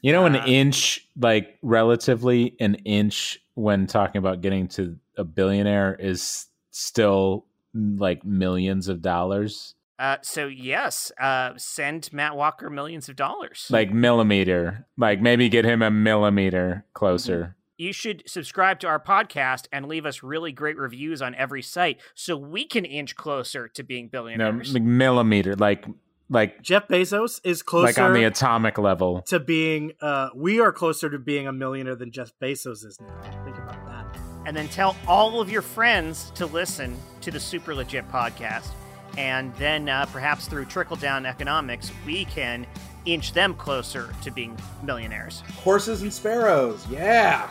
You 0.03 0.13
know, 0.13 0.27
an 0.27 0.37
Uh, 0.37 0.45
inch, 0.47 1.09
like 1.19 1.59
relatively, 1.63 2.55
an 2.61 2.75
inch 2.85 3.39
when 3.55 3.87
talking 3.87 4.19
about 4.19 4.43
getting 4.43 4.69
to 4.69 4.99
a 5.17 5.25
billionaire 5.25 5.97
is 5.99 6.47
still 6.71 7.47
like 7.75 8.25
millions 8.25 8.89
of 8.89 9.01
dollars, 9.01 9.75
Uh, 9.99 10.17
so 10.23 10.47
yes, 10.47 11.11
uh, 11.21 11.53
send 11.57 12.13
Matt 12.13 12.37
Walker 12.37 12.71
millions 12.71 13.09
of 13.09 13.17
dollars. 13.17 13.67
like 13.71 13.93
millimeter. 13.93 14.87
Like 14.97 15.21
maybe 15.21 15.49
get 15.49 15.65
him 15.65 15.83
a 15.83 15.91
millimeter 15.91 16.85
closer. 16.93 17.57
You 17.79 17.93
should 17.93 18.23
subscribe 18.27 18.81
to 18.81 18.87
our 18.89 19.01
podcast 19.01 19.67
and 19.73 19.87
leave 19.87 20.05
us 20.05 20.23
really 20.23 20.53
great 20.53 20.77
reviews 20.77 21.23
on 21.23 21.35
every 21.37 21.63
site 21.63 21.99
so 22.15 22.37
we 22.37 22.65
can 22.67 22.85
inch 22.85 23.17
closer 23.17 23.69
to 23.69 23.83
being 23.83 24.07
No, 24.07 24.11
billionaires. 24.11 24.75
like 24.75 24.83
millimeter, 24.83 25.55
like 25.57 25.87
like 26.31 26.61
Jeff 26.61 26.89
Bezos 26.89 27.41
is 27.45 27.63
closer 27.63 27.87
like 27.87 27.99
on 27.99 28.13
the 28.13 28.25
atomic 28.25 28.77
level. 28.77 29.23
to 29.23 29.41
being 29.41 29.93
uh 30.03 30.29
we 30.35 30.61
are 30.61 30.73
closer 30.73 31.09
to 31.09 31.19
being 31.19 31.47
a 31.47 31.53
millionaire 31.53 31.97
than 31.97 32.11
Jeff 32.11 32.33
Bezos 32.43 32.85
is 32.85 32.99
now. 33.01 33.23
Think 33.45 33.57
about 33.57 33.87
that. 33.87 34.19
and 34.47 34.55
then 34.57 34.69
tell 34.69 34.95
all 35.07 35.41
of 35.41 35.51
your 35.51 35.63
friends 35.63 36.31
to 36.35 36.45
listen 36.47 36.97
to 37.23 37.31
the 37.31 37.41
Super 37.41 37.75
Legit 37.75 38.07
podcast. 38.11 38.69
And 39.17 39.55
then 39.57 39.89
uh, 39.89 40.07
perhaps 40.13 40.47
through 40.47 40.67
trickle 40.67 40.97
down 40.97 41.25
economics, 41.27 41.91
we 42.07 42.25
can 42.27 42.67
inch 43.09 43.33
them 43.33 43.55
closer 43.55 44.15
to 44.23 44.31
being 44.31 44.57
millionaires. 44.83 45.43
Horses 45.57 46.03
and 46.03 46.13
sparrows. 46.13 46.87
Yeah. 46.89 47.49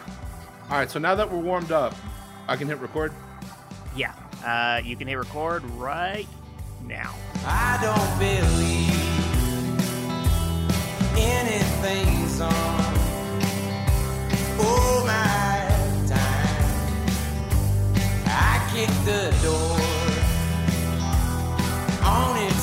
All 0.70 0.78
right, 0.78 0.90
so 0.90 1.00
now 1.00 1.16
that 1.16 1.32
we're 1.32 1.40
warmed 1.40 1.72
up, 1.72 1.96
I 2.48 2.56
can 2.56 2.68
hit 2.68 2.80
record. 2.80 3.12
Yeah, 3.96 4.14
uh, 4.46 4.82
you 4.84 4.96
can 4.96 5.08
hit 5.08 5.16
record 5.16 5.64
right 5.72 6.28
now. 6.86 7.16
I 7.46 7.80
don't 7.82 8.20
believe 8.20 8.94
anything's 11.18 12.40
on. 12.42 12.94
Oh 14.60 15.04
my 15.06 15.68
time. 16.08 17.08
I 18.28 18.70
kicked 18.74 19.06
the 19.06 19.32
door 19.42 19.80
on 22.06 22.38
its 22.38 22.54
hinges 22.54 22.57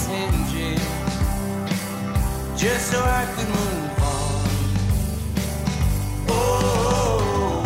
just 2.64 2.90
so 2.90 2.98
I 2.98 3.26
could 3.36 3.46
move 3.46 4.02
on. 4.02 4.40
Oh. 6.30 7.64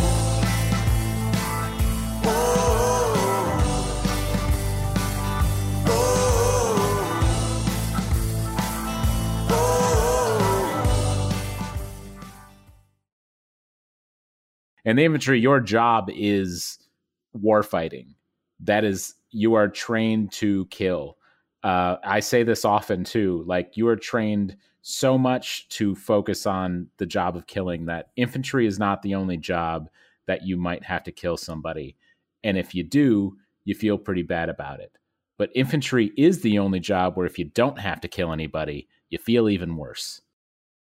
In 14.85 14.97
the 14.97 15.05
infantry, 15.05 15.39
your 15.39 15.61
job 15.61 16.11
is 16.13 16.81
war 17.33 17.63
fighting. 17.63 18.17
That 18.59 18.83
is, 18.83 19.15
you 19.31 19.55
are 19.55 19.69
trained 19.69 20.33
to 20.33 20.67
kill. 20.67 21.19
Uh, 21.63 21.99
I 22.03 22.19
say 22.19 22.43
this 22.43 22.65
often 22.65 23.05
too. 23.05 23.45
Like 23.47 23.77
you 23.77 23.87
are 23.87 23.95
trained 23.95 24.57
so 24.89 25.19
much 25.19 25.69
to 25.69 25.95
focus 25.95 26.47
on 26.47 26.87
the 26.97 27.05
job 27.05 27.37
of 27.37 27.47
killing 27.47 27.85
that 27.85 28.09
infantry 28.17 28.67
is 28.67 28.79
not 28.79 29.03
the 29.03 29.15
only 29.15 29.37
job 29.37 29.91
that 30.27 30.47
you 30.47 30.57
might 30.57 30.83
have 30.83 31.05
to 31.05 31.13
kill 31.13 31.37
somebody. 31.37 31.95
And 32.43 32.57
if 32.57 32.75
you 32.75 32.85
do, 32.85 33.37
you 33.65 33.75
feel 33.75 33.99
pretty 33.99 34.23
bad 34.23 34.49
about 34.49 34.81
it. 34.81 34.91
But 35.37 35.51
infantry 35.55 36.11
is 36.17 36.41
the 36.41 36.59
only 36.59 36.81
job 36.81 37.19
where 37.19 37.27
if 37.27 37.39
you 37.39 37.45
don't 37.45 37.79
have 37.79 38.01
to 38.01 38.09
kill 38.09 38.33
anybody, 38.33 38.89
you 39.11 39.19
feel 39.19 39.51
even 39.51 39.77
worse. 39.77 40.23